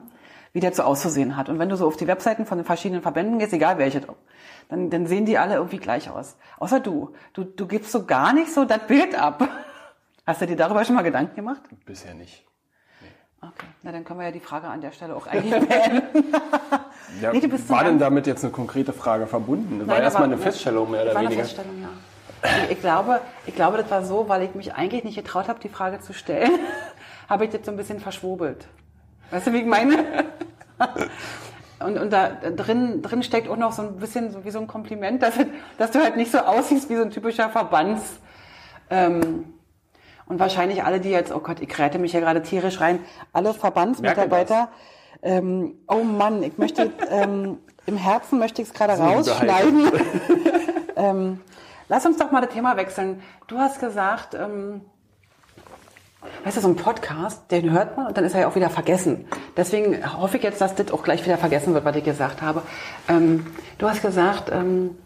[0.54, 1.50] wie der so auszusehen hat.
[1.50, 4.02] Und wenn du so auf die Webseiten von den verschiedenen Verbänden gehst, egal welche,
[4.70, 6.38] dann, dann sehen die alle irgendwie gleich aus.
[6.58, 7.14] Außer du.
[7.34, 9.48] Du, du gibst so gar nicht so das Bild ab.
[10.26, 11.62] Hast du dir darüber schon mal Gedanken gemacht?
[11.86, 12.47] Bisher nicht.
[13.42, 16.34] Okay, na dann können wir ja die Frage an der Stelle auch eigentlich beenden.
[17.22, 19.80] ja, nee, war denn damit jetzt eine konkrete Frage verbunden?
[19.80, 21.36] Das Nein, war erstmal eine Feststellung mehr oder war weniger.
[21.36, 21.90] Eine Feststellung, ja.
[22.66, 25.60] Ich, ich, glaube, ich glaube, das war so, weil ich mich eigentlich nicht getraut habe,
[25.60, 26.52] die Frage zu stellen,
[27.30, 28.68] habe ich das so ein bisschen verschwobelt.
[29.32, 30.26] Weißt du, wie ich meine?
[31.80, 34.68] Und, und da drin, drin steckt auch noch so ein bisschen so wie so ein
[34.68, 35.36] Kompliment, dass,
[35.78, 38.20] dass du halt nicht so aussiehst wie so ein typischer Verbands,
[38.90, 39.54] ähm,
[40.28, 43.00] und wahrscheinlich alle, die jetzt, oh Gott, ich rette mich ja gerade tierisch rein,
[43.34, 44.70] alle Verbandsmitarbeiter,
[45.22, 49.92] ähm, oh Mann, ich möchte, ähm, im Herzen möchte ich es gerade rausschneiden.
[50.96, 51.42] ähm,
[51.90, 53.22] lass uns doch mal das Thema wechseln.
[53.48, 54.82] Du hast gesagt, ähm,
[56.44, 58.70] weißt du, so ein Podcast, den hört man und dann ist er ja auch wieder
[58.70, 59.28] vergessen.
[59.56, 62.62] Deswegen hoffe ich jetzt, dass das auch gleich wieder vergessen wird, was ich gesagt habe.
[63.08, 63.48] Ähm,
[63.78, 64.98] du hast gesagt, ähm,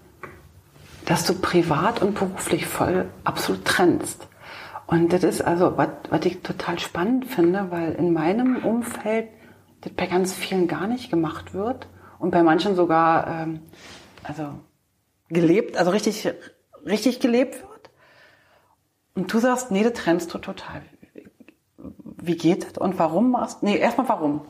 [1.05, 4.27] dass du privat und beruflich voll absolut trennst.
[4.91, 9.29] Und das ist also, was, ich total spannend finde, weil in meinem Umfeld
[9.79, 11.87] das bei ganz vielen gar nicht gemacht wird
[12.19, 13.61] und bei manchen sogar, ähm,
[14.21, 14.49] also
[15.29, 16.27] gelebt, also richtig,
[16.85, 17.89] richtig gelebt wird.
[19.15, 20.81] Und du sagst, nee, das trennst du total.
[21.77, 24.41] Wie geht das und warum machst Nee, erstmal warum?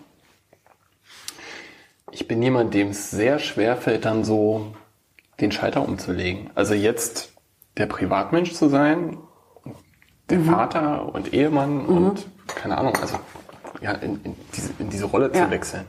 [2.10, 4.74] Ich bin jemand, dem es sehr schwer fällt, dann so
[5.40, 6.50] den Schalter umzulegen.
[6.56, 7.32] Also jetzt
[7.78, 9.20] der Privatmensch zu sein
[10.32, 10.46] der mhm.
[10.46, 11.98] Vater und Ehemann mhm.
[11.98, 13.18] und keine Ahnung, also
[13.82, 15.46] ja, in, in, diese, in diese Rolle ja.
[15.46, 15.86] zu wechseln.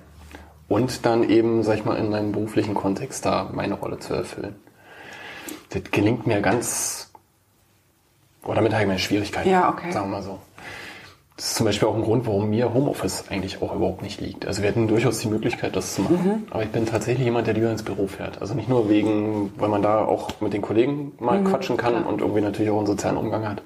[0.69, 4.57] Und dann eben, sag ich mal, in meinem beruflichen Kontext da meine Rolle zu erfüllen.
[5.71, 7.11] Das gelingt mir ganz,
[8.45, 9.93] oder damit habe ich meine Schwierigkeiten, ja, okay.
[9.93, 10.39] sagen wir mal so.
[11.37, 14.47] Das ist zum Beispiel auch ein Grund, warum mir Homeoffice eigentlich auch überhaupt nicht liegt.
[14.47, 16.25] Also wir hätten durchaus die Möglichkeit, das zu machen.
[16.25, 16.47] Mhm.
[16.51, 18.41] Aber ich bin tatsächlich jemand, der lieber ins Büro fährt.
[18.41, 21.95] Also nicht nur wegen, weil man da auch mit den Kollegen mal mhm, quatschen kann
[21.95, 22.07] klar.
[22.07, 23.63] und irgendwie natürlich auch einen sozialen Umgang hat,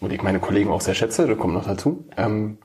[0.00, 2.04] und ich meine Kollegen auch sehr schätze, da kommt noch dazu.
[2.16, 2.58] Ähm,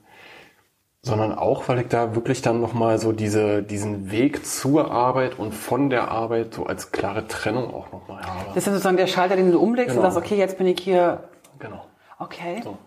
[1.06, 5.54] sondern auch, weil ich da wirklich dann nochmal so diese, diesen Weg zur Arbeit und
[5.54, 8.46] von der Arbeit so als klare Trennung auch nochmal habe.
[8.56, 10.08] Das ist sozusagen der Schalter, den du umlegst Genau.
[10.08, 11.28] und sagst, okay, jetzt bin ich hier.
[11.60, 11.84] Genau.
[12.20, 12.62] Okay.
[12.64, 12.78] So.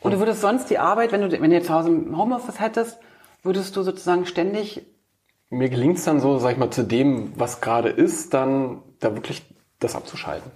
[0.00, 2.60] Und du würdest sonst die Arbeit, wenn du, wenn du jetzt zu Hause im Homeoffice
[2.60, 2.98] hättest,
[3.42, 4.86] würdest du sozusagen ständig,
[5.50, 9.14] Mir gelingt es dann so, sag ich mal, zu dem, was gerade ist, dann da
[9.16, 9.42] wirklich
[9.80, 10.52] das abzuschalten.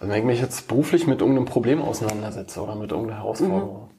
[0.00, 3.90] Also wenn ich mich jetzt beruflich mit irgendeinem Problem auseinandersetze oder mit irgendeiner Herausforderung,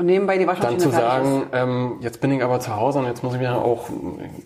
[0.00, 3.00] und nebenbei die dann Waschmaschine zu fertig sagen, ähm, jetzt bin ich aber zu Hause
[3.00, 3.90] und jetzt muss ich mir auch,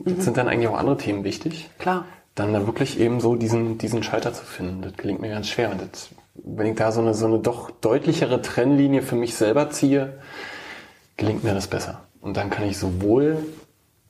[0.04, 1.70] jetzt sind dann eigentlich auch andere Themen wichtig.
[1.78, 2.06] Klar.
[2.34, 5.70] dann da wirklich eben so diesen, diesen Schalter zu finden, das gelingt mir ganz schwer.
[5.70, 9.70] Und das, wenn ich da so eine, so eine doch deutlichere Trennlinie für mich selber
[9.70, 10.18] ziehe,
[11.16, 12.00] gelingt mir das besser.
[12.20, 13.38] Und dann kann ich sowohl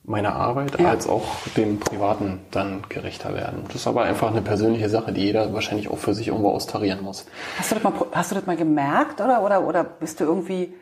[0.07, 0.89] meiner Arbeit Ja.
[0.89, 1.23] als auch
[1.57, 3.63] dem Privaten dann gerechter werden.
[3.67, 7.01] Das ist aber einfach eine persönliche Sache, die jeder wahrscheinlich auch für sich irgendwo austarieren
[7.03, 7.25] muss.
[7.57, 10.73] Hast du das mal, hast du das mal gemerkt oder, oder, oder bist du irgendwie,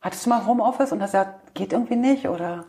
[0.00, 2.64] hattest du mal Homeoffice und hast gesagt, geht irgendwie nicht oder?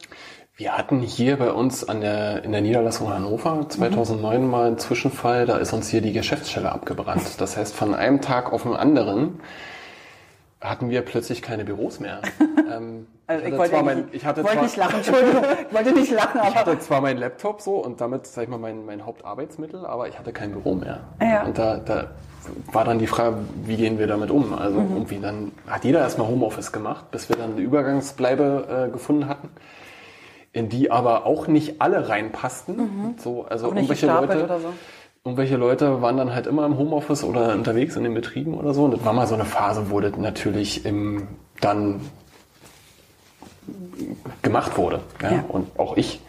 [0.55, 5.45] Wir hatten hier bei uns an der, in der Niederlassung Hannover 2009 mal einen Zwischenfall,
[5.45, 7.39] da ist uns hier die Geschäftsstelle abgebrannt.
[7.39, 9.39] Das heißt, von einem Tag auf den anderen
[10.61, 12.22] hatten wir plötzlich keine Büros mehr.
[12.72, 15.91] Ähm, Also ich hatte wollte, mein, ich hatte wollte zwar, nicht lachen, Entschuldigung, ich wollte
[15.91, 18.86] nicht lachen, ich aber hatte zwar meinen Laptop so und damit, sag ich mal, mein,
[18.86, 20.99] mein Hauptarbeitsmittel, aber ich hatte kein Büro mehr.
[21.19, 21.45] Ja.
[21.45, 22.11] Und da, da
[22.72, 24.53] war dann die Frage, wie gehen wir damit um?
[24.53, 24.91] Also Mhm.
[24.94, 29.49] irgendwie dann hat jeder erstmal Homeoffice gemacht, bis wir dann eine Übergangsbleibe äh, gefunden hatten,
[30.53, 33.15] in die aber auch nicht alle reinpassten.
[33.18, 33.72] So, also Mhm.
[33.72, 34.06] Auch nicht irgendwelche
[34.45, 34.73] Leute, so.
[35.24, 38.86] Irgendwelche Leute waren dann halt immer im Homeoffice oder unterwegs in den Betrieben oder so.
[38.86, 41.28] Und das war mal so eine Phase, wo das natürlich im,
[41.62, 42.02] dann
[44.41, 45.02] gemacht wurde.
[45.22, 45.32] Ja?
[45.32, 45.46] Ja.
[45.48, 46.22] Und auch ich.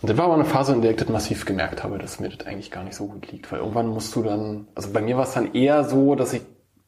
[0.00, 2.28] Und das war aber eine Phase, in der ich das massiv gemerkt habe, dass mir
[2.28, 3.50] das eigentlich gar nicht so gut liegt.
[3.52, 6.42] Weil irgendwann musst du dann, also bei mir war es dann eher so, dass ich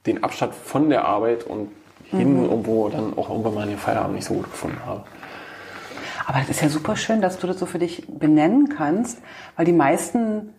[0.07, 1.69] den Abstand von der Arbeit und
[2.11, 5.05] hin irgendwo dann auch irgendwann mal in den Feierabend nicht so gut gefunden habe.
[6.27, 9.19] Aber das ist ja super schön, dass du das so für dich benennen kannst,
[9.57, 10.55] weil die meisten,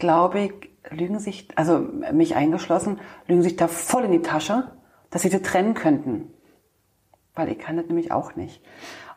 [0.00, 0.52] glaube ich,
[0.90, 1.78] lügen sich, also
[2.12, 4.72] mich eingeschlossen, lügen sich da voll in die Tasche,
[5.10, 6.32] dass sie das trennen könnten.
[7.34, 8.62] Weil ich kann das nämlich auch nicht.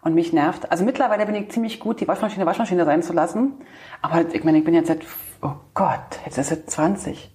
[0.01, 3.53] Und mich nervt, also mittlerweile bin ich ziemlich gut, die Waschmaschine Waschmaschine sein zu lassen.
[4.01, 5.01] Aber ich meine, ich bin jetzt seit,
[5.41, 7.33] oh Gott, jetzt ist es 20.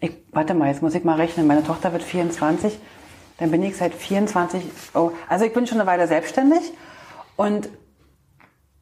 [0.00, 1.46] Ich, warte mal, jetzt muss ich mal rechnen.
[1.46, 2.78] Meine Tochter wird 24.
[3.38, 4.64] Dann bin ich seit 24,
[4.94, 6.72] oh, also ich bin schon eine Weile selbstständig.
[7.36, 7.68] Und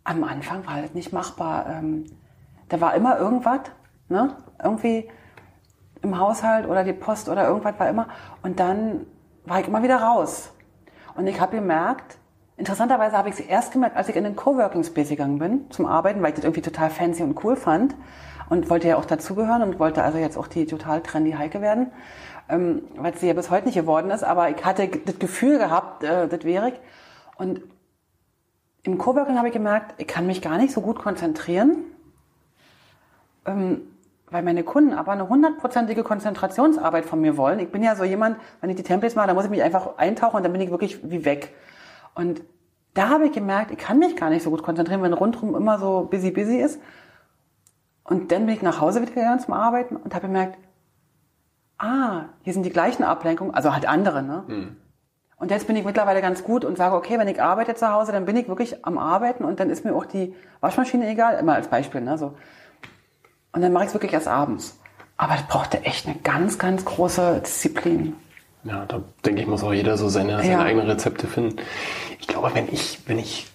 [0.05, 1.67] am Anfang war das nicht machbar.
[1.69, 2.07] Ähm,
[2.75, 3.61] da war immer irgendwas,
[4.09, 4.37] ne?
[4.61, 5.09] Irgendwie
[6.03, 8.09] im Haushalt oder die Post oder irgendwas war immer.
[8.43, 9.07] Und dann
[9.45, 10.53] war ich immer wieder raus.
[11.15, 12.19] Und ich habe gemerkt,
[12.57, 15.87] interessanterweise habe ich es erst gemerkt, als ich in den Coworking Space gegangen bin zum
[15.87, 17.95] Arbeiten, weil ich das irgendwie total fancy und cool fand
[18.51, 21.93] und wollte ja auch dazugehören und wollte also jetzt auch die total trendy Heike werden,
[22.49, 24.25] ähm, weil sie ja bis heute nicht geworden ist.
[24.25, 26.81] Aber ich hatte das Gefühl gehabt, äh, das wäre ich.
[27.37, 27.61] Und
[28.83, 31.85] im Coworking habe ich gemerkt, ich kann mich gar nicht so gut konzentrieren,
[33.47, 33.83] ähm,
[34.31, 37.61] weil meine Kunden aber eine hundertprozentige Konzentrationsarbeit von mir wollen.
[37.61, 39.97] Ich bin ja so jemand, wenn ich die Templates mache, dann muss ich mich einfach
[39.97, 41.55] eintauchen und dann bin ich wirklich wie weg.
[42.15, 42.43] Und
[42.95, 45.79] da habe ich gemerkt, ich kann mich gar nicht so gut konzentrieren, wenn rundherum immer
[45.79, 46.81] so busy, busy ist.
[48.05, 50.59] Und dann bin ich nach Hause wieder gegangen zum Arbeiten und habe gemerkt,
[51.79, 54.45] ah, hier sind die gleichen Ablenkungen, also halt andere, ne?
[55.37, 58.13] Und jetzt bin ich mittlerweile ganz gut und sage, okay, wenn ich arbeite zu Hause,
[58.13, 61.55] dann bin ich wirklich am Arbeiten und dann ist mir auch die Waschmaschine egal, immer
[61.55, 62.17] als Beispiel, ne?
[62.17, 62.35] So.
[63.55, 64.77] Und dann mache ich es wirklich erst abends.
[65.17, 68.15] Aber das brauchte echt eine ganz, ganz große Disziplin.
[68.65, 70.61] Ja, da denke ich, muss auch jeder so seine, seine Ja.
[70.63, 71.57] eigenen Rezepte finden.
[72.21, 73.47] Ich glaube, wenn ich, wenn ich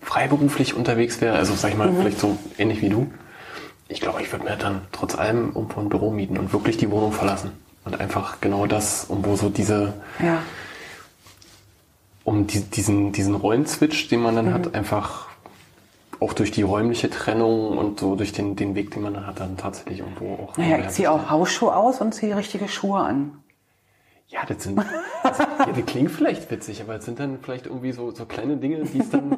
[0.00, 3.10] freiberuflich unterwegs wäre, also sag ich mal, vielleicht so ähnlich wie du,
[3.88, 6.90] ich glaube, ich würde mir dann trotz allem irgendwo ein Büro mieten und wirklich die
[6.90, 7.50] Wohnung verlassen.
[7.84, 9.92] Und einfach genau das, um wo so diese,
[10.22, 10.38] Ja.
[12.24, 15.26] um die, diesen, diesen Rollenswitch, den man dann hat, einfach
[16.22, 19.40] auch durch die räumliche Trennung und so durch den, den Weg, den man dann hat,
[19.40, 20.56] dann tatsächlich irgendwo auch.
[20.56, 23.38] Naja, ich ziehe auch Hausschuhe aus und ziehe richtige Schuhe an.
[24.28, 27.92] Ja, das sind, das, ja, das klingt vielleicht witzig, aber es sind dann vielleicht irgendwie
[27.92, 29.36] so, so kleine Dinge, die es dann,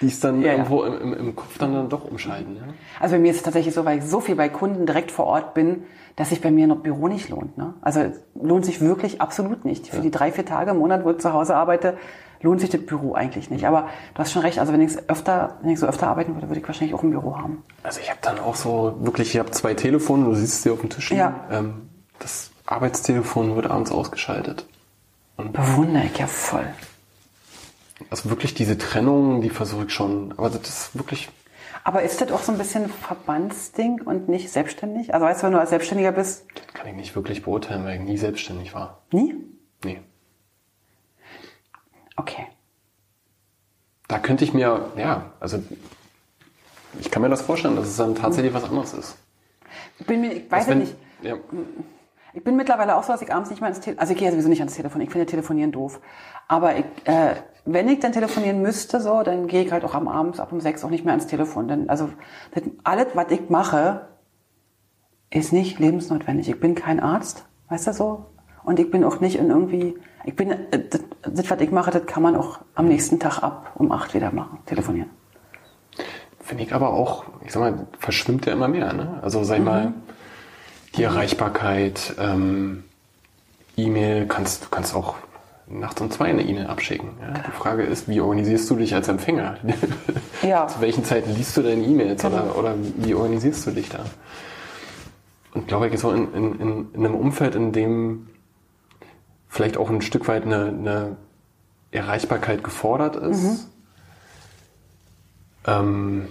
[0.00, 0.52] die es dann Ja, ja.
[0.52, 2.56] irgendwo im, im, im Kopf dann, dann doch umschalten.
[2.56, 2.62] Ja?
[2.98, 5.26] Also bei mir ist es tatsächlich so, weil ich so viel bei Kunden direkt vor
[5.26, 5.82] Ort bin,
[6.16, 7.58] dass sich bei mir noch Büro nicht lohnt.
[7.58, 7.74] Ne?
[7.82, 9.88] Also es lohnt sich wirklich absolut nicht.
[9.88, 11.98] Für die drei, vier Tage im Monat, wo ich zu Hause arbeite,
[12.42, 13.64] lohnt sich das Büro eigentlich nicht.
[13.66, 16.48] Aber du hast schon recht, also wenn ich öfter, wenn ich so öfter arbeiten würde,
[16.48, 17.62] würde ich wahrscheinlich auch ein Büro haben.
[17.82, 20.80] Also ich habe dann auch so wirklich, ich habe zwei Telefone, du siehst sie auf
[20.80, 21.10] dem Tisch.
[21.12, 21.46] Ja.
[21.50, 21.88] Ähm,
[22.18, 24.66] das Arbeitstelefon wird abends ausgeschaltet.
[25.36, 26.66] Bewundere ich ja voll.
[28.10, 30.32] Also wirklich diese Trennung, die versuche ich schon.
[30.36, 31.28] Aber das ist wirklich,
[31.84, 35.12] Aber ist das auch so ein bisschen Verbandsding und nicht selbstständig?
[35.14, 36.44] Also weißt du, wenn du als Selbstständiger bist,
[36.74, 39.02] kann ich nicht wirklich beurteilen, weil ich nie selbstständig war.
[39.12, 39.34] nie?
[39.84, 40.00] Nee.
[44.08, 45.62] Da könnte ich mir, ja, also
[46.98, 49.16] ich kann mir das vorstellen, dass es dann tatsächlich was anderes ist.
[49.98, 50.94] Ich bin mir, ich weiß ja nicht.
[51.22, 51.36] Ja.
[52.32, 54.26] Ich bin mittlerweile auch so, dass ich abends nicht mehr ins Telefon, also ich gehe
[54.26, 56.00] ja sowieso nicht ans Telefon, ich finde Telefonieren doof.
[56.48, 57.34] Aber ich, äh,
[57.64, 60.60] wenn ich dann telefonieren müsste, so, dann gehe ich halt auch am Abend ab um
[60.60, 61.68] sechs auch nicht mehr ans Telefon.
[61.68, 62.08] Denn, also
[62.52, 64.08] das, alles, was ich mache,
[65.30, 66.48] ist nicht lebensnotwendig.
[66.48, 68.26] Ich bin kein Arzt, weißt du so?
[68.64, 70.58] Und ich bin auch nicht in irgendwie, ich bin, äh,
[70.90, 74.14] das, das, was ich mache, das kann man auch am nächsten Tag ab um acht
[74.14, 75.10] wieder machen, telefonieren.
[76.42, 79.20] Finde ich aber auch, ich sag mal, verschwimmt ja immer mehr, ne?
[79.22, 79.66] Also sag ich mhm.
[79.66, 79.92] mal,
[80.96, 82.84] die Erreichbarkeit, ähm,
[83.76, 85.14] E-Mail, kannst, du kannst auch
[85.68, 87.10] nachts um zwei eine E-Mail abschicken.
[87.20, 87.34] Ja?
[87.46, 89.56] Die Frage ist, wie organisierst du dich als Empfänger?
[90.42, 90.66] Ja.
[90.68, 92.38] Zu welchen Zeiten liest du deine E-Mails genau.
[92.38, 94.06] oder, oder wie organisierst du dich da?
[95.52, 98.28] Und glaube ich, so in, in, in, in einem Umfeld, in dem
[99.50, 101.16] vielleicht auch ein Stück weit eine, eine
[101.90, 103.58] Erreichbarkeit gefordert ist, mhm.
[105.66, 106.28] ähm,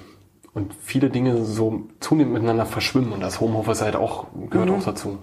[0.54, 4.76] und viele Dinge so zunehmend miteinander verschwimmen und das Homeoffice halt auch gehört mhm.
[4.76, 5.20] auch dazu.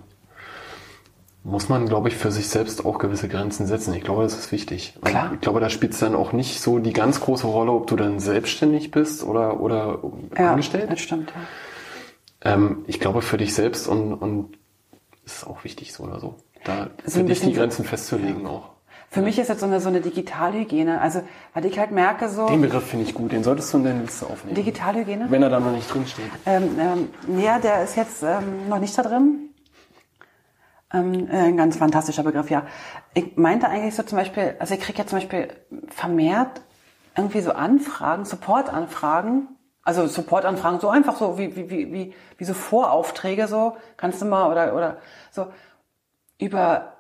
[1.42, 3.94] Muss man, glaube ich, für sich selbst auch gewisse Grenzen setzen.
[3.94, 4.98] Ich glaube, das ist wichtig.
[5.02, 5.30] Klar.
[5.32, 7.96] ich glaube, da spielt es dann auch nicht so die ganz große Rolle, ob du
[7.96, 10.00] dann selbstständig bist oder, oder
[10.36, 10.90] ja, angestellt.
[10.90, 11.32] Das stimmt,
[12.44, 12.52] ja.
[12.52, 14.58] Ähm, ich glaube, für dich selbst und, und
[15.24, 16.36] ist auch wichtig so oder so.
[16.64, 18.48] Da so für dich die Grenzen festzulegen ja.
[18.48, 18.70] auch.
[19.08, 21.00] Für mich ist jetzt so eine, so eine Digitalhygiene.
[21.00, 21.22] Also,
[21.54, 22.48] weil ich halt merke so.
[22.48, 24.56] Den Begriff finde ich gut, den solltest du in deine Liste aufnehmen.
[24.56, 25.30] Digitalhygiene?
[25.30, 26.30] Wenn er da noch nicht drin steht.
[26.44, 29.50] Ähm, ähm, ja, der ist jetzt ähm, noch nicht da drin.
[30.92, 32.66] Ähm, äh, ein ganz fantastischer Begriff, ja.
[33.14, 35.48] Ich meinte eigentlich so zum Beispiel, also ich kriege ja zum Beispiel
[35.88, 36.60] vermehrt
[37.16, 39.48] irgendwie so Anfragen, Supportanfragen,
[39.82, 44.26] also Supportanfragen, so einfach so wie, wie, wie, wie, wie so Voraufträge so, kannst du
[44.26, 44.98] mal oder, oder
[45.30, 45.46] so
[46.38, 46.92] über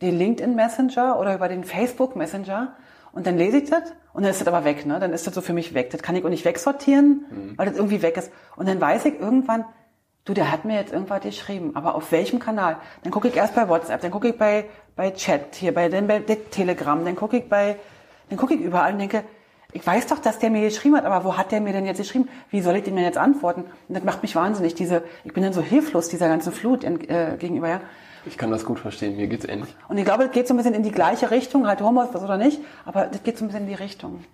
[0.00, 2.76] den LinkedIn Messenger oder über den Facebook Messenger
[3.12, 4.98] und dann lese ich das und dann ist das aber weg, ne?
[4.98, 5.90] Dann ist das so für mich weg.
[5.90, 7.58] Das kann ich auch nicht wegsortieren, mhm.
[7.58, 8.30] weil das irgendwie weg ist.
[8.56, 9.64] Und dann weiß ich irgendwann,
[10.24, 12.76] du, der hat mir jetzt irgendwas geschrieben, aber auf welchem Kanal?
[13.02, 14.66] Dann gucke ich erst bei WhatsApp, dann gucke ich bei,
[14.96, 17.76] bei Chat hier, bei, dann bei Telegram, dann gucke ich bei,
[18.28, 19.24] dann gucke ich überall und denke,
[19.74, 21.96] ich weiß doch, dass der mir geschrieben hat, aber wo hat der mir denn jetzt
[21.96, 22.28] geschrieben?
[22.50, 23.64] Wie soll ich dem denn jetzt antworten?
[23.88, 27.36] Und das macht mich wahnsinnig, diese, ich bin dann so hilflos dieser ganzen Flut äh,
[27.38, 27.80] gegenüber, ja.
[28.24, 29.74] Ich kann das gut verstehen, mir geht's ähnlich.
[29.88, 32.36] Und ich glaube, es geht so ein bisschen in die gleiche Richtung, halt Homeoffice oder
[32.36, 34.24] nicht, aber das geht so ein bisschen in die Richtung.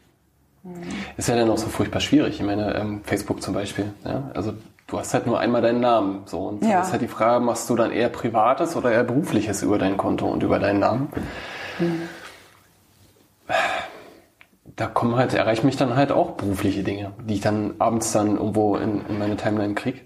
[0.63, 0.83] Mhm.
[1.17, 2.41] Ist ja dann auch so furchtbar schwierig.
[2.41, 4.55] Ich meine, ähm, Facebook zum Beispiel, ja, also
[4.87, 6.41] du hast halt nur einmal deinen Namen, so.
[6.41, 6.83] Und ja.
[6.83, 10.27] ist halt die Frage, machst du dann eher Privates oder eher Berufliches über dein Konto
[10.27, 11.09] und über deinen Namen?
[11.79, 12.03] Mhm.
[14.77, 18.37] Da kommen halt, erreichen mich dann halt auch berufliche Dinge, die ich dann abends dann
[18.37, 20.05] irgendwo in, in meine Timeline krieg.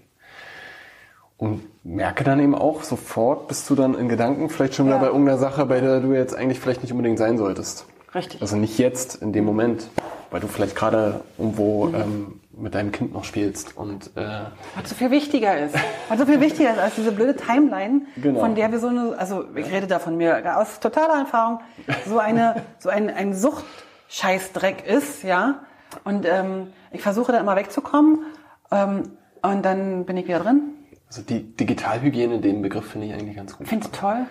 [1.43, 5.07] Und merke dann eben auch sofort, bist du dann in Gedanken vielleicht schon wieder bei
[5.07, 7.85] irgendeiner Sache, bei der du jetzt eigentlich vielleicht nicht unbedingt sein solltest.
[8.15, 8.41] Richtig.
[8.41, 9.89] Also nicht jetzt, in dem Moment,
[10.31, 11.95] weil du vielleicht gerade irgendwo mhm.
[11.95, 14.43] ähm, mit deinem Kind noch spielst und äh,
[14.75, 15.75] was so viel wichtiger ist,
[16.07, 18.39] was so viel wichtiger ist als diese blöde Timeline, genau.
[18.39, 21.59] von der wir so eine, also ich rede da von mir aus totaler Erfahrung,
[22.07, 25.59] so eine, so ein, ein Suchtscheißdreck ist, ja.
[26.05, 28.19] Und ähm, ich versuche da immer wegzukommen
[28.71, 29.09] ähm,
[29.41, 30.75] und dann bin ich wieder drin
[31.13, 33.67] also die Digitalhygiene, den Begriff finde ich eigentlich ganz gut.
[33.67, 34.25] Finde ich toll.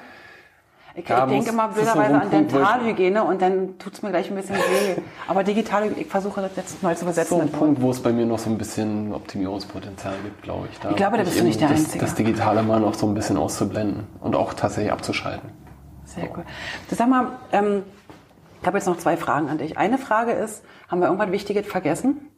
[0.94, 4.56] Ich, ich denke immer blöderweise an Dentalhygiene und dann tut es mir gleich ein bisschen
[4.56, 5.00] weh.
[5.28, 7.36] Aber Digitalhygiene, ich versuche das jetzt mal zu übersetzen.
[7.36, 10.80] So ein Punkt, wo es bei mir noch so ein bisschen Optimierungspotenzial gibt, glaube ich.
[10.80, 12.04] Da ich glaube, da bist du nicht der das, Einzige.
[12.04, 15.50] Das Digitale mal noch so ein bisschen auszublenden und auch tatsächlich abzuschalten.
[16.04, 16.30] Sehr so.
[16.36, 16.44] cool.
[16.90, 17.84] Du sag mal, ähm,
[18.60, 19.78] ich habe jetzt noch zwei Fragen an dich.
[19.78, 22.28] Eine Frage ist, haben wir irgendwas Wichtiges vergessen?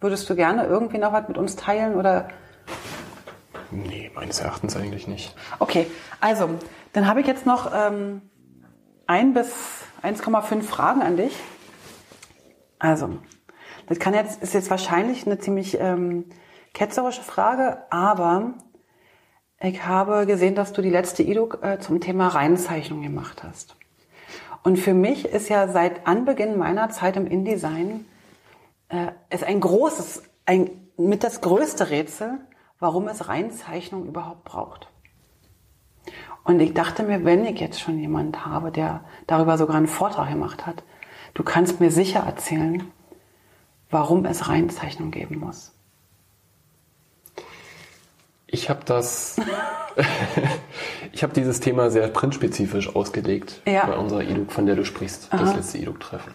[0.00, 2.28] Würdest du gerne irgendwie noch was mit uns teilen oder
[3.74, 5.34] Nee, meines Erachtens eigentlich nicht.
[5.58, 5.86] Okay,
[6.20, 6.48] also,
[6.92, 8.22] dann habe ich jetzt noch ähm,
[9.06, 9.52] ein bis
[10.02, 11.34] 1,5 Fragen an dich.
[12.78, 13.18] Also,
[13.88, 16.26] das kann jetzt, ist jetzt wahrscheinlich eine ziemlich ähm,
[16.72, 18.54] ketzerische Frage, aber
[19.60, 23.76] ich habe gesehen, dass du die letzte IDUK äh, zum Thema Reinzeichnung gemacht hast.
[24.62, 28.06] Und für mich ist ja seit Anbeginn meiner Zeit im InDesign
[28.88, 32.38] äh, ist ein großes, ein mit das größte Rätsel,
[32.84, 34.88] warum es Reinzeichnung überhaupt braucht.
[36.44, 40.28] Und ich dachte mir, wenn ich jetzt schon jemand habe, der darüber sogar einen Vortrag
[40.28, 40.82] gemacht hat,
[41.32, 42.82] du kannst mir sicher erzählen,
[43.88, 45.72] warum es Reinzeichnung geben muss.
[48.46, 49.40] Ich habe das,
[51.12, 53.86] ich habe dieses Thema sehr printspezifisch ausgelegt ja.
[53.86, 55.42] bei unserer EDUC, von der du sprichst, Aha.
[55.42, 56.34] das letzte EDUC-Treffen.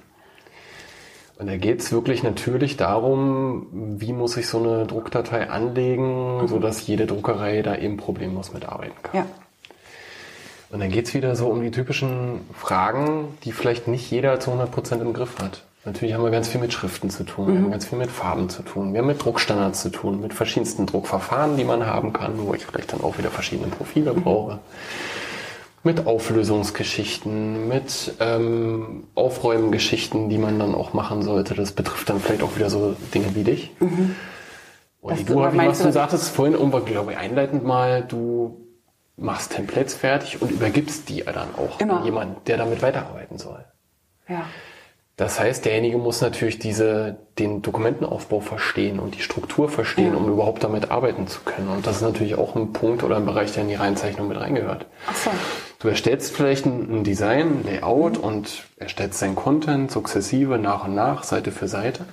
[1.40, 6.48] Und da geht es wirklich natürlich darum, wie muss ich so eine Druckdatei anlegen, mhm.
[6.50, 9.22] sodass jede Druckerei da eben problemlos mitarbeiten kann.
[9.22, 9.26] Ja.
[10.70, 14.52] Und dann geht es wieder so um die typischen Fragen, die vielleicht nicht jeder zu
[14.52, 15.64] 100% im Griff hat.
[15.86, 18.50] Natürlich haben wir ganz viel mit Schriften zu tun, wir haben ganz viel mit Farben
[18.50, 22.34] zu tun, wir haben mit Druckstandards zu tun, mit verschiedensten Druckverfahren, die man haben kann,
[22.38, 24.60] wo ich vielleicht dann auch wieder verschiedene Profile brauche.
[25.84, 31.54] Mit Auflösungsgeschichten, mit ähm, Aufräumengeschichten, die man dann auch machen sollte.
[31.56, 33.72] Das betrifft dann vielleicht auch wieder so Dinge wie dich.
[33.80, 34.16] Und
[35.12, 38.66] Das- du, wie was du, sagtest vorhin, irgendwann, glaube ich, einleitend mal, du
[39.16, 43.64] machst Templates fertig und übergibst die dann auch an jemanden, der damit weiterarbeiten soll.
[44.28, 44.44] Ja.
[45.16, 50.18] Das heißt, derjenige muss natürlich diese, den Dokumentenaufbau verstehen und die Struktur verstehen, Ja.
[50.18, 51.68] um überhaupt damit arbeiten zu können.
[51.70, 54.40] Und das ist natürlich auch ein Punkt oder ein Bereich, der in die Reinzeichnung mit
[54.40, 54.86] reingehört.
[55.10, 55.30] Ach so.
[55.80, 61.24] Du erstellst vielleicht ein, Design, ein Layout und erstellst deinen Content sukzessive nach und nach,
[61.24, 62.04] Seite für Seite.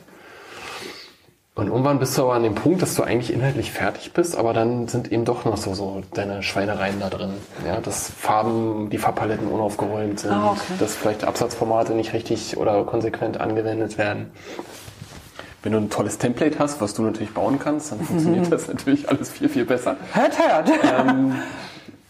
[1.57, 4.53] Und irgendwann bist du aber an dem Punkt, dass du eigentlich inhaltlich fertig bist, aber
[4.53, 7.33] dann sind eben doch noch so, so deine Schweinereien da drin.
[7.67, 10.75] Ja, dass Farben, die Farbpaletten unaufgeräumt sind, Ah, okay.
[10.79, 14.31] dass vielleicht Absatzformate nicht richtig oder konsequent angewendet werden.
[15.63, 19.09] Wenn du ein tolles Template hast, was du natürlich bauen kannst, dann funktioniert das natürlich
[19.09, 19.97] alles viel, viel besser.
[20.13, 20.69] Hört, hört.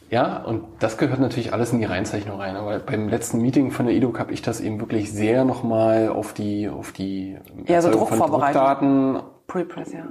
[0.09, 2.57] Ja, und das gehört natürlich alles in die Reinzeichnung rein.
[2.57, 6.33] Aber beim letzten Meeting von der IDOC habe ich das eben wirklich sehr nochmal auf
[6.33, 8.19] die, auf die Ja, so von.
[8.19, 10.05] Druckdaten Pre-Press, ja.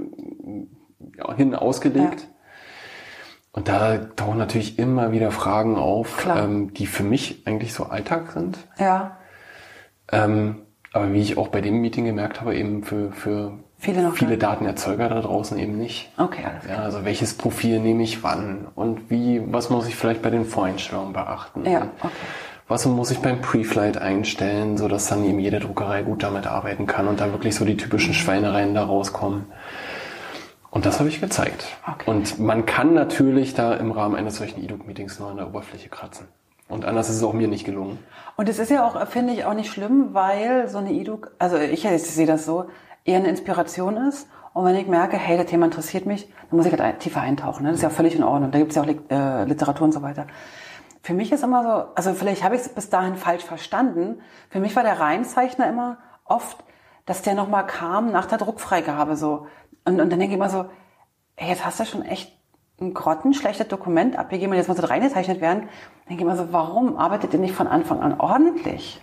[1.17, 2.27] ja, hin ausgelegt.
[3.51, 8.31] Und da tauchen natürlich immer wieder Fragen auf, ähm, die für mich eigentlich so Alltag
[8.31, 8.57] sind.
[8.77, 9.17] Ja.
[10.11, 13.59] Ähm, aber wie ich auch bei dem Meeting gemerkt habe, eben für, für
[13.93, 14.37] Viele viele.
[14.37, 16.11] Datenerzeuger da draußen eben nicht.
[16.17, 16.77] Okay, alles klar.
[16.77, 20.45] Ja, also welches Profil nehme ich wann und wie, was muss ich vielleicht bei den
[20.45, 21.65] Voreinstellungen beachten?
[21.65, 22.13] Ja, okay.
[22.67, 26.87] Was muss ich beim Pre-Flight einstellen, so dass dann eben jede Druckerei gut damit arbeiten
[26.87, 29.45] kann und da wirklich so die typischen Schweinereien da rauskommen?
[30.71, 31.67] Und das habe ich gezeigt.
[31.87, 32.09] Okay.
[32.09, 36.27] Und man kann natürlich da im Rahmen eines solchen E-Doc-Meetings nur an der Oberfläche kratzen.
[36.67, 37.99] Und anders ist es auch mir nicht gelungen.
[38.35, 41.57] Und es ist ja auch, finde ich, auch nicht schlimm, weil so eine E-Book, also
[41.57, 42.65] ich, ich sehe das so,
[43.05, 44.27] eher eine Inspiration ist.
[44.53, 47.63] Und wenn ich merke, hey, das Thema interessiert mich, dann muss ich halt tiefer eintauchen.
[47.63, 47.69] Ne?
[47.69, 48.51] Das ist ja völlig in Ordnung.
[48.51, 50.27] Da gibt es ja auch äh, Literatur und so weiter.
[51.01, 54.21] Für mich ist immer so, also vielleicht habe ich es bis dahin falsch verstanden.
[54.49, 56.63] Für mich war der Reinzeichner immer oft,
[57.05, 59.45] dass der nochmal kam nach der Druckfreigabe so.
[59.85, 60.65] Und, und dann denke ich immer so,
[61.35, 62.35] ey, jetzt hast du schon echt
[62.81, 65.61] ein grottenschlechtes Dokument abgegeben und jetzt muss das reingezeichnet werden.
[65.61, 65.69] Dann
[66.09, 69.01] denke ich immer so, warum arbeitet ihr nicht von Anfang an ordentlich?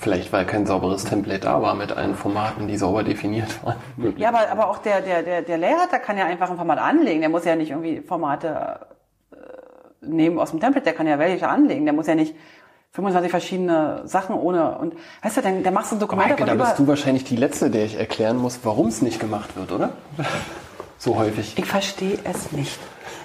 [0.00, 3.76] Vielleicht, weil kein sauberes Template da war mit allen Formaten, die sauber definiert waren.
[4.16, 7.20] Ja, aber, aber auch der, der, der, der Layout, kann ja einfach ein Format anlegen.
[7.20, 8.86] Der muss ja nicht irgendwie Formate
[9.32, 11.84] äh, nehmen aus dem Template, der kann ja welche anlegen.
[11.84, 12.34] Der muss ja nicht
[12.92, 16.54] 25 verschiedene Sachen ohne und weißt du, dann, dann machst du ein Dokument Heike, da
[16.54, 19.90] bist du wahrscheinlich die Letzte, der ich erklären muss, warum es nicht gemacht wird, oder?
[20.96, 21.56] So häufig.
[21.56, 22.78] Ich verstehe es nicht.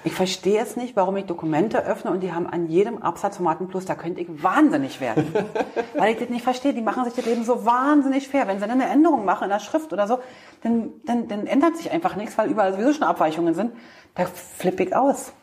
[0.06, 3.68] Ich verstehe es nicht, warum ich Dokumente öffne und die haben an jedem Absatz Formaten
[3.68, 3.86] Plus.
[3.86, 5.34] Da könnte ich wahnsinnig werden.
[5.98, 6.74] Weil ich das nicht verstehe.
[6.74, 8.48] Die machen sich das Leben so wahnsinnig schwer.
[8.48, 10.20] Wenn sie dann eine Änderung machen in der Schrift oder so,
[10.62, 13.72] dann, dann, dann ändert sich einfach nichts, weil überall sowieso schon Abweichungen sind.
[14.16, 15.34] Da flippe ich aus.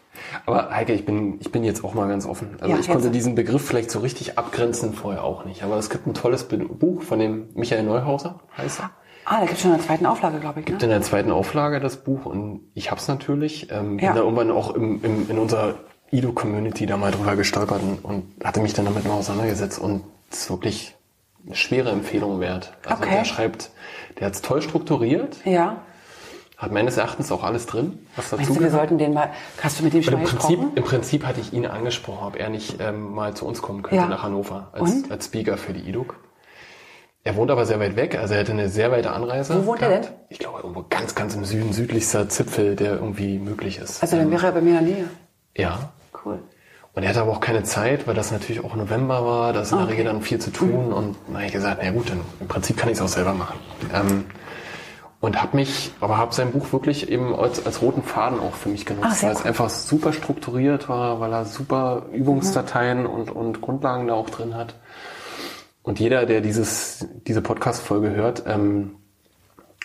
[0.45, 2.57] Aber Heike, ich bin, ich bin jetzt auch mal ganz offen.
[2.61, 5.63] Also Ja, ich konnte diesen Begriff vielleicht so richtig abgrenzen vorher auch nicht.
[5.63, 8.91] Aber es gibt ein tolles Buch von dem Michael Neuhauser, heißt er.
[9.33, 10.67] Ah, da gibt es schon eine zweite Auflage, glaube ich.
[10.67, 10.73] Ne?
[10.73, 13.71] Gibt in der zweiten Auflage das Buch und ich hab's natürlich.
[13.71, 14.13] Ähm, bin Ja.
[14.13, 15.77] da irgendwann auch im, im, in unserer
[16.11, 20.03] Ido-Community da mal drüber gestolpert und, hatte mich dann damit mal auseinandergesetzt und
[20.33, 20.97] es ist wirklich
[21.47, 22.73] eine schwere Empfehlung wert.
[22.85, 23.15] Also Okay.
[23.19, 23.71] der schreibt,
[24.19, 25.77] der hat's toll strukturiert, Ja.
[26.57, 29.31] hat meines Erachtens auch alles drin, was dazu Meinst du, wir sollten den mal.
[29.63, 30.73] Hast du mit dem schon im Prinzip, gesprochen?
[30.75, 34.03] Im Prinzip hatte ich ihn angesprochen, ob er nicht ähm, mal zu uns kommen könnte
[34.03, 34.09] Ja.
[34.09, 35.13] nach Hannover als, Und?
[35.13, 36.17] als Speaker für die IDUC.
[37.23, 39.63] Er wohnt aber sehr weit weg, also er hatte eine sehr weite Anreise.
[39.63, 40.05] Wo wohnt er gehabt.
[40.07, 40.13] denn?
[40.31, 44.03] Ich glaube irgendwo ganz, ganz im Süden, südlichster Zipfel, der irgendwie möglich ist.
[44.03, 45.11] Also dann wäre er bei mir in der Nähe.
[45.57, 45.91] ja.
[46.25, 46.39] Cool.
[46.93, 49.71] Und er hatte aber auch keine Zeit, weil das natürlich auch November war, da ist
[49.71, 49.93] in der Okay.
[49.97, 52.77] Regel dann viel zu tun und dann habe ich gesagt, na gut, dann im Prinzip
[52.77, 53.59] kann ich es auch selber machen.
[53.95, 54.25] Ähm,
[55.21, 58.69] und habe mich, aber habe sein Buch wirklich eben als, als roten Faden auch für
[58.71, 59.47] mich genutzt, sehr weil es cool.
[59.49, 64.75] einfach super strukturiert war, weil er super Übungsdateien und, und Grundlagen da auch drin hat.
[65.83, 68.97] Und jeder, der dieses, diese Podcast-Folge hört, ähm,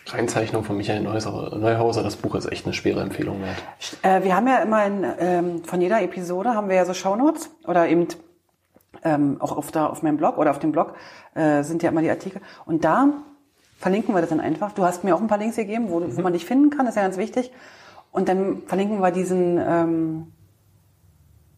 [0.08, 3.58] Reinzeichnung von Michael Neuhauser, Neuhauser, das Buch ist echt eine schwere Empfehlung wert.
[4.04, 7.50] Äh, wir haben ja immer in, ähm, von jeder Episode haben wir ja so Shownotes
[7.66, 8.08] oder eben
[9.04, 10.94] ähm, auch auf, der, auf meinem Blog oder auf dem Blog
[11.34, 12.42] äh, sind ja immer die Artikel.
[12.66, 13.14] Und da
[13.80, 14.74] verlinken wir das dann einfach.
[14.74, 16.96] Du hast mir auch ein paar Links gegeben, wo, wo man dich finden kann, ist
[16.96, 17.52] ja ganz wichtig.
[18.12, 20.32] Und dann verlinken wir diesen, ähm,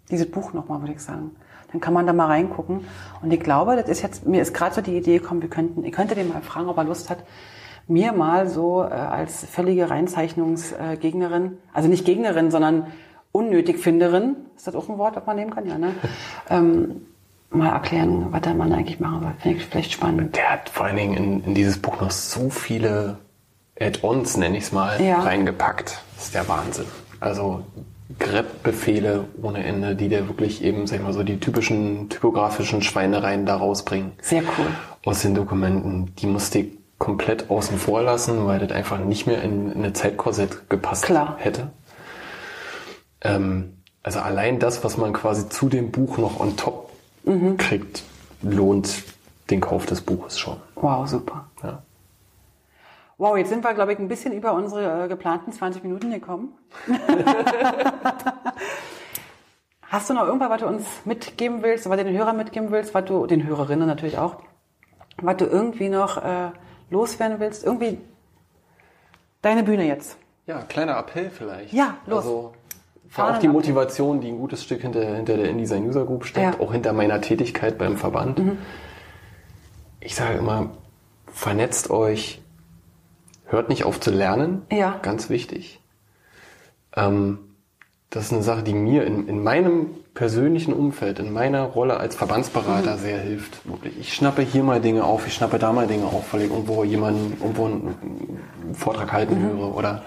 [0.09, 1.35] dieses Buch nochmal, würde ich sagen.
[1.71, 2.85] Dann kann man da mal reingucken.
[3.21, 5.83] Und ich glaube, das ist jetzt, mir ist gerade so die Idee gekommen, wir könnten,
[5.83, 7.19] ich könnte den mal fragen, ob er Lust hat,
[7.87, 12.87] mir mal so äh, als völlige Reinzeichnungsgegnerin, also nicht Gegnerin, sondern
[13.31, 15.93] unnötig Finderin, ist das auch ein Wort, das man nehmen kann, ja, ne?
[16.49, 17.01] ähm,
[17.49, 19.33] mal erklären, was der Mann eigentlich machen soll.
[19.39, 20.35] Finde ich vielleicht spannend.
[20.35, 23.19] Der hat vor allen Dingen in, in dieses Buch noch so viele
[23.79, 25.19] Add-ons, nenne ich es mal, Ja.
[25.21, 26.01] reingepackt.
[26.15, 26.85] Das ist der Wahnsinn.
[27.19, 27.61] Also
[28.19, 33.45] Grep-Befehle ohne Ende, die dir wirklich eben, sag ich mal so, die typischen typografischen Schweinereien
[33.45, 34.13] da rausbringen.
[34.21, 34.67] Sehr cool.
[35.05, 36.13] Aus den Dokumenten.
[36.15, 36.67] Die musste ich
[36.97, 41.35] komplett außen vor lassen, weil das einfach nicht mehr in, in eine Zeitkorsett gepasst Klar.
[41.37, 41.69] hätte.
[43.21, 43.73] Ähm,
[44.03, 46.87] also allein das, was man quasi zu dem Buch noch on top
[47.25, 47.57] Mhm.
[47.57, 48.03] kriegt,
[48.41, 48.89] lohnt
[49.49, 50.55] den Kauf des Buches schon.
[50.75, 51.49] Wow, super.
[51.61, 51.83] Ja.
[53.17, 56.53] Wow, jetzt sind wir, glaube ich, ein bisschen über unsere äh, geplanten 20 Minuten gekommen.
[59.81, 62.93] Hast du noch irgendwas, was du uns mitgeben willst, was du den Hörern mitgeben willst,
[62.93, 64.35] was du, den Hörerinnen natürlich auch,
[65.21, 66.51] was du irgendwie noch äh,
[66.89, 67.63] loswerden willst?
[67.63, 67.99] Irgendwie
[69.41, 70.17] deine Bühne jetzt.
[70.45, 71.73] Ja, kleiner Appell vielleicht.
[71.73, 72.23] Ja, los.
[72.25, 72.53] Also
[73.09, 73.47] Fahnen auch die.
[73.47, 76.65] Motivation, die ein gutes Stück hinter, hinter der InDesign User Group steckt, Ja.
[76.65, 78.41] auch hinter meiner Tätigkeit beim Verband.
[80.01, 80.71] Ich sage immer,
[81.27, 82.41] vernetzt euch,
[83.47, 84.63] hört nicht auf zu lernen.
[84.71, 84.99] Ja.
[85.01, 85.79] Ganz wichtig.
[86.95, 87.39] Ähm,
[88.09, 92.15] das ist eine Sache, die mir in, in meinem persönlichen Umfeld, in meiner Rolle als
[92.15, 93.67] Verbandsberater sehr hilft.
[93.67, 93.99] Wirklich.
[93.99, 96.83] Ich schnappe hier mal Dinge auf, ich schnappe da mal Dinge auf, weil ich irgendwo
[96.83, 100.03] jemanden, irgendwo einen Vortrag halten höre oder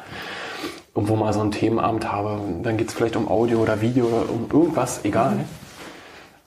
[0.94, 2.40] irgendwo mal so einen Themenabend habe.
[2.62, 5.44] Dann geht es vielleicht um Audio oder Video oder um irgendwas, egal.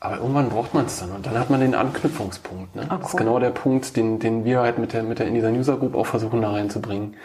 [0.04, 2.76] Aber irgendwann braucht man es dann und dann hat man den Anknüpfungspunkt.
[2.76, 2.86] Ne?
[2.90, 3.20] Ah, Das ist cool.
[3.22, 6.06] genau der Punkt, den, den wir halt mit der, mit der InDesign User Group auch
[6.08, 7.16] versuchen da reinzubringen.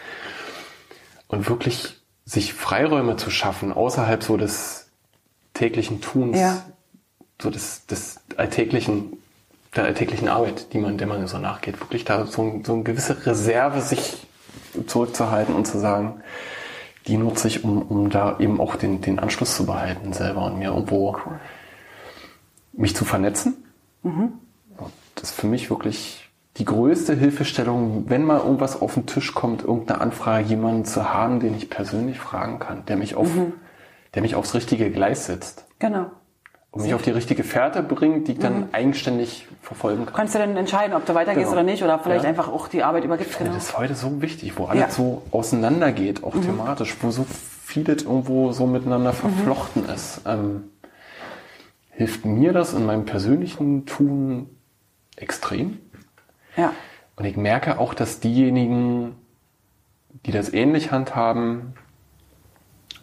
[1.27, 4.87] Und wirklich sich Freiräume zu schaffen, außerhalb so des
[5.53, 6.63] täglichen Tuns, Ja.
[7.41, 9.17] so des, des alltäglichen,
[9.75, 13.25] der alltäglichen Arbeit, die man, der man so nachgeht, wirklich da so, so eine gewisse
[13.25, 14.25] Reserve sich
[14.87, 16.21] zurückzuhalten und zu sagen,
[17.07, 20.59] die nutze ich, um, um da eben auch den, den Anschluss zu behalten selber und
[20.59, 21.17] mir irgendwo
[22.73, 23.63] mich zu vernetzen.
[24.03, 24.33] Und
[25.15, 29.63] das ist für mich wirklich die größte Hilfestellung, wenn mal irgendwas auf den Tisch kommt,
[29.63, 33.29] irgendeine Anfrage, jemanden zu haben, den ich persönlich fragen kann, der mich auf,
[34.13, 36.07] der mich aufs richtige Gleis setzt Genau.
[36.71, 40.15] und mich auf die richtige Fährte bringt, die ich dann eigenständig verfolgen kann.
[40.15, 41.61] Kannst du dann entscheiden, ob du weitergehst Genau.
[41.61, 42.29] oder nicht oder vielleicht Ja.
[42.29, 43.37] einfach auch die Arbeit übergibst.
[43.37, 43.53] Genau.
[43.53, 44.89] Das ist heute so wichtig, wo alles Ja.
[44.89, 47.25] so auseinandergeht, auch thematisch, wo so
[47.63, 50.21] vieles irgendwo so miteinander verflochten ist.
[50.25, 50.63] Ähm,
[51.99, 54.49] hilft mir das in meinem persönlichen Tun
[55.17, 55.79] extrem.
[56.55, 56.71] Ja.
[57.17, 59.17] Und ich merke auch, dass diejenigen,
[60.25, 61.73] die das ähnlich handhaben,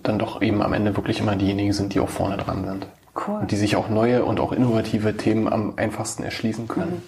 [0.03, 2.87] dann doch eben am Ende wirklich immer diejenigen sind, die auch vorne dran sind.
[3.15, 3.41] Cool.
[3.41, 7.03] Und die sich auch neue und auch innovative Themen am einfachsten erschließen können.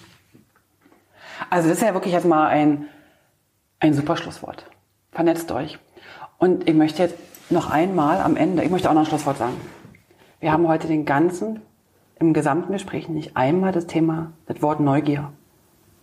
[1.49, 2.85] Also das ist ja wirklich erstmal ein,
[3.79, 4.67] ein super Schlusswort.
[5.11, 5.79] Vernetzt euch.
[6.37, 7.17] Und ich möchte jetzt
[7.49, 9.59] noch einmal am Ende, ich möchte auch noch ein Schlusswort sagen.
[10.39, 11.61] Wir haben heute den ganzen,
[12.19, 15.31] im gesamten Gespräch nicht einmal das Thema, das Wort Neugier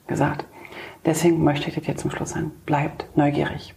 [0.06, 0.46] gesagt.
[1.04, 2.52] Deswegen möchte ich das jetzt zum Schluss sagen.
[2.64, 3.74] Bleibt neugierig.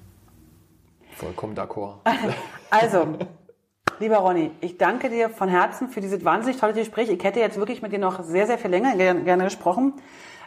[1.15, 1.95] Vollkommen d'accord.
[2.71, 3.07] Also,
[3.99, 7.09] lieber Ronny, ich danke dir von Herzen für dieses wahnsinnig tolle Gespräch.
[7.09, 9.93] Ich hätte jetzt wirklich mit dir noch sehr, sehr viel länger gerne, gesprochen.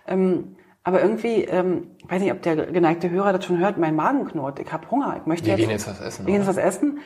[0.07, 0.55] Ähm,
[0.85, 4.25] aber irgendwie, ähm, ich weiß nicht, ob der geneigte Hörer das schon hört, mein Magen
[4.25, 4.61] knurrt.
[4.61, 5.17] Ich habe Hunger.
[5.21, 6.27] Ich möchte Wir jetzt, gehen jetzt was essen.
[6.27, 6.99] wir gehen jetzt was essen.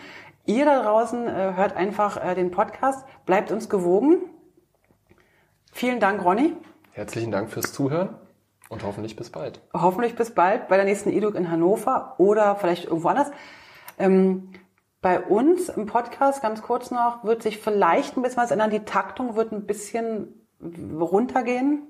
[0.44, 3.06] Ihr da draußen äh, hört einfach äh, den Podcast.
[3.24, 4.18] Bleibt uns gewogen.
[5.76, 6.54] Vielen Dank, Ronny.
[6.92, 8.08] Herzlichen Dank fürs Zuhören
[8.70, 9.60] und hoffentlich bis bald.
[9.74, 13.30] Hoffentlich bis bald bei der nächsten EDUC in Hannover oder vielleicht irgendwo anders.
[13.98, 14.52] Ähm,
[15.02, 18.70] bei uns im Podcast, ganz kurz noch, wird sich vielleicht ein bisschen was ändern.
[18.70, 21.82] Die Taktung wird ein bisschen runtergehen,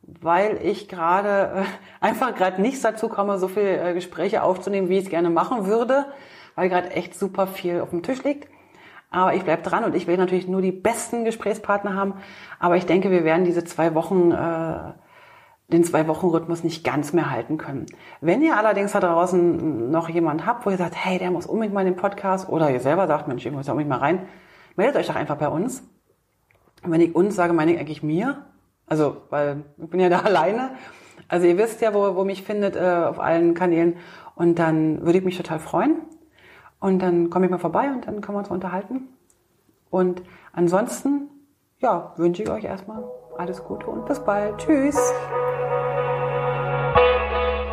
[0.00, 1.64] weil ich gerade äh,
[2.00, 5.66] einfach gerade nicht dazu komme, so viele äh, Gespräche aufzunehmen, wie ich es gerne machen
[5.66, 6.06] würde,
[6.54, 8.48] weil gerade echt super viel auf dem Tisch liegt.
[9.10, 12.14] Aber ich bleib dran und ich will natürlich nur die besten Gesprächspartner haben.
[12.58, 14.92] Aber ich denke, wir werden diese zwei Wochen äh,
[15.70, 17.86] den Zwei-Wochen-Rhythmus nicht ganz mehr halten können.
[18.22, 21.74] Wenn ihr allerdings da draußen noch jemand habt, wo ihr sagt, hey, der muss unbedingt
[21.74, 24.26] mal in den Podcast oder ihr selber sagt, Mensch, ich muss da unbedingt mal rein,
[24.76, 25.82] meldet euch doch einfach bei uns.
[26.82, 28.46] Und wenn ich uns sage, meine ich eigentlich mir.
[28.86, 30.70] Also, weil ich bin ja da alleine.
[31.28, 33.96] Also ihr wisst ja, wo, wo mich findet äh, auf allen Kanälen.
[34.34, 35.96] Und dann würde ich mich total freuen.
[36.80, 39.08] Und dann komme ich mal vorbei und dann können wir uns unterhalten.
[39.90, 40.22] Und
[40.52, 41.28] ansonsten,
[41.78, 43.04] ja, wünsche ich euch erstmal
[43.36, 44.58] alles Gute und bis bald.
[44.58, 44.98] Tschüss.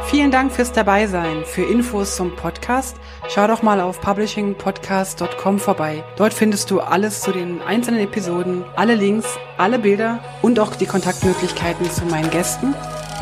[0.05, 1.43] Vielen Dank fürs Dabeisein.
[1.45, 2.95] Für Infos zum Podcast
[3.27, 6.03] schau doch mal auf publishingpodcast.com vorbei.
[6.15, 10.85] Dort findest du alles zu den einzelnen Episoden, alle Links, alle Bilder und auch die
[10.85, 12.75] Kontaktmöglichkeiten zu meinen Gästen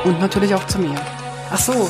[0.03, 0.95] und natürlich auch zu mir.
[1.51, 1.89] Ach so,